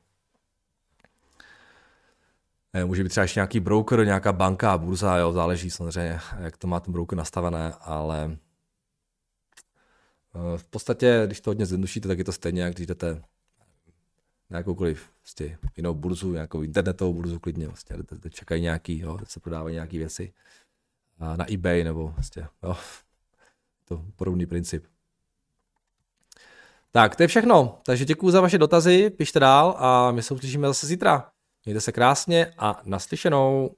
Eh, 2.72 2.84
může 2.84 3.02
být 3.02 3.08
třeba 3.08 3.24
ještě 3.24 3.40
nějaký 3.40 3.60
broker, 3.60 4.06
nějaká 4.06 4.32
banka, 4.32 4.78
burza, 4.78 5.16
jo, 5.16 5.32
záleží 5.32 5.70
samozřejmě, 5.70 6.20
jak 6.38 6.56
to 6.56 6.66
má 6.66 6.80
ten 6.80 6.92
broker 6.92 7.18
nastavené, 7.18 7.72
ale 7.80 8.38
eh, 10.34 10.58
v 10.58 10.64
podstatě, 10.64 11.22
když 11.26 11.40
to 11.40 11.50
hodně 11.50 11.66
zjednodušíte, 11.66 12.08
tak 12.08 12.18
je 12.18 12.24
to 12.24 12.32
stejně, 12.32 12.62
jak 12.62 12.74
když 12.74 12.86
jdete 12.86 13.22
na 14.50 14.58
jakoukoliv 14.58 15.10
vlastně, 15.22 15.58
jinou 15.76 15.94
burzu, 15.94 16.32
nějakou 16.32 16.62
internetovou 16.62 17.12
burzu 17.12 17.38
klidně, 17.38 17.66
vlastně, 17.66 17.96
kde 18.08 18.30
čekají 18.30 18.62
nějaký, 18.62 18.98
jo, 18.98 19.18
se 19.24 19.40
prodávají 19.40 19.74
nějaké 19.74 19.98
věci 19.98 20.32
na 21.36 21.52
eBay 21.52 21.84
nebo 21.84 22.08
vlastně, 22.08 22.48
jo, 22.62 22.76
to 23.84 24.04
podobný 24.16 24.46
princip. 24.46 24.86
Tak, 26.90 27.16
to 27.16 27.22
je 27.22 27.26
všechno. 27.26 27.80
Takže 27.82 28.04
děkuji 28.04 28.30
za 28.30 28.40
vaše 28.40 28.58
dotazy, 28.58 29.10
pište 29.10 29.40
dál 29.40 29.74
a 29.78 30.12
my 30.12 30.22
se 30.22 30.34
uslyšíme 30.34 30.68
zase 30.68 30.86
zítra. 30.86 31.30
Mějte 31.68 31.80
se 31.80 31.92
krásně 31.92 32.54
a 32.58 32.80
naslyšenou. 32.84 33.70